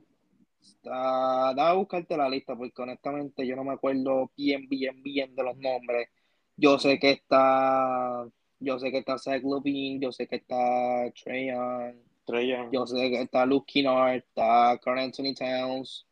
da 1.56 1.70
a 1.70 1.74
buscarte 1.74 2.18
la 2.18 2.30
lista, 2.30 2.56
porque 2.56 2.82
honestamente 2.82 3.46
yo 3.46 3.56
no 3.56 3.64
me 3.64 3.74
acuerdo 3.74 4.32
bien, 4.36 4.68
bien, 4.68 5.02
bien 5.02 5.36
de 5.36 5.44
los 5.44 5.58
nombres. 5.58 6.10
Yo 6.56 6.78
sé 6.80 7.00
que 7.00 7.12
está. 7.12 8.28
Yo 8.60 8.80
sé 8.80 8.92
que 8.92 9.00
está 9.00 9.18
Zach 9.18 9.44
Levine, 9.44 10.00
yo 10.00 10.12
sé 10.12 10.28
que 10.28 10.38
está 10.38 11.12
Trajan. 11.14 12.72
Yo 12.72 12.88
sé 12.88 13.10
que 13.10 13.22
está 13.22 13.46
Luke 13.46 13.72
Kennard, 13.72 14.16
está 14.16 14.80
Carl 14.82 15.00
Anthony 15.00 15.34
Towns, 15.38 16.08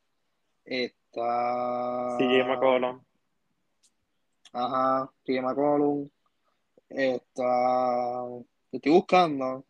está. 0.65 2.17
CJ 2.17 2.43
McCollum. 2.45 3.01
Ajá, 4.53 5.11
CJ 5.23 5.41
McCollum. 5.41 6.09
Está. 6.89 8.25
Estoy 8.71 8.91
buscando 8.91 9.65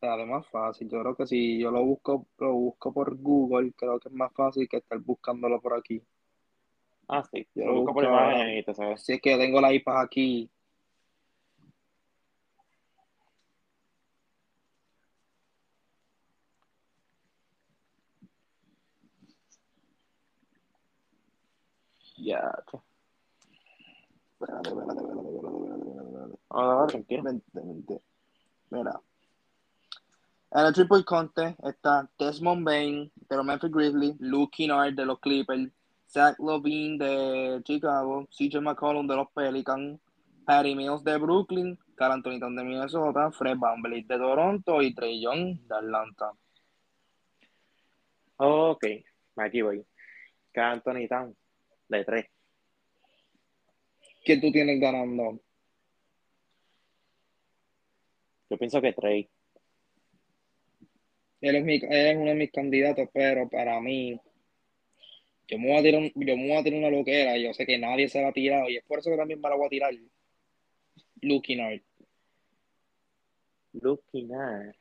sea, 0.00 0.26
más 0.26 0.46
fácil. 0.48 0.88
Yo 0.88 1.00
creo 1.00 1.14
que 1.16 1.26
si 1.26 1.58
yo 1.58 1.70
lo 1.70 1.84
busco, 1.84 2.26
lo 2.38 2.52
busco 2.54 2.92
por 2.92 3.16
Google, 3.18 3.72
creo 3.74 4.00
que 4.00 4.08
es 4.08 4.14
más 4.14 4.32
fácil 4.32 4.68
que 4.68 4.78
estar 4.78 4.98
buscándolo 4.98 5.60
por 5.60 5.74
aquí. 5.74 6.02
Ah, 7.12 7.24
sí. 7.24 7.44
Yo 7.56 7.64
Lo 7.66 7.74
busco 7.74 7.94
por 7.94 8.04
imagen 8.04 8.58
y 8.58 8.62
te 8.62 8.72
sabes. 8.72 9.02
Si 9.02 9.14
es 9.14 9.20
que 9.20 9.36
tengo 9.36 9.60
la 9.60 9.72
iPad 9.72 10.02
aquí. 10.02 10.48
Ya. 22.16 22.38
Espérate, 24.40 24.68
espérate, 24.68 25.00
espérate, 25.00 25.10
espérate, 25.10 25.56
espérate, 25.66 26.06
espérate. 26.06 26.38
Ah, 26.50 26.86
tranquilo. 26.88 27.22
Vente, 27.24 27.46
vente. 27.52 28.02
Mira. 28.70 29.00
En 30.52 30.66
el 30.66 30.72
triple 30.72 31.04
contest 31.04 31.58
está 31.64 32.08
Desmond 32.18 32.64
Bain 32.64 33.12
de 33.16 33.36
los 33.36 33.44
Memphis 33.44 33.70
Grizzlies, 33.70 34.16
Luke 34.20 34.52
Kennard 34.56 34.94
de 34.94 35.06
los 35.06 35.18
Clippers, 35.18 35.72
Zach 36.10 36.36
Levine 36.40 36.98
de 36.98 37.62
Chicago, 37.62 38.26
CJ 38.30 38.60
McCollum 38.60 39.06
de 39.06 39.16
los 39.16 39.28
Pelicans, 39.32 40.00
Patty 40.44 40.74
Mills 40.74 41.04
de 41.04 41.16
Brooklyn, 41.18 41.78
Carl 41.94 42.12
Anthony 42.12 42.40
Towns 42.40 42.56
de 42.56 42.64
Minnesota, 42.64 43.30
Fred 43.30 43.56
VanVleet 43.56 44.06
de 44.06 44.18
Toronto 44.18 44.82
y 44.82 44.92
Trey 44.92 45.20
Young 45.20 45.60
de 45.68 45.74
Atlanta. 45.76 46.32
Ok, 48.36 48.84
aquí 49.36 49.62
voy. 49.62 49.84
Cada 50.50 50.72
Anthony 50.72 51.06
Town, 51.08 51.36
de 51.88 52.04
tres. 52.04 52.26
¿Quién 54.24 54.40
tú 54.40 54.50
tienes 54.50 54.80
ganando? 54.80 55.40
Yo 58.48 58.58
pienso 58.58 58.80
que 58.80 58.92
Trey. 58.92 59.30
Él 61.40 61.56
es, 61.56 61.64
mi, 61.64 61.74
él 61.76 62.06
es 62.06 62.16
uno 62.16 62.30
de 62.30 62.34
mis 62.34 62.50
candidatos, 62.50 63.08
pero 63.14 63.48
para 63.48 63.80
mí, 63.80 64.20
yo 65.50 65.58
me 65.58 65.68
voy 65.68 65.78
a 65.78 65.82
tirar, 65.82 66.00
un- 66.00 66.12
yo 66.14 66.36
me 66.36 66.48
voy 66.48 66.56
a 66.56 66.62
tirar 66.62 66.78
una 66.78 66.90
loquera 66.90 67.36
y 67.36 67.42
yo 67.44 67.52
sé 67.54 67.66
que 67.66 67.78
nadie 67.78 68.08
se 68.08 68.22
la 68.22 68.28
ha 68.28 68.32
tirado 68.32 68.68
y 68.68 68.76
es 68.76 68.84
por 68.84 68.98
eso 69.00 69.10
que 69.10 69.16
también 69.16 69.40
me 69.40 69.48
la 69.48 69.56
voy 69.56 69.66
a 69.66 69.70
tirar. 69.70 69.92
Kennard. 71.42 71.80
Luke 73.72 74.02
Kennard. 74.12 74.72
Se 74.72 74.76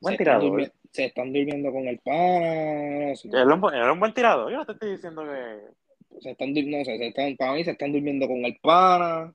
Buen 0.00 0.14
están, 0.14 0.40
tirador. 0.40 0.72
se 0.90 1.04
están 1.06 1.32
durmiendo 1.32 1.72
con 1.72 1.86
el 1.88 1.98
pana, 2.00 3.08
no 3.10 3.16
sé. 3.16 3.28
Es 3.28 3.34
un 3.34 3.74
es 3.74 3.92
un 3.92 4.00
buen 4.00 4.12
tirador. 4.14 4.50
Yo 4.50 4.58
no 4.58 4.66
te 4.66 4.72
estoy 4.72 4.90
diciendo 4.92 5.22
que. 5.24 6.20
se 6.20 6.30
están, 6.32 6.52
no 6.52 6.84
sé, 6.84 6.98
se 6.98 7.06
están, 7.08 7.36
para 7.36 7.52
mí 7.54 7.64
se 7.64 7.70
están 7.72 7.92
durmiendo 7.92 8.26
con 8.26 8.44
el 8.44 8.58
pana. 8.60 9.32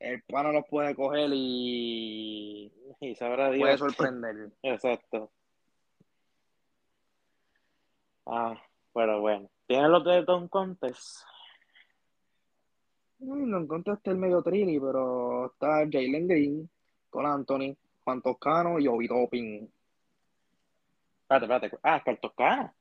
El 0.00 0.22
pana 0.22 0.50
los 0.52 0.66
puede 0.68 0.94
coger 0.96 1.30
y 1.32 2.72
Y 3.00 3.14
sabrá 3.14 3.50
Dios. 3.50 3.60
puede 3.60 3.78
sorprender. 3.78 4.50
Exacto. 4.62 5.30
Ah, 8.26 8.60
pero 8.94 9.20
bueno. 9.20 9.48
Tienen 9.72 9.90
los 9.90 10.04
de 10.04 10.22
Don 10.22 10.48
Contest. 10.48 11.22
Mm, 13.20 13.48
No 13.48 13.56
encontraste 13.56 14.10
el 14.10 14.18
medio 14.18 14.42
trilly, 14.42 14.78
pero 14.78 15.46
está 15.46 15.88
Jalen 15.90 16.28
Green 16.28 16.70
con 17.08 17.24
Anthony, 17.24 17.74
Juan 18.04 18.20
Toscano 18.20 18.78
y 18.78 18.86
Obi 18.86 19.08
Toppin. 19.08 19.72
Espérate, 21.22 21.46
espérate. 21.46 21.78
Ah, 21.82 22.02
es 22.04 22.20
Toscana. 22.20 22.74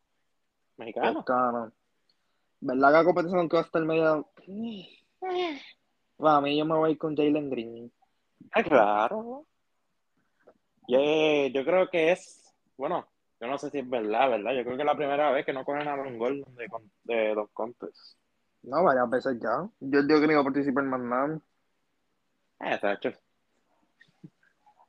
Mexicano. 0.75 1.13
Toscano. 1.13 1.71
¿Verdad 2.59 2.87
que 2.89 2.93
la 2.93 3.03
competición 3.05 3.47
que 3.47 3.55
va 3.55 3.61
a 3.61 3.65
estar 3.65 3.85
medio... 3.85 4.29
Va, 6.21 6.35
a 6.35 6.41
mí 6.41 6.57
yo 6.57 6.65
me 6.65 6.75
voy 6.75 6.89
a 6.89 6.91
ir 6.91 6.97
con 6.97 7.15
Jalen 7.15 7.49
Green. 7.49 7.89
Ah, 8.51 8.63
claro. 8.63 9.45
Yo, 10.89 10.99
yo 11.53 11.63
creo 11.63 11.89
que 11.89 12.11
es. 12.11 12.53
Bueno, 12.75 13.07
yo 13.41 13.47
no 13.47 13.57
sé 13.57 13.69
si 13.71 13.79
es 13.79 13.89
verdad, 13.89 14.29
¿verdad? 14.29 14.53
Yo 14.53 14.63
creo 14.63 14.75
que 14.77 14.83
es 14.83 14.85
la 14.85 14.95
primera 14.95 15.31
vez 15.31 15.45
que 15.45 15.51
no 15.53 15.65
cogen 15.65 15.87
a 15.87 15.93
Aaron 15.93 16.17
Gordon 16.19 16.55
de, 16.55 16.67
de 17.03 17.33
Don 17.35 17.47
Contest. 17.53 18.17
No, 18.63 18.83
varias 18.83 19.09
veces 19.09 19.39
ya. 19.41 19.67
Yo 19.79 20.03
digo 20.03 20.19
que 20.21 20.27
no 20.27 20.33
iba 20.33 20.41
a 20.41 20.45
participar 20.45 20.83
en 20.83 20.89
más 20.91 20.99
nada. 21.01 21.39
Eh, 22.59 22.75
está 22.75 22.93
hecho. 22.93 23.11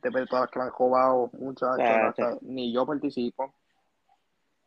De 0.03 0.11
todas 0.27 0.43
las 0.43 0.51
que 0.51 0.59
me 0.59 0.65
han 0.67 0.71
jugado, 0.73 1.31
hasta- 2.09 2.39
Ni 2.43 2.73
yo 2.75 2.85
participo. 2.85 3.55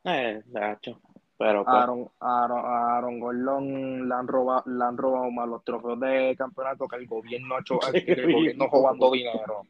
Eh, 0.05 0.41
está 0.45 0.71
hecho. 0.73 0.99
Pero 1.37 1.65
pues, 1.65 1.75
Aaron, 1.75 2.09
Aaron, 2.21 2.61
Aaron 2.65 3.19
Gordon 3.19 4.07
le 4.07 4.15
han 4.15 4.27
robado, 4.27 4.63
le 4.71 4.83
han 4.85 4.97
robado 4.97 5.29
más 5.31 5.47
los 5.49 5.63
trofeos 5.65 5.99
de 5.99 6.33
campeonato 6.37 6.87
que 6.87 6.95
el 6.95 7.05
gobierno 7.07 7.55
ha 7.55 7.59
hecho, 7.59 7.77
el 7.93 8.33
gobierno 8.33 8.67
robando 8.71 9.11
dinero. 9.11 9.61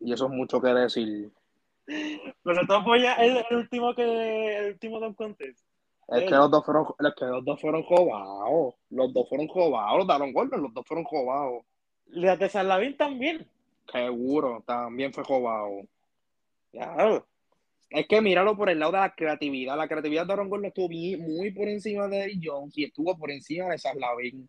Y 0.00 0.12
eso 0.12 0.26
es 0.26 0.30
mucho 0.30 0.60
que 0.60 0.68
decir. 0.68 1.30
Pero 2.42 2.66
tú 2.66 2.72
apoyas 2.74 3.18
el, 3.18 3.44
el 3.50 3.56
último 3.56 3.94
que 3.94 4.56
el 4.58 4.72
último 4.72 5.00
Don 5.00 5.14
Contest. 5.14 5.64
Es 6.08 6.24
que 6.24 6.30
los 6.34 6.50
dos 6.50 6.64
fueron, 6.64 6.86
es 6.98 7.14
que 7.16 7.24
los 7.24 7.44
dos 7.44 7.60
fueron 7.60 7.84
robados. 7.88 8.74
Los 8.90 9.12
dos 9.12 9.28
fueron 9.28 9.48
robados. 9.48 9.98
Los 9.98 10.06
de 10.08 10.12
Aaron 10.12 10.32
Gordon, 10.32 10.62
los 10.62 10.74
dos 10.74 10.84
fueron 10.86 11.06
robados. 11.10 11.62
Las 12.06 12.38
de 12.38 12.48
San 12.48 12.66
Lavín 12.66 12.96
también. 12.96 13.46
Seguro, 13.92 14.62
también 14.66 15.12
fue 15.12 15.22
robado. 15.22 15.82
Claro. 16.72 17.26
Es 17.88 18.06
que 18.08 18.20
míralo 18.20 18.56
por 18.56 18.70
el 18.70 18.78
lado 18.80 18.92
de 18.92 18.98
la 18.98 19.14
creatividad. 19.14 19.76
La 19.76 19.86
creatividad 19.88 20.26
de 20.26 20.32
Aaron 20.32 20.48
Gordon 20.48 20.66
estuvo 20.66 20.88
bien- 20.88 21.20
muy 21.20 21.52
por 21.52 21.68
encima 21.68 22.08
de 22.08 22.24
Eddie 22.24 22.40
Jones 22.42 22.76
y 22.76 22.84
estuvo 22.84 23.16
por 23.16 23.30
encima 23.30 23.68
de 23.68 23.78
Sarlavin. 23.78 24.48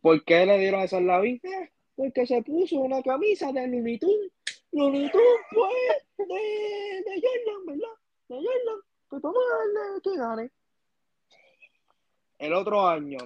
¿Por 0.00 0.24
qué 0.24 0.46
le 0.46 0.58
dieron 0.58 0.80
a 0.80 0.88
Sarlavin? 0.88 1.36
Eh, 1.44 1.70
porque 1.94 2.26
se 2.26 2.42
puso 2.42 2.76
una 2.80 3.02
camisa 3.02 3.52
de 3.52 3.66
Looney 3.68 3.98
Tunes. 3.98 4.32
Tunes, 4.70 5.10
pues, 5.12 6.28
de, 6.28 6.34
de 7.04 7.22
Jordan, 7.22 7.66
¿verdad? 7.66 7.94
De 8.28 8.36
Jordan. 8.36 8.80
Pues 9.08 9.22
vamos 9.22 9.42
a 9.42 9.56
darle 9.56 10.00
que 10.02 10.16
gane. 10.16 10.50
El 12.38 12.54
otro 12.54 12.86
año, 12.86 13.18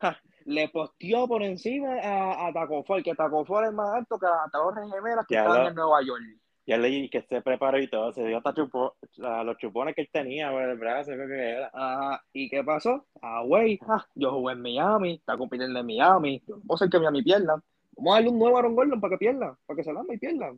ja, 0.00 0.18
le 0.46 0.68
posteó 0.68 1.28
por 1.28 1.42
encima 1.42 1.94
a, 2.02 2.46
a 2.48 2.52
Taco 2.52 2.82
Fall, 2.84 3.02
que 3.04 3.14
Taco 3.14 3.44
Fall 3.44 3.66
es 3.66 3.72
más 3.72 3.90
alto 3.94 4.18
que 4.18 4.26
las 4.26 4.50
Torres 4.50 4.90
Gemelas 4.92 5.26
que 5.26 5.34
Ya 5.34 5.40
estaban 5.42 5.62
lo- 5.62 5.68
en 5.68 5.74
Nueva 5.74 6.02
York. 6.02 6.22
Ya 6.66 6.76
leí 6.76 7.08
que 7.10 7.22
se 7.22 7.40
preparó 7.42 7.78
y 7.80 7.88
todo. 7.88 8.12
Se 8.12 8.24
dio 8.24 8.36
hasta 8.38 8.54
chupo, 8.54 8.94
a 9.24 9.42
los 9.42 9.56
chupones 9.58 9.94
que 9.94 10.02
él 10.02 10.08
tenía 10.12 10.50
por 10.50 10.62
el 10.62 10.78
brazo. 10.78 11.10
Creo 11.12 11.26
que 11.26 11.50
era. 11.50 11.70
Ajá, 11.72 12.22
¿y 12.32 12.48
qué 12.48 12.62
pasó? 12.62 13.06
Ah, 13.22 13.42
güey, 13.44 13.78
ah, 13.88 14.06
yo 14.14 14.30
jugué 14.32 14.52
en 14.52 14.62
Miami, 14.62 15.14
está 15.14 15.36
compitiendo 15.36 15.80
en 15.80 15.86
Miami, 15.86 16.40
yo 16.46 16.56
no 16.56 16.62
puedo 16.62 16.76
hacer 16.76 16.88
que 16.90 16.98
Miami 16.98 17.22
pierda. 17.22 17.60
Vamos 18.00 18.12
a 18.12 18.16
darle 18.16 18.30
un 18.30 18.38
nuevo 18.38 18.56
Aaron 18.56 18.74
Gordon 18.74 18.98
para 18.98 19.10
que 19.10 19.18
pierda, 19.18 19.58
para 19.66 19.76
que 19.76 19.84
se 19.84 19.92
lamba 19.92 20.14
y 20.14 20.18
pierda. 20.18 20.54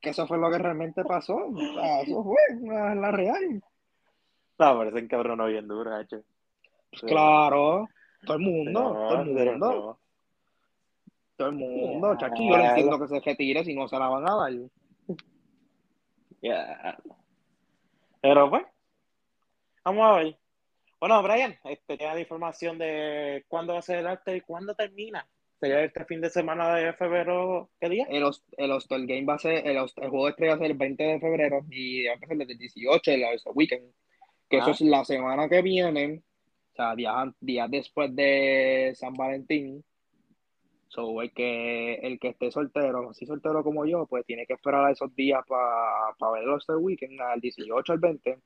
que 0.00 0.10
eso 0.10 0.26
fue 0.26 0.36
lo 0.36 0.50
que 0.50 0.58
realmente 0.58 1.04
pasó. 1.04 1.36
O 1.36 1.56
sea, 1.56 2.00
eso 2.02 2.24
fue 2.24 2.36
la, 2.60 2.92
la 2.96 3.12
real. 3.12 3.62
No, 4.58 4.78
pero 4.78 4.90
ese 4.90 4.98
encabronó 4.98 5.46
bien 5.46 5.68
duro, 5.68 5.96
hecho. 6.00 6.24
Claro, 7.06 7.88
todo 8.26 8.36
el 8.36 8.42
mundo, 8.42 8.80
todo 8.82 9.22
el 9.22 9.26
mundo, 9.26 9.56
no. 9.56 9.98
todo 11.36 11.48
el 11.48 11.54
mundo, 11.54 12.16
chachi, 12.18 12.48
yo 12.50 12.58
no 12.58 12.64
entiendo 12.64 12.98
que 12.98 13.08
se 13.08 13.20
retire 13.20 13.64
si 13.64 13.76
no 13.76 13.86
se 13.86 13.98
la 13.98 14.08
van 14.08 14.28
a 14.28 14.34
dar. 14.34 14.52
Ya. 16.42 16.98
Pero 18.20 18.50
pues, 18.50 18.64
vamos 19.84 20.04
a 20.04 20.16
ver. 20.16 20.41
Bueno, 21.02 21.20
Brian, 21.20 21.58
este, 21.64 21.98
tiene 21.98 22.14
la 22.14 22.20
información 22.20 22.78
de 22.78 23.44
cuándo 23.48 23.72
va 23.72 23.80
a 23.80 23.82
ser 23.82 23.98
el 23.98 24.06
arte 24.06 24.36
y 24.36 24.40
cuándo 24.40 24.72
termina. 24.76 25.28
Sería 25.58 25.82
este 25.82 26.04
fin 26.04 26.20
de 26.20 26.30
semana 26.30 26.76
de 26.76 26.92
febrero, 26.92 27.70
¿qué 27.80 27.88
día? 27.88 28.06
El, 28.08 28.22
el 28.56 28.70
All-Star 28.70 29.00
Game 29.04 29.24
va 29.24 29.34
a 29.34 29.38
ser, 29.40 29.66
el, 29.66 29.78
el 29.78 30.08
juego 30.10 30.26
de 30.26 30.30
estrella 30.30 30.52
va 30.52 30.54
a 30.54 30.58
ser 30.60 30.70
el 30.70 30.76
20 30.76 31.02
de 31.02 31.18
febrero 31.18 31.60
y 31.68 32.04
va 32.06 32.12
a 32.12 32.14
empezar 32.14 32.36
desde 32.36 32.52
el 32.52 32.58
18, 32.60 33.10
el 33.10 33.24
All-Star 33.24 33.52
Weekend. 33.52 33.92
Que 34.48 34.58
eso 34.58 34.68
Ah. 34.68 34.70
es 34.70 34.80
la 34.82 35.04
semana 35.04 35.48
que 35.48 35.60
viene, 35.60 36.22
o 36.72 36.74
sea, 36.76 36.94
días, 36.94 37.34
días 37.40 37.68
después 37.68 38.14
de 38.14 38.92
San 38.94 39.14
Valentín. 39.14 39.84
So, 40.86 41.20
el 41.20 41.32
que, 41.32 41.94
el 41.94 42.20
que 42.20 42.28
esté 42.28 42.52
soltero, 42.52 43.10
así 43.10 43.26
soltero 43.26 43.64
como 43.64 43.86
yo, 43.86 44.06
pues 44.06 44.24
tiene 44.24 44.46
que 44.46 44.52
esperar 44.52 44.84
a 44.84 44.92
esos 44.92 45.12
días 45.16 45.42
para 45.48 46.32
ver 46.32 46.44
el 46.44 46.50
All-Star 46.50 46.76
Weekend, 46.76 47.20
al 47.20 47.40
18 47.40 47.92
al 47.92 47.98
20. 47.98 48.38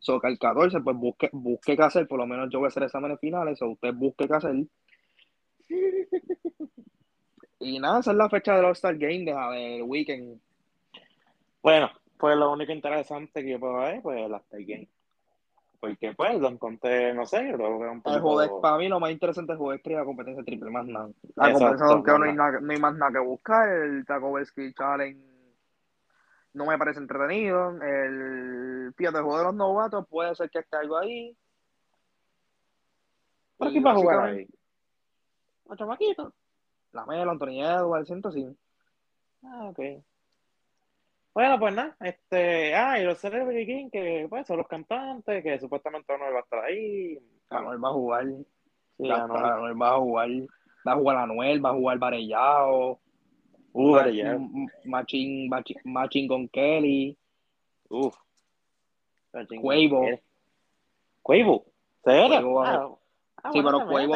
So, 0.00 0.18
que 0.20 0.26
al 0.28 0.38
14, 0.38 0.80
pues 0.80 0.96
busque, 0.96 1.28
busque 1.32 1.76
qué 1.76 1.82
hacer, 1.82 2.08
por 2.08 2.18
lo 2.18 2.26
menos 2.26 2.48
yo 2.50 2.58
voy 2.58 2.66
a 2.66 2.68
hacer 2.68 2.82
exámenes 2.82 3.20
finales, 3.20 3.60
o 3.62 3.68
usted 3.68 3.92
busque 3.94 4.26
qué 4.26 4.34
hacer. 4.34 4.54
Y 7.62 7.78
nada, 7.78 8.00
esa 8.00 8.12
es 8.12 8.16
la 8.16 8.30
fecha 8.30 8.56
del 8.56 8.64
All-Star 8.64 8.96
Game, 8.96 9.18
de, 9.24 9.34
del 9.34 9.82
weekend. 9.82 10.40
Bueno, 11.62 11.90
pues 12.16 12.34
lo 12.34 12.50
único 12.52 12.72
interesante 12.72 13.42
que 13.44 13.50
yo 13.50 13.60
puedo 13.60 13.76
ver, 13.80 14.00
pues 14.00 14.18
el 14.18 14.32
After 14.34 14.64
Game. 14.64 14.88
Porque 15.78 16.14
pues 16.14 16.40
lo 16.40 16.48
encontré, 16.48 17.12
no 17.12 17.26
sé, 17.26 17.52
lo 17.52 17.78
veo 17.78 17.90
un 17.92 17.96
El 17.98 18.02
poquito... 18.02 18.22
juego 18.22 18.40
de- 18.40 18.50
para 18.62 18.78
mí 18.78 18.88
lo 18.88 18.98
más 18.98 19.10
interesante 19.10 19.52
es 19.52 19.58
el 19.60 19.68
de 19.68 19.76
estrella, 19.76 20.04
competencia 20.04 20.42
triple, 20.42 20.70
más 20.70 20.86
nada. 20.86 21.10
La 21.36 21.50
Exacto, 21.50 21.86
competencia 21.86 21.96
que 22.02 22.12
no 22.12 22.60
no 22.62 22.72
hay 22.72 22.80
más 22.80 22.94
nada 22.96 23.12
que 23.12 23.18
buscar. 23.18 23.68
El 23.68 24.06
Taco 24.06 24.32
Bell 24.32 24.46
Skill 24.46 24.74
Challenge 24.74 25.20
no 26.52 26.66
me 26.66 26.78
parece 26.78 27.00
entretenido. 27.00 27.80
El 27.82 28.92
fíjate, 28.96 29.18
el 29.18 29.24
juego 29.24 29.38
de 29.38 29.44
los 29.44 29.54
novatos 29.54 30.06
puede 30.08 30.34
ser 30.34 30.50
que 30.50 30.60
esté 30.60 30.76
algo 30.76 30.98
ahí. 30.98 31.36
¿Para 33.56 33.70
Y 33.70 33.74
qué 33.74 33.80
va 33.80 33.92
a 33.92 33.96
jugar 33.96 34.20
ahí? 34.20 34.48
¿Un 35.64 35.76
chamaquito? 35.76 36.34
La 36.92 37.06
Melo, 37.06 37.30
Anthony 37.30 37.62
Edwards, 37.62 38.08
siento 38.08 38.32
sí. 38.32 38.46
Ah, 39.44 39.68
ok. 39.68 39.78
Bueno, 41.32 41.60
pues 41.60 41.74
nada, 41.74 41.96
este, 42.00 42.74
ah, 42.74 42.98
y 42.98 43.04
los 43.04 43.18
Celebrity 43.18 43.64
King, 43.64 43.90
que 43.90 44.26
pues 44.28 44.46
son 44.46 44.56
los 44.56 44.66
cantantes, 44.66 45.42
que 45.44 45.60
supuestamente 45.60 46.12
no 46.18 46.24
va 46.32 46.38
a 46.38 46.42
estar 46.42 46.64
ahí. 46.64 47.18
Anuel 47.50 47.82
va 47.82 47.88
a 47.88 47.92
jugar. 47.92 48.24
Sí, 48.96 49.10
Anuel. 49.10 49.44
Anuel 49.44 49.80
va 49.80 49.90
a 49.90 49.98
jugar. 49.98 50.28
Va 50.86 50.92
a 50.92 50.96
jugar 50.96 51.16
Anuel, 51.18 51.64
va 51.64 51.70
a 51.70 51.74
jugar 51.74 51.98
Varellao. 51.98 53.00
Uh, 53.72 53.94
Machín, 54.84 55.48
Machín, 55.48 55.76
Machín 55.84 56.28
con 56.28 56.48
Kelly. 56.48 57.16
Uf. 57.88 58.16
Cuevo. 59.60 60.06
Cuevo. 61.22 61.64
Cuevo 62.40 62.62
a- 62.62 62.74
Ah, 62.74 62.88
ah, 63.44 63.50
Sí, 63.52 63.60
bueno, 63.60 63.78
pero 63.78 63.90
Cuevo. 63.90 64.14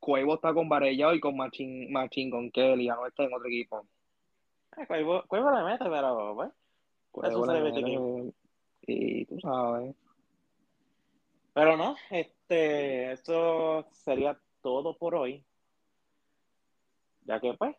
Cuevo 0.00 0.34
está 0.34 0.54
con 0.54 0.68
Varellao 0.68 1.14
y 1.14 1.20
con 1.20 1.36
Machín, 1.36 1.92
Machín 1.92 2.30
con 2.30 2.50
Kelly. 2.50 2.88
Anuel 2.88 3.08
está 3.10 3.24
en 3.24 3.34
otro 3.34 3.46
equipo. 3.46 3.86
Ah, 4.72 4.86
Cuevo, 4.86 5.22
Cuevo 5.28 5.50
le 5.52 5.62
mete, 5.64 5.84
pero 5.84 6.34
pues. 6.34 6.50
Cuevo 7.10 7.46
se 7.46 7.52
le 7.52 7.60
mete 7.62 7.82
mete- 7.82 8.34
Y 8.86 9.24
tú 9.26 9.40
sabes. 9.40 9.94
Pero 11.52 11.76
no, 11.76 11.96
este, 12.10 13.12
eso 13.12 13.86
sería 13.90 14.38
todo 14.62 14.96
por 14.96 15.14
hoy. 15.14 15.44
Ya 17.24 17.40
que 17.40 17.52
pues, 17.54 17.76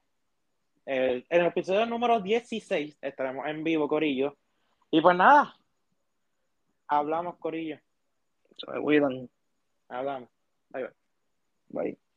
el- 0.90 1.26
en 1.30 1.42
el 1.42 1.48
episodio 1.48 1.86
número 1.86 2.20
16 2.20 2.98
estaremos 3.02 3.46
en 3.48 3.64
vivo, 3.64 3.88
Corillo. 3.88 4.36
Y 4.92 5.02
pues 5.02 5.16
nada, 5.16 5.56
hablamos, 6.88 7.38
Corillo. 7.38 7.78
Se 8.58 8.72
me 8.72 8.82
cuidan. 8.82 9.30
Hablamos. 9.88 10.30
Bye, 10.70 10.84
bye. 10.84 10.94
Bye. 11.70 12.09